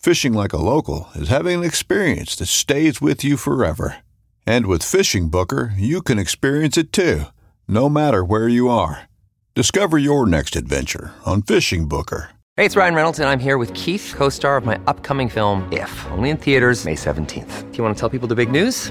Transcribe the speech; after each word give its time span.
Fishing 0.00 0.32
like 0.32 0.54
a 0.54 0.56
local 0.56 1.10
is 1.14 1.28
having 1.28 1.58
an 1.58 1.64
experience 1.64 2.34
that 2.36 2.46
stays 2.46 3.02
with 3.02 3.22
you 3.22 3.36
forever. 3.36 3.98
And 4.46 4.64
with 4.64 4.82
Fishing 4.82 5.28
Booker, 5.28 5.74
you 5.76 6.00
can 6.00 6.18
experience 6.18 6.78
it 6.78 6.90
too, 6.90 7.24
no 7.68 7.90
matter 7.90 8.24
where 8.24 8.48
you 8.48 8.70
are. 8.70 9.10
Discover 9.54 9.98
your 9.98 10.24
next 10.24 10.56
adventure 10.56 11.12
on 11.26 11.42
Fishing 11.42 11.86
Booker. 11.86 12.30
Hey, 12.56 12.64
it's 12.64 12.76
Ryan 12.76 12.94
Reynolds, 12.94 13.18
and 13.18 13.28
I'm 13.28 13.38
here 13.38 13.58
with 13.58 13.74
Keith, 13.74 14.14
co 14.16 14.30
star 14.30 14.56
of 14.56 14.64
my 14.64 14.80
upcoming 14.86 15.28
film, 15.28 15.70
If, 15.70 15.92
only 16.12 16.30
in 16.30 16.38
theaters, 16.38 16.86
May 16.86 16.94
17th. 16.94 17.70
Do 17.70 17.76
you 17.76 17.84
want 17.84 17.94
to 17.94 18.00
tell 18.00 18.08
people 18.08 18.26
the 18.26 18.34
big 18.34 18.50
news? 18.50 18.90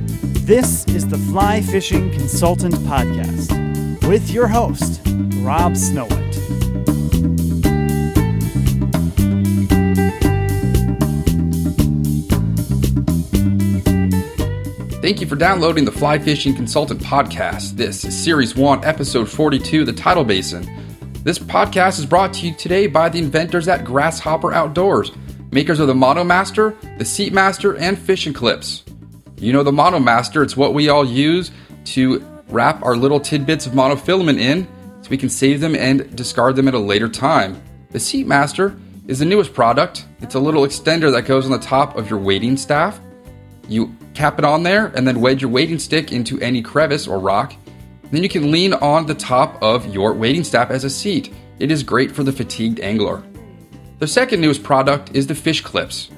this 0.45 0.85
is 0.87 1.07
the 1.07 1.17
Fly 1.17 1.61
Fishing 1.61 2.09
Consultant 2.11 2.73
Podcast 2.75 4.07
with 4.07 4.31
your 4.31 4.47
host, 4.47 4.99
Rob 5.37 5.73
Snowhite. 5.73 6.17
Thank 15.01 15.21
you 15.21 15.27
for 15.27 15.35
downloading 15.35 15.85
the 15.85 15.91
Fly 15.91 16.17
Fishing 16.17 16.55
Consultant 16.55 17.01
Podcast. 17.01 17.75
This 17.77 18.03
is 18.03 18.17
Series 18.17 18.55
1, 18.55 18.83
Episode 18.83 19.29
42, 19.29 19.85
The 19.85 19.93
Tidal 19.93 20.23
Basin. 20.23 20.67
This 21.23 21.37
podcast 21.37 21.99
is 21.99 22.05
brought 22.07 22.33
to 22.33 22.47
you 22.47 22.53
today 22.55 22.87
by 22.87 23.09
the 23.09 23.19
inventors 23.19 23.67
at 23.67 23.85
Grasshopper 23.85 24.53
Outdoors, 24.53 25.11
makers 25.51 25.79
of 25.79 25.87
the 25.87 25.93
Monomaster, 25.93 26.75
the 26.97 27.03
Seatmaster, 27.03 27.79
and 27.79 27.97
fishing 27.97 28.33
clips. 28.33 28.83
You 29.41 29.53
know 29.53 29.63
the 29.63 29.71
Monomaster, 29.71 30.43
it's 30.43 30.55
what 30.55 30.75
we 30.75 30.89
all 30.89 31.03
use 31.03 31.49
to 31.85 32.23
wrap 32.49 32.83
our 32.83 32.95
little 32.95 33.19
tidbits 33.19 33.65
of 33.65 33.73
monofilament 33.73 34.39
in 34.39 34.67
so 35.01 35.09
we 35.09 35.17
can 35.17 35.29
save 35.29 35.59
them 35.59 35.75
and 35.75 36.15
discard 36.15 36.55
them 36.55 36.67
at 36.67 36.75
a 36.75 36.79
later 36.79 37.09
time. 37.09 37.59
The 37.89 37.97
Seatmaster 37.97 38.79
is 39.07 39.17
the 39.17 39.25
newest 39.25 39.55
product. 39.55 40.05
It's 40.21 40.35
a 40.35 40.39
little 40.39 40.61
extender 40.61 41.11
that 41.13 41.23
goes 41.23 41.45
on 41.45 41.51
the 41.51 41.57
top 41.57 41.97
of 41.97 42.07
your 42.07 42.19
wading 42.19 42.55
staff. 42.55 42.99
You 43.67 43.95
cap 44.13 44.37
it 44.37 44.45
on 44.45 44.61
there 44.61 44.87
and 44.95 45.07
then 45.07 45.21
wedge 45.21 45.41
your 45.41 45.49
wading 45.49 45.79
stick 45.79 46.11
into 46.11 46.39
any 46.39 46.61
crevice 46.61 47.07
or 47.07 47.17
rock. 47.17 47.55
Then 48.11 48.21
you 48.21 48.29
can 48.29 48.51
lean 48.51 48.75
on 48.75 49.07
the 49.07 49.15
top 49.15 49.57
of 49.63 49.91
your 49.91 50.13
wading 50.13 50.43
staff 50.43 50.69
as 50.69 50.83
a 50.83 50.89
seat. 50.89 51.33
It 51.57 51.71
is 51.71 51.81
great 51.81 52.11
for 52.11 52.23
the 52.23 52.31
fatigued 52.31 52.79
angler. 52.79 53.23
The 53.97 54.05
second 54.05 54.39
newest 54.39 54.61
product 54.61 55.15
is 55.15 55.25
the 55.25 55.33
fish 55.33 55.61
clips. 55.61 56.11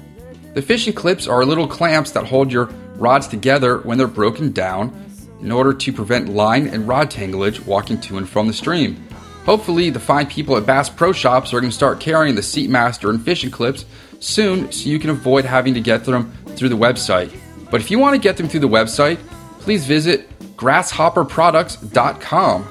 The 0.52 0.60
fishing 0.60 0.92
clips 0.92 1.26
are 1.26 1.42
little 1.42 1.66
clamps 1.66 2.10
that 2.10 2.26
hold 2.26 2.52
your 2.52 2.70
rods 2.96 3.28
together 3.28 3.78
when 3.78 3.98
they're 3.98 4.06
broken 4.06 4.52
down 4.52 5.04
in 5.40 5.50
order 5.52 5.74
to 5.74 5.92
prevent 5.92 6.28
line 6.28 6.68
and 6.68 6.88
rod 6.88 7.10
tanglage 7.10 7.64
walking 7.66 8.00
to 8.00 8.18
and 8.18 8.28
from 8.28 8.46
the 8.46 8.52
stream. 8.52 9.04
Hopefully, 9.44 9.90
the 9.90 10.00
fine 10.00 10.26
people 10.26 10.56
at 10.56 10.64
Bass 10.64 10.88
Pro 10.88 11.12
Shops 11.12 11.52
are 11.52 11.60
going 11.60 11.70
to 11.70 11.76
start 11.76 12.00
carrying 12.00 12.34
the 12.34 12.40
Seatmaster 12.40 13.10
and 13.10 13.22
fishing 13.22 13.50
clips 13.50 13.84
soon 14.18 14.72
so 14.72 14.88
you 14.88 14.98
can 14.98 15.10
avoid 15.10 15.44
having 15.44 15.74
to 15.74 15.80
get 15.80 16.04
them 16.04 16.32
through 16.56 16.70
the 16.70 16.76
website. 16.76 17.30
But 17.70 17.82
if 17.82 17.90
you 17.90 17.98
want 17.98 18.14
to 18.14 18.20
get 18.20 18.38
them 18.38 18.48
through 18.48 18.60
the 18.60 18.68
website, 18.68 19.18
please 19.58 19.84
visit 19.84 20.30
grasshopperproducts.com. 20.56 22.68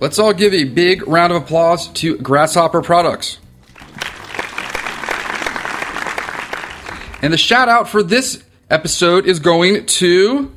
Let's 0.00 0.18
all 0.18 0.32
give 0.32 0.54
a 0.54 0.64
big 0.64 1.06
round 1.06 1.32
of 1.32 1.42
applause 1.42 1.86
to 1.88 2.16
Grasshopper 2.18 2.82
Products. 2.82 3.38
And 7.22 7.32
the 7.32 7.38
shout 7.38 7.70
out 7.70 7.88
for 7.88 8.02
this 8.02 8.43
episode 8.74 9.24
is 9.24 9.38
going 9.38 9.86
to. 9.86 10.50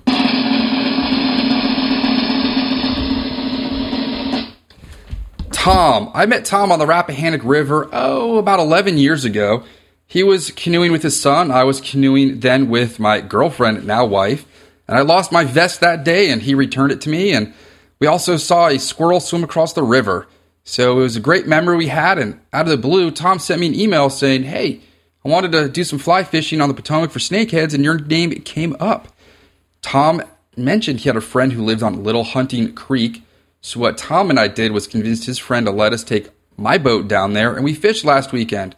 Tom. 5.52 6.10
I 6.16 6.26
met 6.26 6.44
Tom 6.44 6.72
on 6.72 6.80
the 6.80 6.88
Rappahannock 6.88 7.42
River, 7.44 7.88
oh, 7.94 8.40
about 8.40 8.60
11 8.60 8.98
years 8.98 9.24
ago. 9.24 9.64
He 10.08 10.24
was 10.24 10.50
canoeing 10.50 10.92
with 10.92 11.04
his 11.04 11.22
son. 11.22 11.52
I 11.52 11.64
was 11.64 11.80
canoeing 11.80 12.40
then 12.40 12.70
with 12.70 13.00
my 13.00 13.22
girlfriend, 13.22 13.86
now 13.86 14.04
wife. 14.04 14.48
And 14.88 14.98
I 14.98 15.02
lost 15.02 15.32
my 15.32 15.44
vest 15.44 15.80
that 15.82 16.04
day, 16.04 16.32
and 16.32 16.42
he 16.42 16.56
returned 16.56 16.92
it 16.92 17.02
to 17.02 17.10
me. 17.10 17.34
And 17.34 17.54
we 18.00 18.08
also 18.08 18.38
saw 18.38 18.68
a 18.68 18.80
squirrel 18.80 19.20
swim 19.20 19.44
across 19.44 19.74
the 19.74 19.84
river. 19.84 20.26
So 20.64 20.98
it 20.98 21.02
was 21.04 21.16
a 21.18 21.20
great 21.20 21.46
memory 21.46 21.78
we 21.78 21.88
had. 21.90 22.18
And 22.18 22.40
out 22.52 22.66
of 22.66 22.72
the 22.72 22.78
blue, 22.78 23.12
Tom 23.12 23.38
sent 23.38 23.62
me 23.62 23.68
an 23.68 23.76
email 23.76 24.10
saying, 24.10 24.44
Hey, 24.44 24.82
I 25.28 25.30
wanted 25.30 25.52
to 25.52 25.68
do 25.68 25.84
some 25.84 26.00
fly 26.00 26.24
fishing 26.24 26.62
on 26.62 26.70
the 26.70 26.74
Potomac 26.74 27.12
for 27.12 27.20
snakeheads, 27.20 27.74
and 27.74 27.84
your 27.84 28.00
name 28.00 28.32
came 28.44 28.78
up. 28.80 29.10
Tom 29.82 30.24
mentioned 30.56 31.02
he 31.02 31.10
had 31.10 31.18
a 31.18 31.22
friend 31.22 31.52
who 31.52 31.66
lived 31.66 31.84
on 31.84 32.06
Little 32.06 32.24
Hunting 32.24 32.74
Creek. 32.74 33.24
So 33.60 33.82
what 33.82 33.98
Tom 33.98 34.30
and 34.30 34.40
I 34.40 34.48
did 34.48 34.72
was 34.72 34.88
convince 34.88 35.26
his 35.26 35.38
friend 35.38 35.66
to 35.66 35.72
let 35.74 35.92
us 35.92 36.06
take 36.06 36.30
my 36.56 36.78
boat 36.78 37.10
down 37.10 37.34
there, 37.34 37.54
and 37.54 37.66
we 37.66 37.74
fished 37.74 38.06
last 38.06 38.32
weekend 38.32 38.78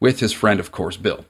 with 0.00 0.18
his 0.18 0.32
friend, 0.32 0.58
of 0.58 0.72
course, 0.72 0.96
Bill. 0.96 1.26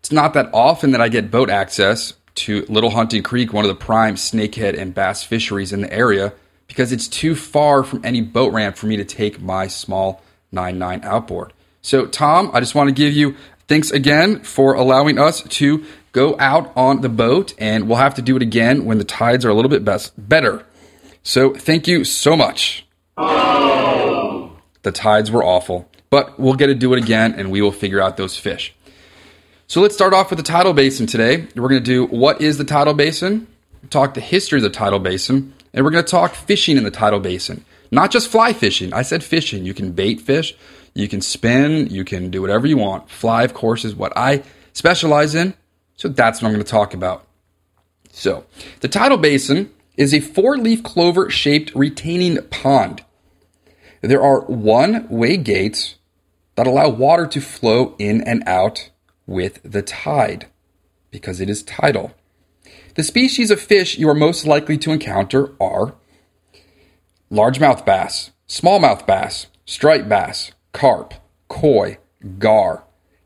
It's 0.00 0.10
not 0.10 0.34
that 0.34 0.50
often 0.52 0.90
that 0.90 1.00
I 1.00 1.08
get 1.08 1.30
boat 1.30 1.48
access 1.48 2.14
to 2.34 2.66
Little 2.68 2.90
Hunting 2.90 3.22
Creek, 3.22 3.52
one 3.52 3.64
of 3.64 3.68
the 3.68 3.76
prime 3.76 4.16
snakehead 4.16 4.76
and 4.76 4.92
bass 4.92 5.22
fisheries 5.22 5.72
in 5.72 5.82
the 5.82 5.92
area, 5.92 6.32
because 6.66 6.90
it's 6.90 7.06
too 7.06 7.36
far 7.36 7.84
from 7.84 8.04
any 8.04 8.22
boat 8.22 8.52
ramp 8.52 8.76
for 8.76 8.86
me 8.86 8.96
to 8.96 9.04
take 9.04 9.40
my 9.40 9.68
small 9.68 10.20
9.9 10.52 11.04
outboard. 11.04 11.52
So, 11.80 12.06
Tom, 12.06 12.50
I 12.52 12.60
just 12.60 12.74
want 12.74 12.88
to 12.88 12.94
give 12.94 13.14
you 13.14 13.36
thanks 13.70 13.92
again 13.92 14.40
for 14.40 14.74
allowing 14.74 15.16
us 15.16 15.42
to 15.44 15.84
go 16.10 16.34
out 16.40 16.72
on 16.76 17.02
the 17.02 17.08
boat, 17.08 17.54
and 17.56 17.86
we'll 17.86 17.98
have 17.98 18.16
to 18.16 18.22
do 18.22 18.34
it 18.34 18.42
again 18.42 18.84
when 18.84 18.98
the 18.98 19.04
tides 19.04 19.44
are 19.44 19.48
a 19.48 19.54
little 19.54 19.68
bit 19.68 19.84
best, 19.84 20.12
better. 20.16 20.66
So, 21.22 21.54
thank 21.54 21.86
you 21.86 22.02
so 22.02 22.36
much. 22.36 22.84
The 23.16 24.90
tides 24.92 25.30
were 25.30 25.44
awful, 25.44 25.88
but 26.10 26.36
we'll 26.40 26.54
get 26.54 26.66
to 26.66 26.74
do 26.74 26.92
it 26.94 26.98
again, 26.98 27.34
and 27.36 27.52
we 27.52 27.62
will 27.62 27.70
figure 27.70 28.00
out 28.00 28.16
those 28.16 28.36
fish. 28.36 28.74
So 29.68 29.80
let's 29.80 29.94
start 29.94 30.14
off 30.14 30.30
with 30.30 30.38
the 30.38 30.42
tidal 30.42 30.72
basin 30.72 31.06
today. 31.06 31.46
We're 31.54 31.68
going 31.68 31.84
to 31.84 31.92
do 31.92 32.06
what 32.06 32.40
is 32.40 32.58
the 32.58 32.64
tidal 32.64 32.94
basin, 32.94 33.46
talk 33.88 34.14
the 34.14 34.20
history 34.20 34.58
of 34.58 34.64
the 34.64 34.70
tidal 34.70 34.98
basin, 34.98 35.54
And 35.72 35.84
we're 35.84 35.92
going 35.92 36.04
to 36.04 36.10
talk 36.10 36.34
fishing 36.34 36.76
in 36.76 36.82
the 36.82 36.90
tidal 36.90 37.20
basin. 37.20 37.64
Not 37.92 38.10
just 38.10 38.28
fly 38.28 38.52
fishing. 38.52 38.92
I 38.92 39.02
said 39.02 39.22
fishing. 39.22 39.64
You 39.64 39.74
can 39.74 39.92
bait 39.92 40.20
fish, 40.20 40.56
you 40.94 41.08
can 41.08 41.20
spin, 41.20 41.88
you 41.88 42.04
can 42.04 42.30
do 42.30 42.40
whatever 42.42 42.66
you 42.66 42.76
want. 42.76 43.10
Fly, 43.10 43.44
of 43.44 43.54
course, 43.54 43.84
is 43.84 43.94
what 43.94 44.12
I 44.16 44.42
specialize 44.72 45.34
in. 45.34 45.54
So 45.96 46.08
that's 46.08 46.40
what 46.40 46.48
I'm 46.48 46.54
going 46.54 46.64
to 46.64 46.70
talk 46.70 46.94
about. 46.94 47.26
So, 48.12 48.44
the 48.80 48.88
tidal 48.88 49.18
basin 49.18 49.70
is 49.96 50.12
a 50.12 50.20
four 50.20 50.56
leaf 50.56 50.82
clover 50.82 51.30
shaped 51.30 51.74
retaining 51.74 52.42
pond. 52.48 53.04
There 54.00 54.22
are 54.22 54.40
one 54.40 55.06
way 55.08 55.36
gates 55.36 55.96
that 56.56 56.66
allow 56.66 56.88
water 56.88 57.26
to 57.26 57.40
flow 57.40 57.94
in 57.98 58.22
and 58.22 58.42
out 58.46 58.90
with 59.26 59.60
the 59.62 59.82
tide 59.82 60.46
because 61.10 61.40
it 61.40 61.50
is 61.50 61.62
tidal. 61.62 62.12
The 62.96 63.02
species 63.02 63.50
of 63.50 63.60
fish 63.60 63.98
you 63.98 64.08
are 64.08 64.14
most 64.14 64.46
likely 64.46 64.76
to 64.78 64.92
encounter 64.92 65.54
are 65.60 65.94
largemouth 67.30 67.84
bass, 67.84 68.30
smallmouth 68.48 69.06
bass, 69.06 69.46
striped 69.64 70.08
bass, 70.08 70.52
carp, 70.72 71.14
koi, 71.48 71.98
gar, 72.38 72.84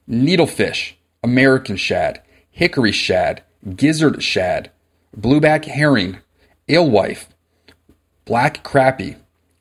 needlefish, 0.08 0.94
American 1.23 1.76
shad, 1.76 2.20
hickory 2.50 2.93
shad, 2.93 3.43
gizzard 3.76 4.23
shad, 4.23 4.70
blueback 5.19 5.64
herring, 5.64 6.19
alewife, 6.69 7.29
black 8.25 8.62
crappie, 8.62 9.17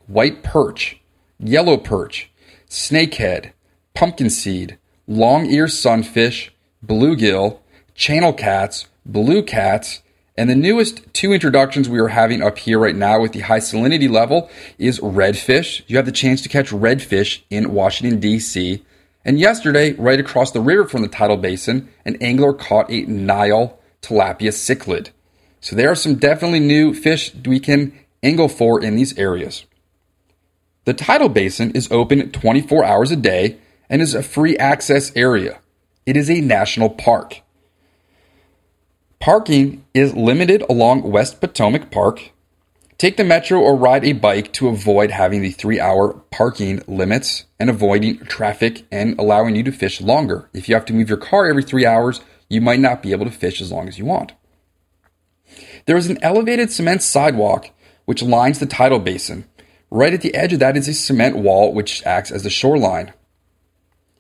white 0.07 0.43
perch, 0.43 0.99
yellow 1.39 1.77
perch, 1.77 2.31
snakehead, 2.69 3.51
pumpkin 3.93 4.29
seed, 4.29 4.77
long 5.07 5.45
ear 5.45 5.67
sunfish, 5.67 6.49
bluegill, 6.85 7.59
channel 7.95 8.33
cats, 8.33 8.87
blue 9.05 9.43
cats, 9.43 10.01
and 10.35 10.49
the 10.49 10.55
newest 10.55 11.01
two 11.13 11.31
introductions 11.31 11.87
we 11.87 11.99
are 11.99 12.07
having 12.07 12.41
up 12.41 12.57
here 12.57 12.79
right 12.79 12.95
now 12.95 13.21
with 13.21 13.33
the 13.33 13.41
high 13.41 13.59
salinity 13.59 14.09
level 14.09 14.49
is 14.79 14.99
redfish. 14.99 15.83
You 15.87 15.97
have 15.97 16.07
the 16.07 16.11
chance 16.11 16.41
to 16.41 16.49
catch 16.49 16.71
redfish 16.71 17.41
in 17.49 17.71
Washington, 17.71 18.19
D.C. 18.19 18.83
And 19.23 19.39
yesterday, 19.39 19.93
right 19.93 20.19
across 20.19 20.51
the 20.51 20.59
river 20.59 20.85
from 20.85 21.03
the 21.03 21.07
tidal 21.07 21.37
basin, 21.37 21.89
an 22.03 22.17
angler 22.19 22.53
caught 22.53 22.91
a 22.91 23.01
Nile 23.01 23.77
tilapia 24.01 24.49
cichlid. 24.49 25.09
So 25.61 25.75
there 25.75 25.91
are 25.91 25.95
some 25.95 26.15
definitely 26.15 26.59
new 26.59 26.93
fish 26.93 27.33
we 27.45 27.59
can 27.59 27.97
angle 28.23 28.49
for 28.49 28.83
in 28.83 28.95
these 28.95 29.17
areas. 29.17 29.65
The 30.85 30.93
tidal 30.93 31.29
basin 31.29 31.71
is 31.71 31.91
open 31.91 32.31
24 32.31 32.83
hours 32.83 33.11
a 33.11 33.15
day 33.15 33.57
and 33.89 34.01
is 34.01 34.15
a 34.15 34.23
free 34.23 34.57
access 34.57 35.15
area. 35.15 35.59
It 36.05 36.17
is 36.17 36.29
a 36.29 36.41
national 36.41 36.89
park. 36.89 37.41
Parking 39.23 39.85
is 39.93 40.13
limited 40.13 40.63
along 40.69 41.09
West 41.09 41.39
Potomac 41.39 41.89
Park. 41.89 42.31
Take 42.97 43.15
the 43.15 43.23
metro 43.23 43.57
or 43.57 43.73
ride 43.73 44.03
a 44.03 44.11
bike 44.11 44.51
to 44.51 44.67
avoid 44.67 45.11
having 45.11 45.41
the 45.41 45.51
three 45.51 45.79
hour 45.79 46.15
parking 46.29 46.81
limits 46.89 47.45
and 47.57 47.69
avoiding 47.69 48.17
traffic 48.25 48.85
and 48.91 49.17
allowing 49.17 49.55
you 49.55 49.63
to 49.63 49.71
fish 49.71 50.01
longer. 50.01 50.49
If 50.53 50.67
you 50.67 50.75
have 50.75 50.83
to 50.87 50.93
move 50.93 51.07
your 51.07 51.17
car 51.17 51.47
every 51.47 51.63
three 51.63 51.85
hours, 51.85 52.19
you 52.49 52.59
might 52.59 52.81
not 52.81 53.01
be 53.01 53.13
able 53.13 53.23
to 53.23 53.31
fish 53.31 53.61
as 53.61 53.71
long 53.71 53.87
as 53.87 53.97
you 53.97 54.03
want. 54.03 54.33
There 55.85 55.95
is 55.95 56.09
an 56.09 56.21
elevated 56.21 56.69
cement 56.69 57.01
sidewalk 57.01 57.69
which 58.03 58.21
lines 58.21 58.59
the 58.59 58.65
tidal 58.65 58.99
basin. 58.99 59.45
Right 59.89 60.13
at 60.13 60.19
the 60.19 60.35
edge 60.35 60.51
of 60.51 60.59
that 60.59 60.75
is 60.75 60.89
a 60.89 60.93
cement 60.93 61.37
wall 61.37 61.73
which 61.73 62.05
acts 62.05 62.29
as 62.29 62.43
the 62.43 62.49
shoreline. 62.49 63.13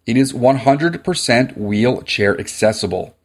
It 0.05 0.15
is 0.15 0.31
100% 0.31 1.57
wheelchair 1.57 2.39
accessible. 2.39 3.17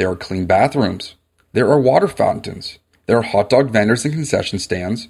There 0.00 0.10
are 0.10 0.16
clean 0.16 0.46
bathrooms. 0.46 1.14
There 1.52 1.68
are 1.68 1.78
water 1.78 2.08
fountains. 2.08 2.78
There 3.04 3.18
are 3.18 3.22
hot 3.22 3.50
dog 3.50 3.68
vendors 3.68 4.02
and 4.06 4.14
concession 4.14 4.58
stands. 4.58 5.08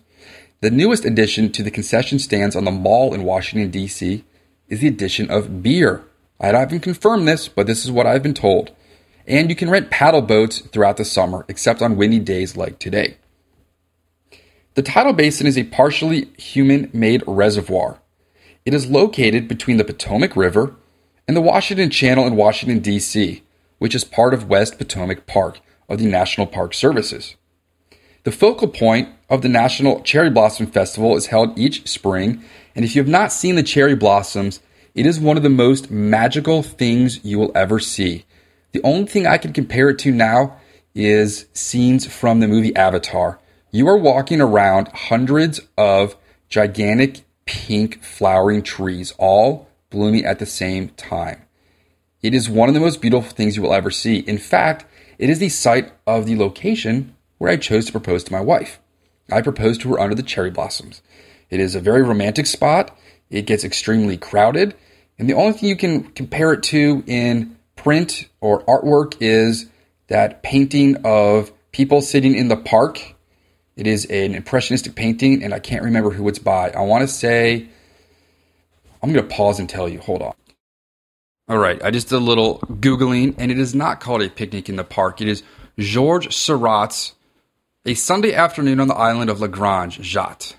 The 0.63 0.71
newest 0.73 1.05
addition 1.05 1.53
to 1.53 1.63
the 1.63 1.71
concession 1.71 2.19
stands 2.19 2.57
on 2.57 2.65
the 2.65 2.73
mall 2.73 3.15
in 3.15 3.23
Washington, 3.23 3.71
D.C. 3.71 4.25
is 4.69 4.81
the 4.81 4.89
addition 4.89 5.31
of 5.31 5.63
beer. 5.63 6.03
I 6.41 6.49
haven't 6.49 6.81
confirmed 6.81 7.29
this, 7.29 7.47
but 7.47 7.69
this 7.69 7.85
is 7.85 7.93
what 7.93 8.05
I've 8.05 8.25
been 8.25 8.35
told. 8.35 8.73
And 9.29 9.49
you 9.49 9.55
can 9.55 9.71
rent 9.71 9.93
paddle 9.93 10.23
boats 10.23 10.59
throughout 10.59 10.97
the 10.97 11.05
summer, 11.05 11.45
except 11.47 11.83
on 11.83 11.95
windy 11.95 12.19
days 12.19 12.57
like 12.57 12.81
today. 12.81 13.17
The 14.75 14.83
tidal 14.83 15.13
basin 15.13 15.47
is 15.47 15.57
a 15.57 15.63
partially 15.63 16.33
human 16.37 16.91
made 16.93 17.23
reservoir. 17.29 18.01
It 18.65 18.75
is 18.75 18.91
located 18.91 19.47
between 19.47 19.77
the 19.77 19.85
Potomac 19.85 20.35
River 20.35 20.75
and 21.29 21.37
the 21.37 21.41
Washington 21.41 21.91
Channel 21.91 22.27
in 22.27 22.35
Washington, 22.35 22.81
D.C 22.81 23.45
which 23.81 23.95
is 23.95 24.05
part 24.05 24.33
of 24.33 24.49
West 24.49 24.79
Potomac 24.79 25.27
Park 25.27 25.59
of 25.89 25.99
the 25.99 26.07
National 26.07 26.47
Park 26.47 26.75
Services. 26.75 27.35
The 28.23 28.31
focal 28.31 28.69
point 28.69 29.09
of 29.31 29.41
the 29.41 29.49
National 29.49 30.03
Cherry 30.03 30.29
Blossom 30.29 30.67
Festival 30.67 31.17
is 31.17 31.27
held 31.27 31.59
each 31.59 31.89
spring, 31.89 32.45
and 32.77 32.85
if 32.85 32.95
you 32.95 33.01
have 33.01 33.09
not 33.09 33.33
seen 33.33 33.57
the 33.57 33.63
cherry 33.63 33.97
blossoms, 33.97 34.61
it 34.95 35.07
is 35.07 35.19
one 35.19 35.39
of 35.39 35.43
the 35.43 35.49
most 35.49 35.91
magical 35.91 36.63
things 36.63 37.25
you 37.25 37.39
will 37.39 37.51
ever 37.55 37.81
see. 37.81 38.27
The 38.73 38.83
only 38.83 39.07
thing 39.07 39.27
I 39.27 39.39
can 39.39 39.55
compare 39.55 39.89
it 39.89 39.99
to 40.01 40.13
now 40.13 40.59
is 40.95 41.47
scenes 41.55 42.07
from 42.07 42.41
the 42.41 42.49
movie 42.49 42.77
Avatar. 42.77 43.41
You 43.71 43.89
are 43.89 43.97
walking 43.97 44.43
around 44.43 44.89
hundreds 44.89 45.61
of 45.79 46.15
gigantic 46.51 47.23
pink 47.47 48.03
flowering 48.03 48.63
trees, 48.63 49.15
all 49.17 49.69
blooming 49.89 50.27
at 50.27 50.39
the 50.39 50.47
same 50.47 50.91
time. 50.91 51.47
It 52.23 52.35
is 52.35 52.49
one 52.49 52.69
of 52.69 52.75
the 52.75 52.81
most 52.81 53.01
beautiful 53.01 53.31
things 53.31 53.57
you 53.57 53.63
will 53.63 53.73
ever 53.73 53.91
see. 53.91 54.19
In 54.19 54.39
fact, 54.39 54.85
it 55.19 55.31
is 55.31 55.39
the 55.39 55.49
site 55.49 55.93
of 56.07 56.27
the 56.27 56.37
location 56.37 57.15
where 57.39 57.51
I 57.51 57.57
chose 57.57 57.87
to 57.87 57.93
propose 57.93 58.25
to 58.25 58.33
my 58.33 58.41
wife. 58.41 58.79
I 59.33 59.41
proposed 59.41 59.81
to 59.83 59.91
her 59.91 60.01
under 60.01 60.15
the 60.15 60.23
cherry 60.23 60.51
blossoms. 60.51 61.03
It 61.49 61.61
is 61.61 61.75
a 61.75 61.81
very 61.81 62.03
romantic 62.03 62.47
spot. 62.47 62.97
It 63.31 63.47
gets 63.47 63.65
extremely 63.65 64.17
crowded. 64.17 64.75
And 65.19 65.29
the 65.29 65.35
only 65.35 65.53
thing 65.53 65.69
you 65.69 65.77
can 65.77 66.05
compare 66.13 66.53
it 66.53 66.63
to 66.65 67.03
in 67.07 67.57
print 67.77 68.29
or 68.41 68.65
artwork 68.65 69.17
is 69.21 69.67
that 70.09 70.43
painting 70.43 70.97
of 71.05 71.53
people 71.73 72.03
sitting 72.03 72.35
in 72.35 72.49
the 72.49 72.57
park. 72.57 73.15
It 73.77 73.87
is 73.87 74.05
an 74.07 74.35
impressionistic 74.35 74.95
painting, 74.95 75.43
and 75.43 75.55
I 75.55 75.59
can't 75.59 75.85
remember 75.85 76.11
who 76.11 76.29
it's 76.29 76.39
by. 76.39 76.71
I 76.71 76.81
want 76.81 77.03
to 77.03 77.09
say, 77.09 77.69
I'm 79.03 79.13
going 79.13 79.27
to 79.27 79.35
pause 79.35 79.59
and 79.59 79.69
tell 79.69 79.89
you. 79.89 80.01
Hold 80.01 80.23
on. 80.23 80.35
All 81.51 81.59
right, 81.59 81.83
I 81.83 81.91
just 81.91 82.11
did 82.11 82.15
a 82.15 82.21
little 82.21 82.61
Googling, 82.61 83.35
and 83.37 83.51
it 83.51 83.59
is 83.59 83.75
not 83.75 83.99
called 83.99 84.23
a 84.23 84.31
picnic 84.31 84.69
in 84.69 84.77
the 84.77 84.85
park. 84.85 85.21
It 85.21 85.27
is 85.27 85.43
Georges 85.77 86.37
Seurat's 86.37 87.15
A 87.85 87.95
Sunday 87.95 88.33
Afternoon 88.33 88.79
on 88.79 88.87
the 88.87 88.95
Island 88.95 89.31
of 89.31 89.41
La 89.41 89.49
Grande 89.49 89.95
Jatte. 89.95 90.55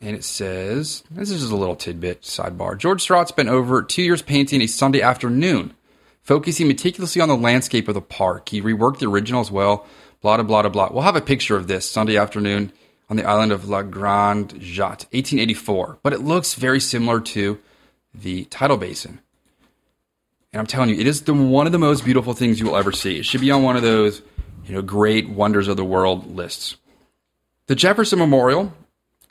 And 0.00 0.14
it 0.14 0.22
says, 0.22 1.02
this 1.10 1.32
is 1.32 1.40
just 1.40 1.52
a 1.52 1.56
little 1.56 1.74
tidbit, 1.74 2.22
sidebar. 2.22 2.78
George 2.78 3.02
Seurat 3.02 3.26
spent 3.26 3.48
over 3.48 3.82
two 3.82 4.02
years 4.02 4.22
painting 4.22 4.62
a 4.62 4.68
Sunday 4.68 5.02
afternoon, 5.02 5.74
focusing 6.22 6.68
meticulously 6.68 7.20
on 7.20 7.28
the 7.28 7.36
landscape 7.36 7.88
of 7.88 7.94
the 7.94 8.00
park. 8.00 8.48
He 8.50 8.62
reworked 8.62 9.00
the 9.00 9.08
original 9.08 9.40
as 9.40 9.50
well, 9.50 9.88
blah, 10.20 10.40
blah, 10.40 10.62
blah, 10.62 10.70
blah. 10.70 10.90
We'll 10.92 11.02
have 11.02 11.16
a 11.16 11.20
picture 11.20 11.56
of 11.56 11.66
this 11.66 11.90
Sunday 11.90 12.16
afternoon 12.16 12.72
on 13.10 13.16
the 13.16 13.24
island 13.24 13.50
of 13.50 13.68
La 13.68 13.82
Grande 13.82 14.50
Jatte, 14.50 15.10
1884. 15.10 15.98
But 16.04 16.12
it 16.12 16.20
looks 16.20 16.54
very 16.54 16.78
similar 16.78 17.20
to 17.22 17.58
the 18.20 18.44
tidal 18.46 18.76
basin. 18.76 19.20
And 20.52 20.60
I'm 20.60 20.66
telling 20.66 20.90
you, 20.90 20.96
it 20.96 21.06
is 21.06 21.22
the, 21.22 21.34
one 21.34 21.66
of 21.66 21.72
the 21.72 21.78
most 21.78 22.04
beautiful 22.04 22.32
things 22.32 22.58
you 22.58 22.66
will 22.66 22.76
ever 22.76 22.92
see. 22.92 23.18
It 23.18 23.26
should 23.26 23.40
be 23.40 23.50
on 23.50 23.62
one 23.62 23.76
of 23.76 23.82
those, 23.82 24.22
you 24.66 24.74
know, 24.74 24.82
great 24.82 25.28
wonders 25.28 25.68
of 25.68 25.76
the 25.76 25.84
world 25.84 26.34
lists. 26.34 26.76
The 27.66 27.74
Jefferson 27.74 28.18
Memorial, 28.18 28.72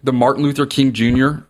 the 0.04 0.14
Martin 0.14 0.44
Luther 0.44 0.66
King 0.66 0.94
Jr. 0.94 1.46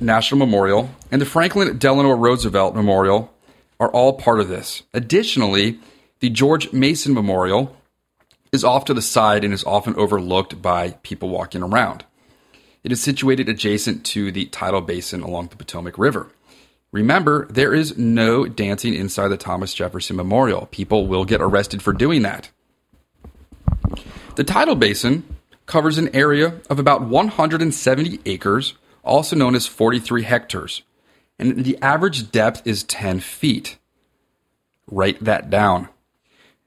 National 0.00 0.38
Memorial, 0.38 0.90
and 1.10 1.20
the 1.20 1.26
Franklin 1.26 1.78
Delano 1.78 2.12
Roosevelt 2.12 2.74
Memorial 2.74 3.32
are 3.80 3.90
all 3.90 4.12
part 4.12 4.40
of 4.40 4.48
this. 4.48 4.82
Additionally, 4.94 5.80
the 6.20 6.30
George 6.30 6.72
Mason 6.72 7.14
Memorial 7.14 7.76
is 8.52 8.62
off 8.62 8.84
to 8.84 8.94
the 8.94 9.02
side 9.02 9.42
and 9.42 9.52
is 9.52 9.64
often 9.64 9.96
overlooked 9.96 10.62
by 10.62 10.90
people 11.02 11.30
walking 11.30 11.62
around. 11.62 12.04
It 12.84 12.92
is 12.92 13.00
situated 13.00 13.48
adjacent 13.48 14.04
to 14.06 14.30
the 14.30 14.44
tidal 14.46 14.82
basin 14.82 15.22
along 15.22 15.48
the 15.48 15.56
Potomac 15.56 15.98
River. 15.98 16.28
Remember, 16.92 17.46
there 17.46 17.72
is 17.72 17.96
no 17.96 18.44
dancing 18.44 18.92
inside 18.94 19.28
the 19.28 19.38
Thomas 19.38 19.72
Jefferson 19.72 20.14
Memorial. 20.14 20.66
People 20.70 21.06
will 21.06 21.24
get 21.24 21.40
arrested 21.40 21.82
for 21.82 21.94
doing 21.94 22.22
that. 22.22 22.50
The 24.36 24.44
tidal 24.44 24.74
basin 24.74 25.24
covers 25.64 25.96
an 25.96 26.14
area 26.14 26.60
of 26.68 26.78
about 26.78 27.02
170 27.02 28.20
acres, 28.26 28.74
also 29.02 29.34
known 29.34 29.54
as 29.54 29.66
43 29.66 30.22
hectares, 30.22 30.82
and 31.38 31.64
the 31.64 31.78
average 31.80 32.30
depth 32.30 32.66
is 32.66 32.84
10 32.84 33.20
feet. 33.20 33.78
Write 34.90 35.24
that 35.24 35.48
down. 35.48 35.88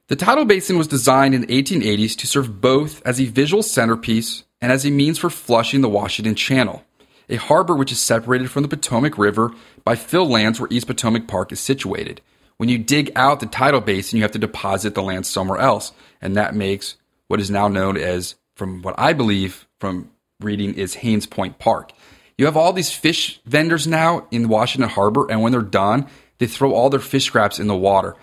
The 0.08 0.16
tidal 0.16 0.46
basin 0.46 0.78
was 0.78 0.88
designed 0.88 1.36
in 1.36 1.42
the 1.42 1.64
1880s 1.64 2.16
to 2.18 2.28
serve 2.28 2.62
both 2.62 3.02
as 3.06 3.20
a 3.20 3.26
visual 3.26 3.64
centerpiece 3.64 4.44
and 4.62 4.72
as 4.72 4.86
a 4.86 4.92
means 4.92 5.18
for 5.18 5.30
flushing 5.30 5.82
the 5.82 5.90
Washington 5.90 6.36
Channel 6.36 6.85
a 7.30 7.36
harbor 7.38 7.76
which 7.76 7.92
is 7.92 8.00
separated 8.00 8.52
from 8.52 8.64
the 8.64 8.70
Potomac 8.70 9.18
River 9.18 9.52
by 9.84 9.96
fill 9.96 10.28
lands 10.28 10.60
where 10.60 10.70
East 10.72 10.88
Potomac 10.88 11.28
Park 11.28 11.52
is 11.52 11.60
situated. 11.60 12.22
When 12.58 12.70
you 12.70 12.78
dig 12.78 13.12
out 13.16 13.40
the 13.40 13.46
tidal 13.46 13.82
basin, 13.82 14.18
you 14.18 14.24
have 14.24 14.32
to 14.32 14.40
deposit 14.40 14.96
the 14.96 15.04
land 15.04 15.26
somewhere 15.26 15.60
else, 15.60 15.92
and 16.22 16.36
that 16.36 16.56
makes 16.56 16.96
what 17.28 17.40
is 17.40 17.52
now 17.52 17.68
known 17.68 17.98
as 17.98 18.36
from 18.56 18.82
what 18.82 18.96
I 18.98 19.14
believe 19.14 19.68
from 19.80 20.10
reading, 20.40 20.74
is 20.74 20.96
Hains 20.96 21.26
Point 21.26 21.60
Park. 21.60 21.92
You 22.38 22.46
have 22.46 22.58
all 22.58 22.74
these 22.74 22.92
fish 22.92 23.40
vendors 23.46 23.88
now 23.88 24.28
in 24.32 24.50
Washington 24.50 24.90
Harbor, 24.90 25.30
and 25.30 25.42
when 25.42 25.52
they're 25.52 25.62
done, 25.62 26.08
they 26.38 26.48
throw 26.48 26.74
all 26.74 26.90
their 26.90 27.00
fish 27.00 27.26
scraps 27.26 27.60
in 27.60 27.68
the 27.68 27.76
water. 27.76 28.16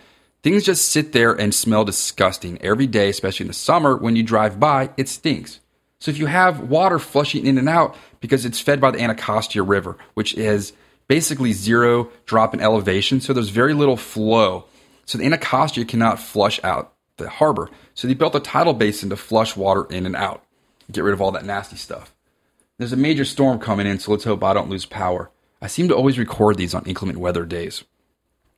Things 0.43 0.65
just 0.65 0.89
sit 0.89 1.13
there 1.13 1.33
and 1.33 1.55
smell 1.55 1.85
disgusting 1.85 2.61
every 2.61 2.87
day, 2.87 3.09
especially 3.09 3.45
in 3.45 3.49
the 3.49 3.55
summer. 3.55 3.97
When 3.97 4.17
you 4.17 4.23
drive 4.23 4.59
by, 4.59 4.91
it 4.97 5.09
stinks. 5.09 5.61
So 6.03 6.11
if 6.11 6.19
you 6.19 6.27
have 6.27 6.69
water 6.69 6.99
flushing 6.99 7.47
in 7.47 7.59
and 7.59 7.69
out 7.69 7.95
because 8.19 8.45
it's 8.45 8.59
fed 8.59 8.81
by 8.81 8.91
the 8.91 9.01
Anacostia 9.01 9.63
River, 9.63 9.97
which 10.15 10.35
is 10.35 10.73
basically 11.07 11.53
zero 11.53 12.11
drop 12.27 12.53
in 12.55 12.61
elevation, 12.61 13.21
so 13.21 13.33
there's 13.33 13.51
very 13.51 13.73
little 13.73 13.97
flow. 13.97 14.65
So 15.05 15.17
the 15.17 15.27
Anacostia 15.27 15.85
cannot 15.85 16.19
flush 16.19 16.59
out 16.65 16.93
the 17.19 17.29
harbor. 17.29 17.71
So 17.95 18.09
they 18.09 18.15
built 18.15 18.35
a 18.35 18.41
tidal 18.41 18.75
basin 18.75 19.11
to 19.11 19.17
flush 19.17 19.57
water 19.57 19.85
in 19.91 20.05
and 20.05 20.17
out, 20.17 20.43
get 20.91 21.05
rid 21.05 21.15
of 21.15 21.23
all 21.23 21.31
that 21.31 21.45
nasty 21.45 21.77
stuff. 21.77 22.13
There's 22.79 22.93
a 22.93 22.97
major 22.97 23.25
storm 23.25 23.61
coming 23.61 23.87
in, 23.87 24.01
so 24.01 24.11
let's 24.11 24.25
hope 24.25 24.43
I 24.43 24.55
don't 24.55 24.71
lose 24.71 24.87
power. 24.87 25.31
I 25.61 25.69
seem 25.69 25.87
to 25.87 25.95
always 25.95 26.19
record 26.19 26.57
these 26.57 26.75
on 26.75 26.85
inclement 26.85 27.21
weather 27.21 27.45
days. 27.45 27.85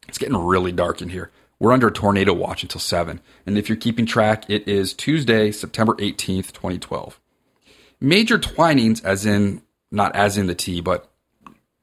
It's 0.08 0.16
getting 0.16 0.38
really 0.38 0.72
dark 0.72 1.02
in 1.02 1.10
here. 1.10 1.30
We're 1.58 1.72
under 1.72 1.88
a 1.88 1.92
tornado 1.92 2.32
watch 2.32 2.62
until 2.62 2.80
7. 2.80 3.20
And 3.44 3.58
if 3.58 3.68
you're 3.68 3.76
keeping 3.76 4.06
track, 4.06 4.48
it 4.48 4.66
is 4.66 4.94
Tuesday, 4.94 5.50
September 5.50 5.92
18th, 5.96 6.50
2012. 6.52 7.20
Major 8.04 8.38
Twinings, 8.38 9.02
as 9.02 9.24
in, 9.24 9.62
not 9.90 10.14
as 10.14 10.36
in 10.36 10.46
the 10.46 10.54
tea, 10.54 10.82
but 10.82 11.10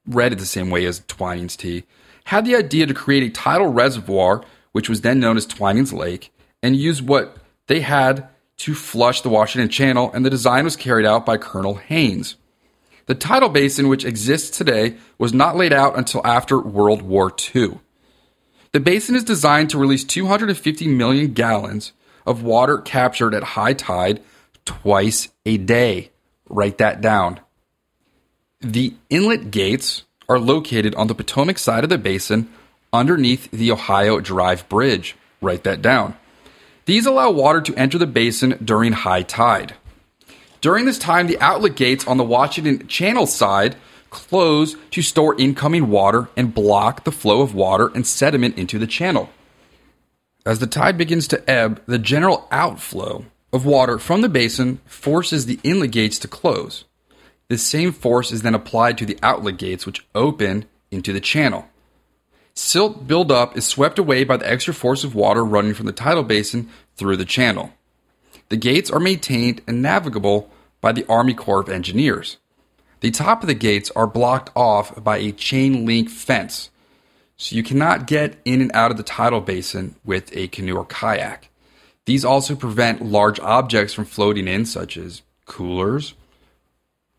read 0.05 0.33
it 0.33 0.37
the 0.37 0.45
same 0.45 0.69
way 0.69 0.85
as 0.85 0.99
Twinings 1.07 1.57
tea, 1.57 1.83
had 2.25 2.45
the 2.45 2.55
idea 2.55 2.85
to 2.85 2.93
create 2.93 3.23
a 3.23 3.29
tidal 3.29 3.73
reservoir, 3.73 4.43
which 4.71 4.87
was 4.87 5.01
then 5.01 5.19
known 5.19 5.35
as 5.35 5.47
Twinings 5.47 5.91
Lake, 5.91 6.31
and 6.61 6.75
use 6.75 7.01
what 7.01 7.37
they 7.65 7.81
had 7.81 8.29
to 8.57 8.75
flush 8.75 9.21
the 9.21 9.29
Washington 9.29 9.67
Channel, 9.67 10.11
and 10.13 10.23
the 10.23 10.29
design 10.29 10.63
was 10.63 10.75
carried 10.75 11.07
out 11.07 11.25
by 11.25 11.37
Colonel 11.37 11.75
Hains. 11.75 12.35
The 13.07 13.15
tidal 13.15 13.49
basin, 13.49 13.87
which 13.87 14.05
exists 14.05 14.55
today, 14.55 14.97
was 15.17 15.33
not 15.33 15.57
laid 15.57 15.73
out 15.73 15.97
until 15.97 16.25
after 16.25 16.61
World 16.61 17.01
War 17.01 17.33
II. 17.55 17.79
The 18.73 18.79
basin 18.79 19.15
is 19.15 19.23
designed 19.23 19.71
to 19.71 19.79
release 19.79 20.03
250 20.03 20.87
million 20.87 21.33
gallons 21.33 21.93
of 22.27 22.43
water 22.43 22.77
captured 22.77 23.33
at 23.33 23.43
high 23.43 23.73
tide 23.73 24.21
twice 24.65 25.29
a 25.47 25.57
day. 25.57 26.10
Write 26.51 26.79
that 26.79 26.99
down. 26.99 27.39
The 28.59 28.93
inlet 29.09 29.51
gates 29.51 30.03
are 30.27 30.37
located 30.37 30.93
on 30.95 31.07
the 31.07 31.15
Potomac 31.15 31.57
side 31.57 31.85
of 31.85 31.89
the 31.89 31.97
basin 31.97 32.51
underneath 32.91 33.49
the 33.51 33.71
Ohio 33.71 34.19
Drive 34.19 34.67
Bridge. 34.67 35.15
Write 35.41 35.63
that 35.63 35.81
down. 35.81 36.17
These 36.85 37.05
allow 37.05 37.31
water 37.31 37.61
to 37.61 37.75
enter 37.75 37.97
the 37.97 38.05
basin 38.05 38.57
during 38.63 38.91
high 38.91 39.21
tide. 39.21 39.75
During 40.59 40.83
this 40.83 40.99
time, 40.99 41.27
the 41.27 41.39
outlet 41.39 41.77
gates 41.77 42.05
on 42.05 42.17
the 42.17 42.23
Washington 42.25 42.85
Channel 42.87 43.27
side 43.27 43.77
close 44.09 44.75
to 44.91 45.01
store 45.01 45.39
incoming 45.39 45.87
water 45.87 46.27
and 46.35 46.53
block 46.53 47.05
the 47.05 47.13
flow 47.13 47.41
of 47.41 47.55
water 47.55 47.89
and 47.95 48.05
sediment 48.05 48.57
into 48.57 48.77
the 48.77 48.87
channel. 48.87 49.29
As 50.45 50.59
the 50.59 50.67
tide 50.67 50.97
begins 50.97 51.29
to 51.29 51.49
ebb, 51.49 51.81
the 51.85 51.97
general 51.97 52.45
outflow 52.51 53.23
of 53.53 53.65
water 53.65 53.97
from 53.97 54.21
the 54.21 54.29
basin 54.29 54.79
forces 54.85 55.45
the 55.45 55.59
inlet 55.63 55.91
gates 55.91 56.17
to 56.19 56.27
close. 56.27 56.85
This 57.49 57.63
same 57.63 57.91
force 57.91 58.31
is 58.31 58.43
then 58.43 58.55
applied 58.55 58.97
to 58.97 59.05
the 59.05 59.19
outlet 59.21 59.57
gates, 59.57 59.85
which 59.85 60.05
open 60.15 60.65
into 60.89 61.11
the 61.11 61.19
channel. 61.19 61.67
Silt 62.53 63.07
buildup 63.07 63.57
is 63.57 63.65
swept 63.65 63.99
away 63.99 64.23
by 64.23 64.37
the 64.37 64.49
extra 64.49 64.73
force 64.73 65.03
of 65.03 65.15
water 65.15 65.43
running 65.43 65.73
from 65.73 65.85
the 65.85 65.91
tidal 65.91 66.23
basin 66.23 66.69
through 66.95 67.17
the 67.17 67.25
channel. 67.25 67.71
The 68.49 68.57
gates 68.57 68.91
are 68.91 68.99
maintained 68.99 69.61
and 69.67 69.81
navigable 69.81 70.49
by 70.81 70.91
the 70.91 71.05
Army 71.07 71.33
Corps 71.33 71.61
of 71.61 71.69
Engineers. 71.69 72.37
The 73.01 73.11
top 73.11 73.41
of 73.41 73.47
the 73.47 73.53
gates 73.53 73.91
are 73.95 74.07
blocked 74.07 74.51
off 74.55 75.01
by 75.03 75.17
a 75.17 75.31
chain 75.31 75.85
link 75.85 76.09
fence, 76.09 76.69
so 77.37 77.55
you 77.55 77.63
cannot 77.63 78.07
get 78.07 78.37
in 78.45 78.61
and 78.61 78.71
out 78.73 78.91
of 78.91 78.97
the 78.97 79.03
tidal 79.03 79.41
basin 79.41 79.95
with 80.05 80.35
a 80.35 80.47
canoe 80.49 80.75
or 80.75 80.85
kayak. 80.85 81.50
These 82.05 82.25
also 82.25 82.55
prevent 82.55 83.03
large 83.03 83.39
objects 83.39 83.93
from 83.93 84.05
floating 84.05 84.47
in, 84.47 84.65
such 84.65 84.97
as 84.97 85.21
coolers, 85.45 86.13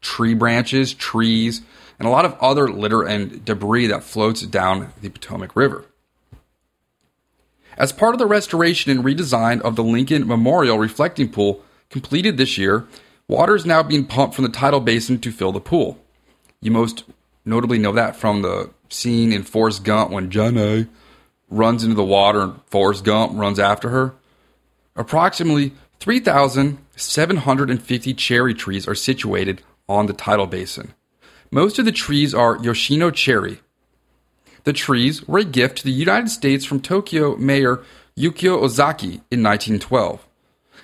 tree 0.00 0.34
branches, 0.34 0.92
trees, 0.94 1.62
and 1.98 2.08
a 2.08 2.10
lot 2.10 2.24
of 2.24 2.36
other 2.40 2.68
litter 2.68 3.02
and 3.02 3.44
debris 3.44 3.86
that 3.86 4.02
floats 4.02 4.42
down 4.42 4.92
the 5.00 5.08
Potomac 5.08 5.54
River. 5.54 5.84
As 7.76 7.92
part 7.92 8.14
of 8.14 8.18
the 8.18 8.26
restoration 8.26 8.90
and 8.90 9.04
redesign 9.04 9.60
of 9.62 9.76
the 9.76 9.84
Lincoln 9.84 10.26
Memorial 10.26 10.78
Reflecting 10.78 11.30
Pool 11.30 11.64
completed 11.88 12.36
this 12.36 12.58
year, 12.58 12.86
Water 13.32 13.54
is 13.54 13.64
now 13.64 13.82
being 13.82 14.04
pumped 14.04 14.34
from 14.34 14.44
the 14.44 14.50
tidal 14.50 14.80
basin 14.80 15.18
to 15.20 15.32
fill 15.32 15.52
the 15.52 15.60
pool. 15.60 15.98
You 16.60 16.70
most 16.70 17.04
notably 17.46 17.78
know 17.78 17.92
that 17.92 18.14
from 18.14 18.42
the 18.42 18.70
scene 18.90 19.32
in 19.32 19.42
Forrest 19.42 19.84
Gump 19.84 20.10
when 20.10 20.30
Jenny 20.30 20.86
runs 21.48 21.82
into 21.82 21.94
the 21.94 22.04
water 22.04 22.42
and 22.42 22.60
Forrest 22.66 23.04
Gump 23.04 23.32
runs 23.34 23.58
after 23.58 23.88
her. 23.88 24.14
Approximately 24.94 25.72
3,750 26.00 28.14
cherry 28.14 28.54
trees 28.54 28.86
are 28.86 28.94
situated 28.94 29.62
on 29.88 30.06
the 30.06 30.12
tidal 30.12 30.46
basin. 30.46 30.94
Most 31.50 31.78
of 31.78 31.84
the 31.84 31.92
trees 31.92 32.34
are 32.34 32.62
Yoshino 32.62 33.10
cherry. 33.10 33.60
The 34.64 34.72
trees 34.72 35.26
were 35.26 35.40
a 35.40 35.44
gift 35.44 35.78
to 35.78 35.84
the 35.84 35.92
United 35.92 36.28
States 36.28 36.64
from 36.64 36.80
Tokyo 36.80 37.36
Mayor 37.36 37.82
Yukio 38.16 38.62
Ozaki 38.62 39.22
in 39.30 39.42
1912. 39.42 40.26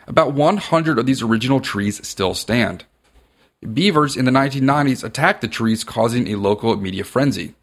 About 0.06 0.32
100 0.32 0.98
of 0.98 1.06
these 1.06 1.22
original 1.22 1.60
trees 1.60 2.06
still 2.06 2.34
stand. 2.34 2.84
Beavers 3.72 4.16
in 4.16 4.24
the 4.24 4.30
1990s 4.30 5.04
attacked 5.04 5.42
the 5.42 5.48
trees, 5.48 5.84
causing 5.84 6.28
a 6.28 6.36
local 6.36 6.74
media 6.76 7.04
frenzy. 7.04 7.54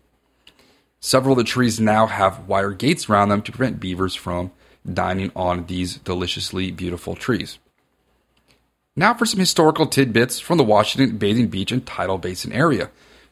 Several 1.00 1.34
of 1.34 1.38
the 1.38 1.44
trees 1.44 1.80
now 1.80 2.08
have 2.08 2.48
wire 2.48 2.72
gates 2.72 3.10
around 3.10 3.30
them 3.30 3.42
to 3.44 3.52
prevent 3.52 3.80
beavers 3.80 4.14
from 4.14 4.52
dining 4.92 5.32
on 5.36 5.66
these 5.66 5.98
deliciously 5.98 6.72
beautiful 6.72 7.16
trees. 7.16 7.58
Now 8.96 9.14
for 9.14 9.26
some 9.26 9.40
historical 9.40 9.88
tidbits 9.88 10.40
from 10.40 10.58
the 10.58 10.64
Washington 10.64 11.18
Bathing 11.18 11.48
Beach 11.48 11.72
and 11.72 11.86
Tidal 11.86 12.18
Basin 12.18 12.54
area. 12.54 12.90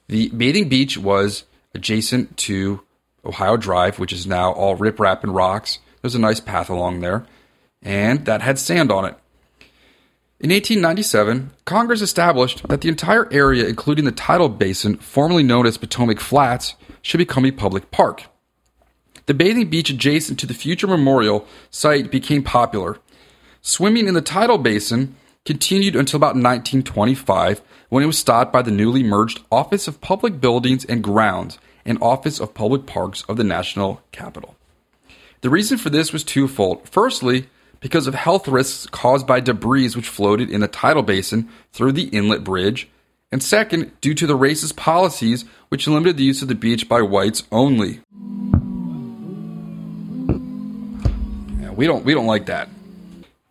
The 0.07 0.29
bathing 0.29 0.67
beach 0.67 0.98
was 0.98 1.45
adjacent 1.74 2.36
to 2.38 2.81
Ohio 3.24 3.55
Drive, 3.55 4.00
which 4.00 4.12
is 4.12 4.27
now 4.27 4.51
all 4.51 4.77
riprap 4.77 5.24
and 5.24 5.33
rocks. 5.33 5.79
There's 6.01 6.15
a 6.15 6.19
nice 6.19 6.41
path 6.41 6.69
along 6.69 7.00
there 7.00 7.25
and 7.83 8.25
that 8.25 8.41
had 8.41 8.57
sand 8.57 8.91
on 8.91 9.05
it. 9.05 9.15
In 10.39 10.50
1897, 10.50 11.51
Congress 11.65 12.01
established 12.01 12.67
that 12.67 12.81
the 12.81 12.89
entire 12.89 13.31
area, 13.31 13.67
including 13.67 14.05
the 14.05 14.12
tidal 14.12 14.50
basin, 14.50 14.98
formerly 14.98 15.43
known 15.43 15.65
as 15.65 15.77
Potomac 15.77 16.19
Flats, 16.19 16.75
should 17.01 17.19
become 17.19 17.45
a 17.45 17.51
public 17.51 17.91
park. 17.91 18.24
The 19.25 19.33
bathing 19.33 19.69
beach 19.69 19.89
adjacent 19.89 20.39
to 20.39 20.45
the 20.45 20.53
future 20.53 20.87
memorial 20.87 21.47
site 21.69 22.11
became 22.11 22.43
popular. 22.43 22.99
Swimming 23.61 24.07
in 24.07 24.13
the 24.13 24.21
tidal 24.21 24.57
basin 24.57 25.15
continued 25.45 25.95
until 25.95 26.17
about 26.17 26.35
1925 26.35 27.61
when 27.89 28.03
it 28.03 28.07
was 28.07 28.17
stopped 28.17 28.51
by 28.51 28.61
the 28.61 28.71
newly 28.71 29.03
merged 29.03 29.41
Office 29.51 29.87
of 29.87 30.01
Public 30.01 30.41
Buildings 30.41 30.83
and 30.85 31.03
Grounds 31.03 31.57
and 31.85 31.97
Office 32.01 32.39
of 32.39 32.53
Public 32.53 32.85
Parks 32.85 33.23
of 33.29 33.37
the 33.37 33.43
National 33.43 34.01
Capital. 34.11 34.55
The 35.41 35.49
reason 35.49 35.77
for 35.77 35.89
this 35.89 36.11
was 36.11 36.23
twofold. 36.23 36.87
Firstly, 36.89 37.47
because 37.79 38.07
of 38.07 38.15
health 38.15 38.47
risks 38.47 38.87
caused 38.87 39.27
by 39.27 39.41
debris 39.41 39.89
which 39.89 40.07
floated 40.07 40.49
in 40.49 40.61
the 40.61 40.69
tidal 40.69 41.03
basin 41.03 41.49
through 41.73 41.91
the 41.91 42.07
inlet 42.09 42.43
bridge, 42.43 42.89
and 43.31 43.43
second, 43.43 43.91
due 43.99 44.13
to 44.13 44.27
the 44.27 44.37
racist 44.37 44.75
policies 44.75 45.43
which 45.69 45.87
limited 45.87 46.17
the 46.17 46.23
use 46.23 46.41
of 46.41 46.47
the 46.47 46.55
beach 46.55 46.87
by 46.87 47.01
whites 47.01 47.43
only. 47.51 47.99
We 51.75 51.87
don't 51.87 52.05
we 52.05 52.13
don't 52.13 52.27
like 52.27 52.47
that. 52.47 52.69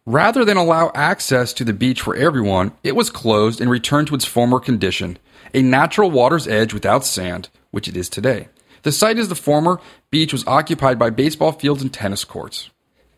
Rather 0.04 0.44
than 0.44 0.56
allow 0.56 0.90
access 0.94 1.52
to 1.52 1.64
the 1.64 1.72
beach 1.72 2.00
for 2.00 2.16
everyone, 2.16 2.72
it 2.82 2.96
was 2.96 3.08
closed 3.08 3.60
and 3.60 3.70
returned 3.70 4.08
to 4.08 4.14
its 4.16 4.24
former 4.24 4.58
condition, 4.58 5.16
a 5.54 5.62
natural 5.62 6.10
water's 6.10 6.48
edge 6.48 6.74
without 6.74 7.04
sand, 7.04 7.48
which 7.70 7.86
it 7.86 7.96
is 7.96 8.08
today. 8.08 8.48
The 8.82 8.90
site 8.90 9.18
is 9.18 9.28
the 9.28 9.36
former 9.36 9.80
beach 10.10 10.32
was 10.32 10.46
occupied 10.46 10.98
by 10.98 11.10
baseball 11.10 11.52
fields 11.52 11.82
and 11.82 11.92
tennis 11.92 12.24
courts. 12.24 12.70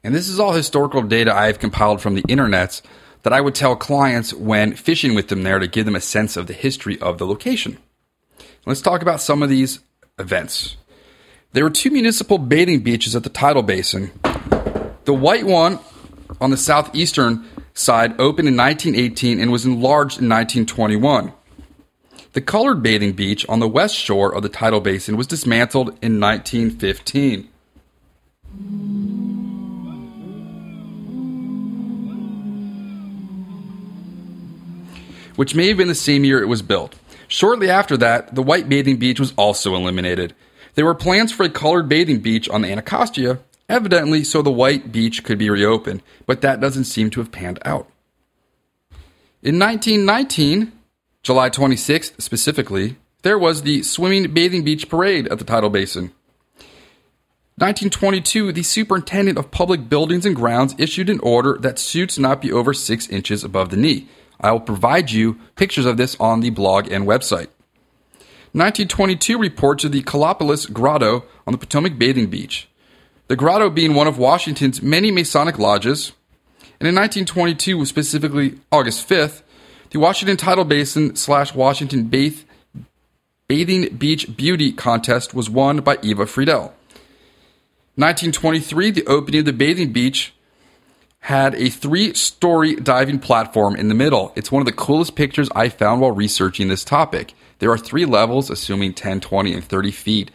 And 0.02 0.14
this 0.14 0.28
is 0.28 0.38
all 0.38 0.52
historical 0.52 1.00
data 1.02 1.34
I 1.34 1.46
have 1.46 1.58
compiled 1.58 2.02
from 2.02 2.14
the 2.14 2.23
internets 2.25 2.82
that 3.23 3.32
I 3.32 3.40
would 3.40 3.54
tell 3.54 3.75
clients 3.75 4.34
when 4.34 4.75
fishing 4.75 5.14
with 5.14 5.28
them 5.28 5.42
there 5.42 5.58
to 5.58 5.66
give 5.66 5.87
them 5.87 5.96
a 5.96 6.00
sense 6.00 6.37
of 6.37 6.46
the 6.46 6.52
history 6.52 7.00
of 7.00 7.16
the 7.16 7.26
location. 7.26 7.78
Let's 8.66 8.82
talk 8.82 9.00
about 9.00 9.23
some 9.23 9.42
of 9.42 9.49
these 9.49 9.80
events. 10.18 10.76
There 11.52 11.64
were 11.64 11.70
two 11.70 11.90
municipal 11.90 12.37
bathing 12.37 12.80
beaches 12.80 13.16
at 13.16 13.23
the 13.23 13.30
tidal 13.30 13.62
basin. 13.62 14.11
The 15.04 15.14
white 15.14 15.44
one 15.44 15.80
on 16.40 16.50
the 16.50 16.56
southeastern 16.56 17.46
side 17.75 18.12
opened 18.18 18.49
in 18.49 18.56
1918 18.56 19.38
and 19.38 19.52
was 19.52 19.66
enlarged 19.66 20.20
in 20.20 20.28
1921. 20.28 21.32
The 22.32 22.40
colored 22.40 22.82
bathing 22.82 23.12
beach 23.12 23.46
on 23.49 23.61
the 23.61 23.68
west 23.68 23.96
shore 23.96 24.34
of 24.34 24.42
the 24.42 24.49
tidal 24.49 24.80
basin 24.80 25.16
was 25.16 25.26
dismantled 25.26 25.88
in 26.02 26.20
1915. 26.20 27.49
which 35.37 35.54
may 35.54 35.66
have 35.66 35.76
been 35.76 35.88
the 35.88 35.94
same 35.96 36.25
year 36.25 36.40
it 36.40 36.46
was 36.46 36.62
built. 36.62 36.94
Shortly 37.26 37.68
after 37.68 37.96
that, 37.96 38.34
the 38.34 38.42
white 38.42 38.68
bathing 38.68 38.99
beach 38.99 39.18
was 39.18 39.32
also 39.37 39.75
eliminated. 39.75 40.34
There 40.75 40.84
were 40.84 40.94
plans 40.94 41.32
for 41.32 41.44
a 41.44 41.50
colored 41.50 41.88
bathing 41.88 42.20
beach 42.20 42.49
on 42.49 42.62
the 42.62 42.70
Anacostia, 42.70 43.40
evidently 43.68 44.25
so 44.25 44.42
the 44.42 44.50
white 44.50 44.92
beach 44.92 45.25
could 45.25 45.38
be 45.38 45.50
reopened, 45.50 46.02
but 46.26 46.40
that 46.40 46.61
doesn't 46.61 46.85
seem 46.85 47.11
to 47.11 47.21
have 47.21 47.33
panned 47.33 47.59
out. 47.64 47.88
In 49.42 49.59
1919, 49.59 50.73
July 51.23 51.50
26th 51.50 52.21
specifically, 52.21 52.97
there 53.23 53.38
was 53.38 53.62
the 53.62 53.83
Swimming 53.83 54.33
Bathing 54.33 54.64
Beach 54.64 54.88
Parade 54.88 55.28
at 55.28 55.38
the 55.38 55.44
tidal 55.44 55.71
basin. 55.71 56.12
1922, 57.56 58.52
the 58.52 58.62
Superintendent 58.62 59.38
of 59.38 59.50
Public 59.50 59.88
Buildings 59.88 60.26
and 60.26 60.35
Grounds 60.35 60.75
issued 60.76 61.09
an 61.09 61.21
order 61.21 61.56
that 61.61 61.78
suits 61.78 62.18
not 62.18 62.42
be 62.42 62.50
over 62.50 62.75
six 62.75 63.09
inches 63.09 63.44
above 63.44 63.71
the 63.71 63.76
knee. 63.76 64.09
I 64.40 64.50
will 64.50 64.61
provide 64.61 65.12
you 65.12 65.38
pictures 65.54 65.87
of 65.87 65.97
this 65.97 66.16
on 66.18 66.40
the 66.40 66.50
blog 66.50 66.90
and 66.90 67.06
website. 67.06 67.49
1922 68.52 69.38
reports 69.38 69.85
of 69.85 69.92
the 69.92 70.02
Kallipolis 70.02 70.73
Grotto 70.73 71.25
on 71.47 71.52
the 71.52 71.59
Potomac 71.59 71.97
Bathing 71.97 72.26
Beach. 72.26 72.68
The 73.26 73.37
grotto 73.37 73.71
being 73.71 73.95
one 73.95 74.07
of 74.07 74.19
Washington's 74.19 74.83
many 74.83 75.11
Masonic 75.11 75.59
lodges. 75.59 76.12
And 76.78 76.88
in 76.88 76.95
1922, 76.95 77.87
specifically 77.87 78.59
August 78.71 79.09
5th, 79.09 79.43
the 79.90 79.99
Washington 79.99 80.37
Tidal 80.37 80.64
Basin 80.64 81.16
slash 81.16 81.54
Washington 81.54 82.04
Bath, 82.04 82.45
Bathing 83.49 83.97
Beach 83.97 84.37
Beauty 84.37 84.73
contest 84.73 85.33
was 85.33 85.49
won 85.49 85.81
by 85.81 85.99
Eva 86.02 86.26
Friedel. 86.26 86.75
1923, 87.97 88.90
the 88.90 89.07
opening 89.07 89.40
of 89.40 89.47
the 89.47 89.52
bathing 89.52 89.93
beach 89.93 90.35
had 91.21 91.54
a 91.54 91.71
three 91.71 92.12
story 92.12 92.75
diving 92.75 93.21
platform 93.21 93.76
in 93.76 93.88
the 93.88 93.95
middle. 93.95 94.33
It's 94.37 94.52
one 94.52 94.61
of 94.61 94.66
the 94.66 94.73
coolest 94.73 95.14
pictures 95.14 95.49
I 95.54 95.71
found 95.71 96.00
while 96.00 96.11
researching 96.11 96.69
this 96.69 96.85
topic. 96.85 97.33
There 97.61 97.71
are 97.71 97.78
three 97.78 98.04
levels, 98.04 98.50
assuming 98.50 98.93
10, 98.93 99.21
20, 99.21 99.54
and 99.54 99.64
30 99.64 99.90
feet, 99.93 100.31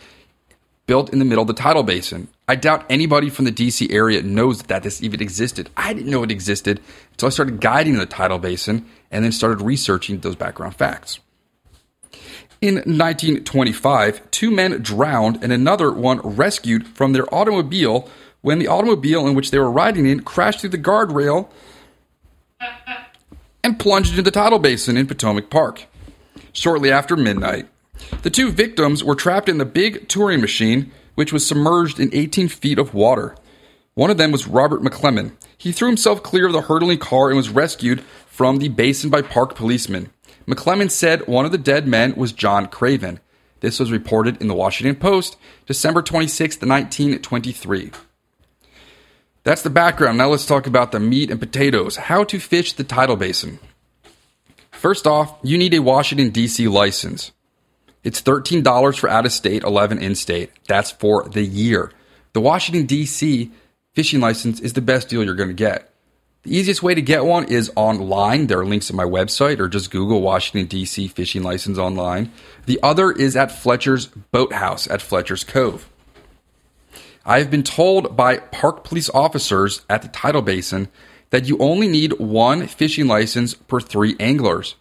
built 0.89 1.13
in 1.13 1.19
the 1.19 1.25
middle 1.25 1.43
of 1.43 1.48
the 1.48 1.53
tidal 1.53 1.84
basin. 1.84 2.27
I 2.48 2.55
doubt 2.55 2.84
anybody 2.89 3.29
from 3.29 3.46
the 3.46 3.51
DC 3.51 3.93
area 3.93 4.24
knows 4.24 4.63
that 4.63 4.81
this 4.81 5.03
even 5.03 5.22
existed. 5.22 5.69
I 5.77 5.93
didn't 5.93 6.10
know 6.10 6.24
it 6.24 6.31
existed 6.31 6.81
until 7.12 7.27
I 7.27 7.29
started 7.29 7.62
guiding 7.62 7.93
the 7.93 8.08
tidal 8.08 8.39
basin 8.39 8.88
and 9.12 9.24
then 9.24 9.31
started 9.31 9.62
researching 9.62 10.19
those 10.19 10.36
background 10.36 10.75
facts. 10.75 11.19
In 12.60 12.77
1925, 12.77 14.31
two 14.31 14.50
men 14.50 14.81
drowned 14.81 15.43
and 15.43 15.53
another 15.53 15.91
one 15.91 16.22
rescued 16.22 16.88
from 16.88 17.13
their 17.13 17.31
automobile 17.31 18.10
when 18.41 18.58
the 18.58 18.67
automobile 18.67 19.27
in 19.27 19.36
which 19.36 19.51
they 19.51 19.60
were 19.60 19.69
riding 19.69 20.08
in 20.08 20.22
crashed 20.22 20.62
through 20.62 20.72
the 20.72 20.79
guardrail 20.79 21.51
and 23.63 23.77
plunged 23.77 24.10
into 24.10 24.24
the 24.24 24.31
tidal 24.31 24.58
basin 24.58 24.98
in 24.98 25.05
Potomac 25.05 25.51
Park. 25.51 25.86
Shortly 26.51 26.91
after 26.91 27.15
midnight, 27.15 27.67
the 28.21 28.29
two 28.29 28.51
victims 28.51 29.03
were 29.03 29.15
trapped 29.15 29.49
in 29.49 29.57
the 29.57 29.65
big 29.65 30.07
touring 30.07 30.41
machine, 30.41 30.91
which 31.15 31.33
was 31.33 31.45
submerged 31.45 31.99
in 31.99 32.09
18 32.13 32.47
feet 32.47 32.79
of 32.79 32.93
water. 32.93 33.35
One 33.93 34.09
of 34.09 34.17
them 34.17 34.31
was 34.31 34.47
Robert 34.47 34.81
McClellan. 34.81 35.38
He 35.57 35.71
threw 35.71 35.88
himself 35.88 36.23
clear 36.23 36.47
of 36.47 36.53
the 36.53 36.61
hurtling 36.61 36.99
car 36.99 37.27
and 37.27 37.38
was 37.38 37.49
rescued 37.49 38.01
from 38.27 38.57
the 38.57 38.69
basin 38.69 39.09
by 39.09 39.21
park 39.21 39.55
policemen. 39.55 40.09
McClellan 40.45 40.89
said 40.89 41.27
one 41.27 41.45
of 41.45 41.51
the 41.51 41.57
dead 41.57 41.88
men 41.88 42.15
was 42.15 42.31
John 42.31 42.67
Craven. 42.67 43.19
This 43.59 43.79
was 43.79 43.91
reported 43.91 44.41
in 44.41 44.47
the 44.47 44.55
Washington 44.55 44.95
Post, 44.95 45.38
December 45.65 46.01
26, 46.01 46.61
1923. 46.61 47.91
That's 49.43 49.61
the 49.61 49.69
background. 49.69 50.17
Now 50.17 50.29
let's 50.29 50.45
talk 50.45 50.65
about 50.67 50.91
the 50.91 50.99
meat 50.99 51.29
and 51.29 51.39
potatoes. 51.39 51.97
How 51.97 52.23
to 52.25 52.39
fish 52.39 52.73
the 52.73 52.83
tidal 52.83 53.15
basin. 53.15 53.59
First 54.71 55.05
off, 55.05 55.38
you 55.43 55.57
need 55.57 55.73
a 55.73 55.79
Washington, 55.79 56.29
D.C. 56.29 56.67
license. 56.67 57.31
It's 58.03 58.22
$13 58.22 58.97
for 58.97 59.10
out 59.10 59.26
of 59.26 59.32
state, 59.32 59.63
11 59.63 60.02
in 60.02 60.15
state. 60.15 60.52
That's 60.67 60.91
for 60.91 61.28
the 61.28 61.43
year. 61.43 61.91
The 62.34 62.41
Washington, 62.41 62.86
D.C. 62.86 63.52
fishing 63.93 64.21
license 64.21 64.60
is 64.60 64.73
the 64.73 64.82
best 64.82 65.10
deal 65.10 65.23
you're 65.23 65.36
going 65.36 65.50
to 65.50 65.54
get. 65.54 65.93
The 66.43 66.56
easiest 66.56 66.82
way 66.82 66.95
to 66.95 67.02
get 67.02 67.26
one 67.26 67.45
is 67.45 67.69
online. 67.76 68.47
There 68.47 68.60
are 68.60 68.65
links 68.65 68.89
at 68.89 68.95
my 68.95 69.04
website, 69.04 69.60
or 69.60 69.67
just 69.67 69.91
Google 69.91 70.21
Washington, 70.21 70.67
D.C. 70.67 71.10
fishing 71.10 71.43
license 71.43 71.78
online. 71.78 72.32
The 72.65 72.80
other 72.82 73.12
is 73.12 73.36
at 73.36 73.52
Fletcher's 73.52 74.06
Boathouse 74.06 74.88
at 74.88 75.02
Fletcher's 75.02 75.43
Cove. 75.43 75.89
I 77.26 77.39
have 77.39 77.52
been 77.52 77.63
told 77.63 78.15
by 78.15 78.38
park 78.38 78.86
police 78.86 79.10
officers 79.10 79.86
at 79.89 80.02
the 80.02 80.08
tidal 80.08 80.41
basin 80.41 80.88
that 81.32 81.45
you 81.45 81.58
only 81.58 81.89
need 81.89 82.13
one 82.13 82.65
fishing 82.65 83.08
license 83.08 83.54
per 83.54 83.82
three 83.82 84.15
anglers. 84.19 84.76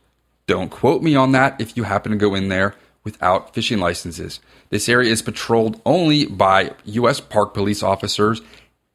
Don't 0.46 0.70
quote 0.70 1.02
me 1.02 1.16
on 1.16 1.32
that 1.32 1.60
if 1.60 1.76
you 1.76 1.82
happen 1.82 2.12
to 2.12 2.16
go 2.16 2.36
in 2.36 2.48
there 2.48 2.76
without 3.08 3.54
fishing 3.54 3.78
licenses. 3.78 4.38
This 4.68 4.86
area 4.86 5.10
is 5.10 5.22
patrolled 5.22 5.80
only 5.86 6.26
by 6.26 6.74
U.S. 6.84 7.20
Park 7.20 7.54
Police 7.54 7.82
officers 7.82 8.42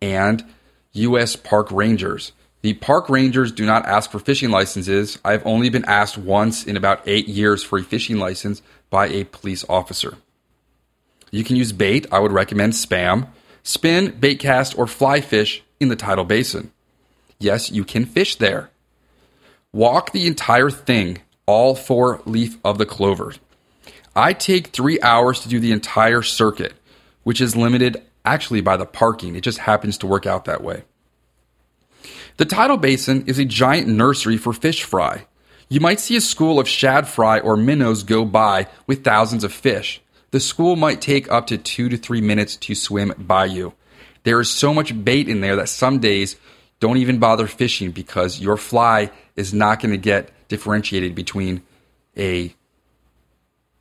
and 0.04 0.46
U.S. 0.92 1.36
Park 1.36 1.72
Rangers. 1.72 2.32
The 2.62 2.76
park 2.76 3.10
rangers 3.10 3.52
do 3.52 3.66
not 3.66 3.88
ask 3.88 4.12
for 4.12 4.20
fishing 4.20 4.52
licenses. 4.52 5.18
I've 5.26 5.46
only 5.48 5.70
been 5.70 5.84
asked 5.86 6.18
once 6.18 6.64
in 6.64 6.78
about 6.78 7.02
eight 7.08 7.28
years 7.28 7.64
for 7.64 7.80
a 7.80 7.84
fishing 7.84 8.18
license 8.18 8.62
by 8.92 9.08
a 9.08 9.24
police 9.24 9.66
officer. 9.68 10.18
You 11.32 11.44
can 11.44 11.56
use 11.56 11.72
bait. 11.72 12.06
I 12.12 12.20
would 12.20 12.32
recommend 12.32 12.74
spam, 12.74 13.30
spin, 13.64 14.12
bait 14.20 14.38
cast, 14.40 14.78
or 14.78 14.86
fly 14.86 15.20
fish 15.20 15.64
in 15.80 15.90
the 15.90 15.96
tidal 15.96 16.26
basin. 16.26 16.72
Yes, 17.40 17.72
you 17.72 17.84
can 17.84 18.06
fish 18.06 18.36
there. 18.36 18.70
Walk 19.74 20.12
the 20.12 20.28
entire 20.28 20.70
thing, 20.70 21.18
all 21.48 21.74
four 21.74 22.22
leaf 22.26 22.60
of 22.64 22.78
the 22.78 22.86
clover. 22.86 23.34
I 24.16 24.34
take 24.34 24.68
three 24.68 25.00
hours 25.02 25.40
to 25.42 25.50
do 25.50 25.60
the 25.60 25.72
entire 25.72 26.22
circuit, 26.22 26.74
which 27.24 27.42
is 27.42 27.56
limited 27.56 28.02
actually 28.24 28.62
by 28.62 28.78
the 28.78 28.86
parking. 28.86 29.36
It 29.36 29.42
just 29.42 29.60
happens 29.60 29.98
to 30.00 30.08
work 30.08 30.26
out 30.26 30.46
that 30.46 30.64
way. 30.64 30.84
The 32.38 32.46
tidal 32.46 32.78
basin 32.78 33.26
is 33.28 33.40
a 33.40 33.46
giant 33.46 33.88
nursery 33.88 34.38
for 34.38 34.54
fish 34.54 34.84
fry. 34.84 35.26
You 35.70 35.80
might 35.80 36.00
see 36.00 36.16
a 36.16 36.22
school 36.22 36.60
of 36.60 36.68
shad 36.68 37.08
fry 37.08 37.40
or 37.40 37.58
minnows 37.58 38.04
go 38.04 38.26
by 38.26 38.68
with 38.86 39.04
thousands 39.04 39.44
of 39.44 39.54
fish. 39.54 40.02
The 40.32 40.40
school 40.40 40.76
might 40.76 41.02
take 41.02 41.32
up 41.32 41.48
to 41.48 41.58
two 41.58 41.90
to 41.90 41.98
three 41.98 42.22
minutes 42.22 42.56
to 42.58 42.76
swim 42.76 43.14
by 43.18 43.46
you. 43.46 43.74
There 44.24 44.40
is 44.40 44.50
so 44.50 44.74
much 44.74 45.04
bait 45.04 45.28
in 45.28 45.42
there 45.42 45.56
that 45.56 45.70
some 45.70 46.00
days 46.00 46.36
don't 46.80 46.98
even 46.98 47.20
bother 47.20 47.48
fishing 47.48 47.92
because 47.92 48.40
your 48.40 48.58
fly 48.58 49.12
is 49.36 49.54
not 49.54 49.80
going 49.80 49.92
to 49.92 49.98
get 49.98 50.30
differentiated 50.48 51.16
between 51.16 51.62
a 52.18 52.54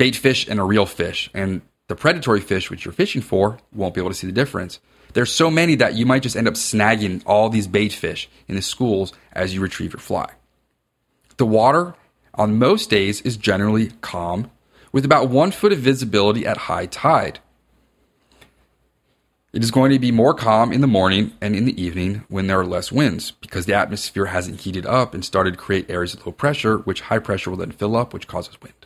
bait 0.02 0.16
fish 0.16 0.48
and 0.48 0.58
a 0.58 0.64
real 0.64 0.84
fish. 0.84 1.30
And 1.32 1.62
the 1.86 1.94
predatory 1.94 2.40
fish, 2.40 2.70
which 2.70 2.84
you're 2.84 2.90
fishing 2.90 3.22
for, 3.22 3.58
won't 3.72 3.94
be 3.94 4.00
able 4.00 4.10
to 4.10 4.16
see 4.16 4.26
the 4.26 4.32
difference. 4.32 4.80
There's 5.12 5.30
so 5.30 5.48
many 5.48 5.76
that 5.76 5.94
you 5.94 6.06
might 6.06 6.24
just 6.24 6.34
end 6.34 6.48
up 6.48 6.54
snagging 6.54 7.22
all 7.24 7.48
these 7.48 7.68
bait 7.68 7.92
fish 7.92 8.28
in 8.48 8.56
the 8.56 8.62
schools 8.62 9.12
as 9.32 9.54
you 9.54 9.60
retrieve 9.60 9.92
your 9.92 10.00
fly. 10.00 10.28
The 11.36 11.46
water 11.46 11.94
on 12.34 12.58
most 12.58 12.90
days 12.90 13.20
is 13.20 13.36
generally 13.36 13.92
calm, 14.00 14.50
with 14.90 15.04
about 15.04 15.28
one 15.28 15.52
foot 15.52 15.72
of 15.72 15.78
visibility 15.78 16.44
at 16.48 16.56
high 16.56 16.86
tide. 16.86 17.38
It 19.52 19.62
is 19.62 19.70
going 19.70 19.92
to 19.92 20.00
be 20.00 20.10
more 20.10 20.34
calm 20.34 20.72
in 20.72 20.80
the 20.80 20.88
morning 20.88 21.30
and 21.40 21.54
in 21.54 21.64
the 21.64 21.80
evening 21.80 22.24
when 22.26 22.48
there 22.48 22.58
are 22.58 22.66
less 22.66 22.90
winds 22.90 23.30
because 23.30 23.66
the 23.66 23.74
atmosphere 23.74 24.26
hasn't 24.26 24.62
heated 24.62 24.84
up 24.84 25.14
and 25.14 25.24
started 25.24 25.52
to 25.52 25.58
create 25.58 25.88
areas 25.88 26.12
of 26.12 26.26
low 26.26 26.32
pressure, 26.32 26.78
which 26.78 27.02
high 27.02 27.20
pressure 27.20 27.50
will 27.50 27.58
then 27.58 27.70
fill 27.70 27.94
up, 27.94 28.12
which 28.12 28.26
causes 28.26 28.60
wind. 28.60 28.81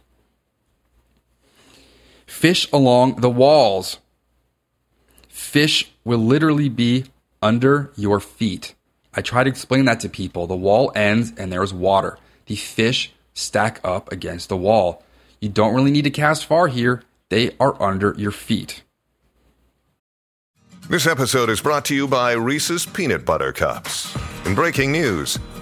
Fish 2.37 2.71
along 2.71 3.23
the 3.23 3.31
walls 3.31 3.97
fish 5.31 5.91
will 6.05 6.19
literally 6.19 6.69
be 6.69 7.07
under 7.41 7.91
your 7.97 8.21
feet. 8.21 8.75
I 9.15 9.23
try 9.23 9.43
to 9.43 9.49
explain 9.49 9.87
that 9.87 10.01
to 10.01 10.11
people. 10.11 10.47
The 10.47 10.55
wall 10.55 10.93
ends 10.95 11.33
and 11.39 11.51
there's 11.51 11.73
water. 11.73 12.19
The 12.45 12.57
fish 12.57 13.15
stack 13.33 13.81
up 13.83 14.13
against 14.13 14.51
the 14.51 14.57
wall. 14.57 15.03
You 15.41 15.49
don't 15.49 15.75
really 15.75 15.91
need 15.91 16.05
to 16.05 16.11
cast 16.11 16.45
far 16.45 16.67
here, 16.67 17.03
they 17.31 17.57
are 17.59 17.81
under 17.83 18.15
your 18.19 18.33
feet. 18.33 18.83
This 20.91 21.07
episode 21.07 21.49
is 21.49 21.63
brought 21.63 21.87
to 21.87 21.95
you 21.95 22.07
by 22.07 22.33
Reese's 22.33 22.85
Peanut 22.85 23.25
Butter 23.25 23.55
Cups. 23.55 24.15
In 24.45 24.55
breaking 24.55 24.93
news, 24.93 25.39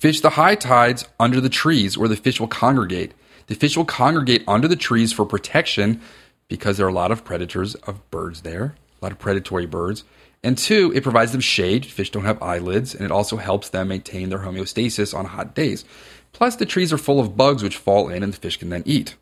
Fish 0.00 0.22
the 0.22 0.30
high 0.30 0.54
tides 0.54 1.06
under 1.20 1.42
the 1.42 1.50
trees 1.50 1.98
where 1.98 2.08
the 2.08 2.16
fish 2.16 2.40
will 2.40 2.48
congregate. 2.48 3.12
The 3.48 3.54
fish 3.54 3.76
will 3.76 3.84
congregate 3.84 4.42
under 4.48 4.66
the 4.66 4.74
trees 4.74 5.12
for 5.12 5.26
protection 5.26 6.00
because 6.48 6.78
there 6.78 6.86
are 6.86 6.90
a 6.90 6.94
lot 6.94 7.12
of 7.12 7.22
predators 7.22 7.74
of 7.74 8.10
birds 8.10 8.40
there, 8.40 8.76
a 9.00 9.04
lot 9.04 9.12
of 9.12 9.18
predatory 9.18 9.66
birds. 9.66 10.04
And 10.42 10.56
two, 10.56 10.90
it 10.94 11.02
provides 11.02 11.32
them 11.32 11.42
shade. 11.42 11.84
Fish 11.84 12.10
don't 12.10 12.24
have 12.24 12.42
eyelids, 12.42 12.94
and 12.94 13.04
it 13.04 13.10
also 13.10 13.36
helps 13.36 13.68
them 13.68 13.88
maintain 13.88 14.30
their 14.30 14.38
homeostasis 14.38 15.14
on 15.14 15.26
hot 15.26 15.54
days. 15.54 15.84
Plus, 16.32 16.56
the 16.56 16.64
trees 16.64 16.94
are 16.94 16.98
full 16.98 17.20
of 17.20 17.36
bugs 17.36 17.62
which 17.62 17.76
fall 17.76 18.08
in 18.08 18.22
and 18.22 18.32
the 18.32 18.38
fish 18.38 18.56
can 18.56 18.70
then 18.70 18.84
eat. 18.86 19.16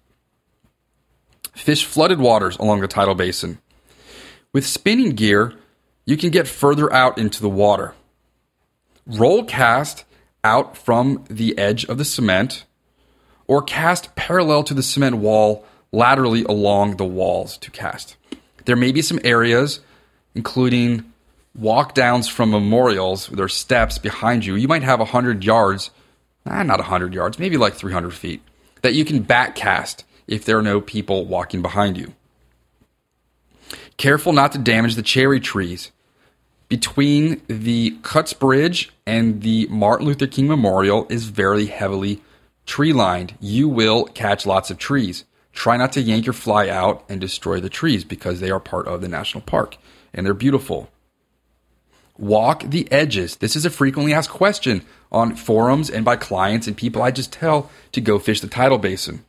Fish 1.56 1.84
flooded 1.84 2.20
waters 2.20 2.56
along 2.58 2.82
the 2.82 2.86
tidal 2.86 3.16
basin. 3.16 3.58
With 4.52 4.64
spinning 4.64 5.16
gear, 5.16 5.54
you 6.04 6.16
can 6.16 6.30
get 6.30 6.46
further 6.46 6.92
out 6.92 7.18
into 7.18 7.42
the 7.42 7.48
water. 7.48 7.94
Roll 9.08 9.42
cast 9.42 10.04
out 10.44 10.76
from 10.76 11.24
the 11.28 11.56
edge 11.58 11.84
of 11.86 11.98
the 11.98 12.04
cement 12.04 12.64
or 13.46 13.62
cast 13.62 14.14
parallel 14.14 14.62
to 14.64 14.74
the 14.74 14.82
cement 14.82 15.16
wall 15.16 15.64
laterally 15.92 16.44
along 16.44 16.96
the 16.96 17.04
walls 17.04 17.56
to 17.58 17.70
cast. 17.70 18.16
There 18.66 18.76
may 18.76 18.92
be 18.92 19.02
some 19.02 19.20
areas, 19.24 19.80
including 20.34 21.12
walk 21.54 21.94
downs 21.94 22.28
from 22.28 22.50
memorials, 22.50 23.28
there 23.28 23.44
are 23.44 23.48
steps 23.48 23.98
behind 23.98 24.44
you. 24.44 24.54
You 24.54 24.68
might 24.68 24.82
have 24.82 25.00
100 25.00 25.44
yards, 25.44 25.90
eh, 26.46 26.62
not 26.62 26.78
100 26.78 27.14
yards, 27.14 27.38
maybe 27.38 27.56
like 27.56 27.74
300 27.74 28.12
feet, 28.12 28.42
that 28.82 28.94
you 28.94 29.04
can 29.04 29.22
back 29.22 29.54
cast 29.54 30.04
if 30.26 30.44
there 30.44 30.58
are 30.58 30.62
no 30.62 30.80
people 30.80 31.24
walking 31.24 31.62
behind 31.62 31.96
you. 31.96 32.12
Careful 33.96 34.32
not 34.32 34.52
to 34.52 34.58
damage 34.58 34.94
the 34.94 35.02
cherry 35.02 35.40
trees. 35.40 35.90
Between 36.68 37.40
the 37.46 37.96
Kutz 38.02 38.38
Bridge 38.38 38.90
and 39.06 39.40
the 39.40 39.66
Martin 39.70 40.06
Luther 40.06 40.26
King 40.26 40.48
Memorial 40.48 41.06
is 41.08 41.24
very 41.24 41.66
heavily 41.66 42.20
tree 42.66 42.92
lined. 42.92 43.34
You 43.40 43.68
will 43.68 44.04
catch 44.04 44.44
lots 44.44 44.70
of 44.70 44.76
trees. 44.76 45.24
Try 45.52 45.78
not 45.78 45.92
to 45.92 46.02
yank 46.02 46.26
your 46.26 46.34
fly 46.34 46.68
out 46.68 47.04
and 47.08 47.20
destroy 47.20 47.58
the 47.58 47.70
trees 47.70 48.04
because 48.04 48.40
they 48.40 48.50
are 48.50 48.60
part 48.60 48.86
of 48.86 49.00
the 49.00 49.08
national 49.08 49.40
park 49.40 49.78
and 50.12 50.26
they're 50.26 50.34
beautiful. 50.34 50.90
Walk 52.18 52.64
the 52.64 52.90
edges. 52.92 53.36
This 53.36 53.56
is 53.56 53.64
a 53.64 53.70
frequently 53.70 54.12
asked 54.12 54.30
question 54.30 54.84
on 55.10 55.36
forums 55.36 55.88
and 55.88 56.04
by 56.04 56.16
clients 56.16 56.66
and 56.66 56.76
people 56.76 57.02
I 57.02 57.10
just 57.10 57.32
tell 57.32 57.70
to 57.92 58.00
go 58.02 58.18
fish 58.18 58.42
the 58.42 58.46
tidal 58.46 58.78
basin. 58.78 59.24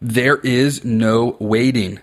There 0.00 0.36
is 0.38 0.84
no 0.84 1.36
wading. 1.40 2.00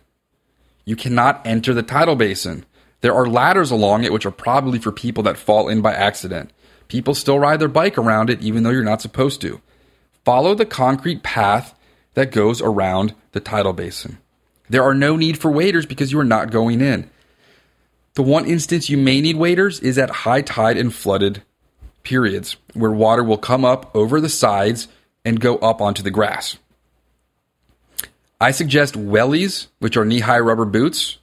You 0.84 0.96
cannot 0.96 1.46
enter 1.46 1.74
the 1.74 1.84
tidal 1.84 2.16
basin. 2.16 2.66
There 3.02 3.14
are 3.14 3.28
ladders 3.28 3.72
along 3.72 4.04
it, 4.04 4.14
which 4.14 4.26
are 4.26 4.32
probably 4.32 4.80
for 4.80 4.92
people 4.92 5.24
that 5.24 5.38
fall 5.38 5.70
in 5.70 5.82
by 5.82 5.94
accident. 5.94 6.52
People 6.88 7.14
still 7.14 7.40
ride 7.40 7.60
their 7.60 7.68
bike 7.68 7.98
around 7.98 8.30
it, 8.30 8.42
even 8.42 8.64
though 8.64 8.70
you're 8.70 8.84
not 8.84 9.02
supposed 9.02 9.42
to. 9.42 9.62
Follow 10.26 10.56
the 10.56 10.66
concrete 10.66 11.24
path 11.24 11.76
that 12.16 12.32
goes 12.32 12.62
around 12.62 13.14
the 13.32 13.40
tidal 13.40 13.74
basin. 13.74 14.18
There 14.70 14.84
are 14.84 14.94
no 14.94 15.16
need 15.16 15.38
for 15.38 15.52
waders 15.52 15.86
because 15.86 16.12
you 16.12 16.20
are 16.20 16.26
not 16.26 16.52
going 16.52 16.82
in. 16.82 17.10
The 18.16 18.24
one 18.24 18.46
instance 18.46 18.90
you 18.90 18.98
may 18.98 19.22
need 19.22 19.36
waders 19.36 19.80
is 19.80 19.98
at 19.98 20.10
high 20.10 20.42
tide 20.42 20.78
and 20.78 20.94
flooded 20.94 21.44
periods, 22.04 22.58
where 22.74 22.92
water 22.92 23.24
will 23.24 23.38
come 23.38 23.64
up 23.64 23.96
over 23.96 24.20
the 24.20 24.30
sides 24.30 24.88
and 25.24 25.40
go 25.40 25.58
up 25.58 25.82
onto 25.82 26.02
the 26.02 26.10
grass. 26.10 26.58
I 28.40 28.52
suggest 28.52 28.96
wellies, 28.96 29.68
which 29.80 29.98
are 29.98 30.06
knee 30.06 30.22
high 30.22 30.40
rubber 30.40 30.66
boots. 30.66 31.18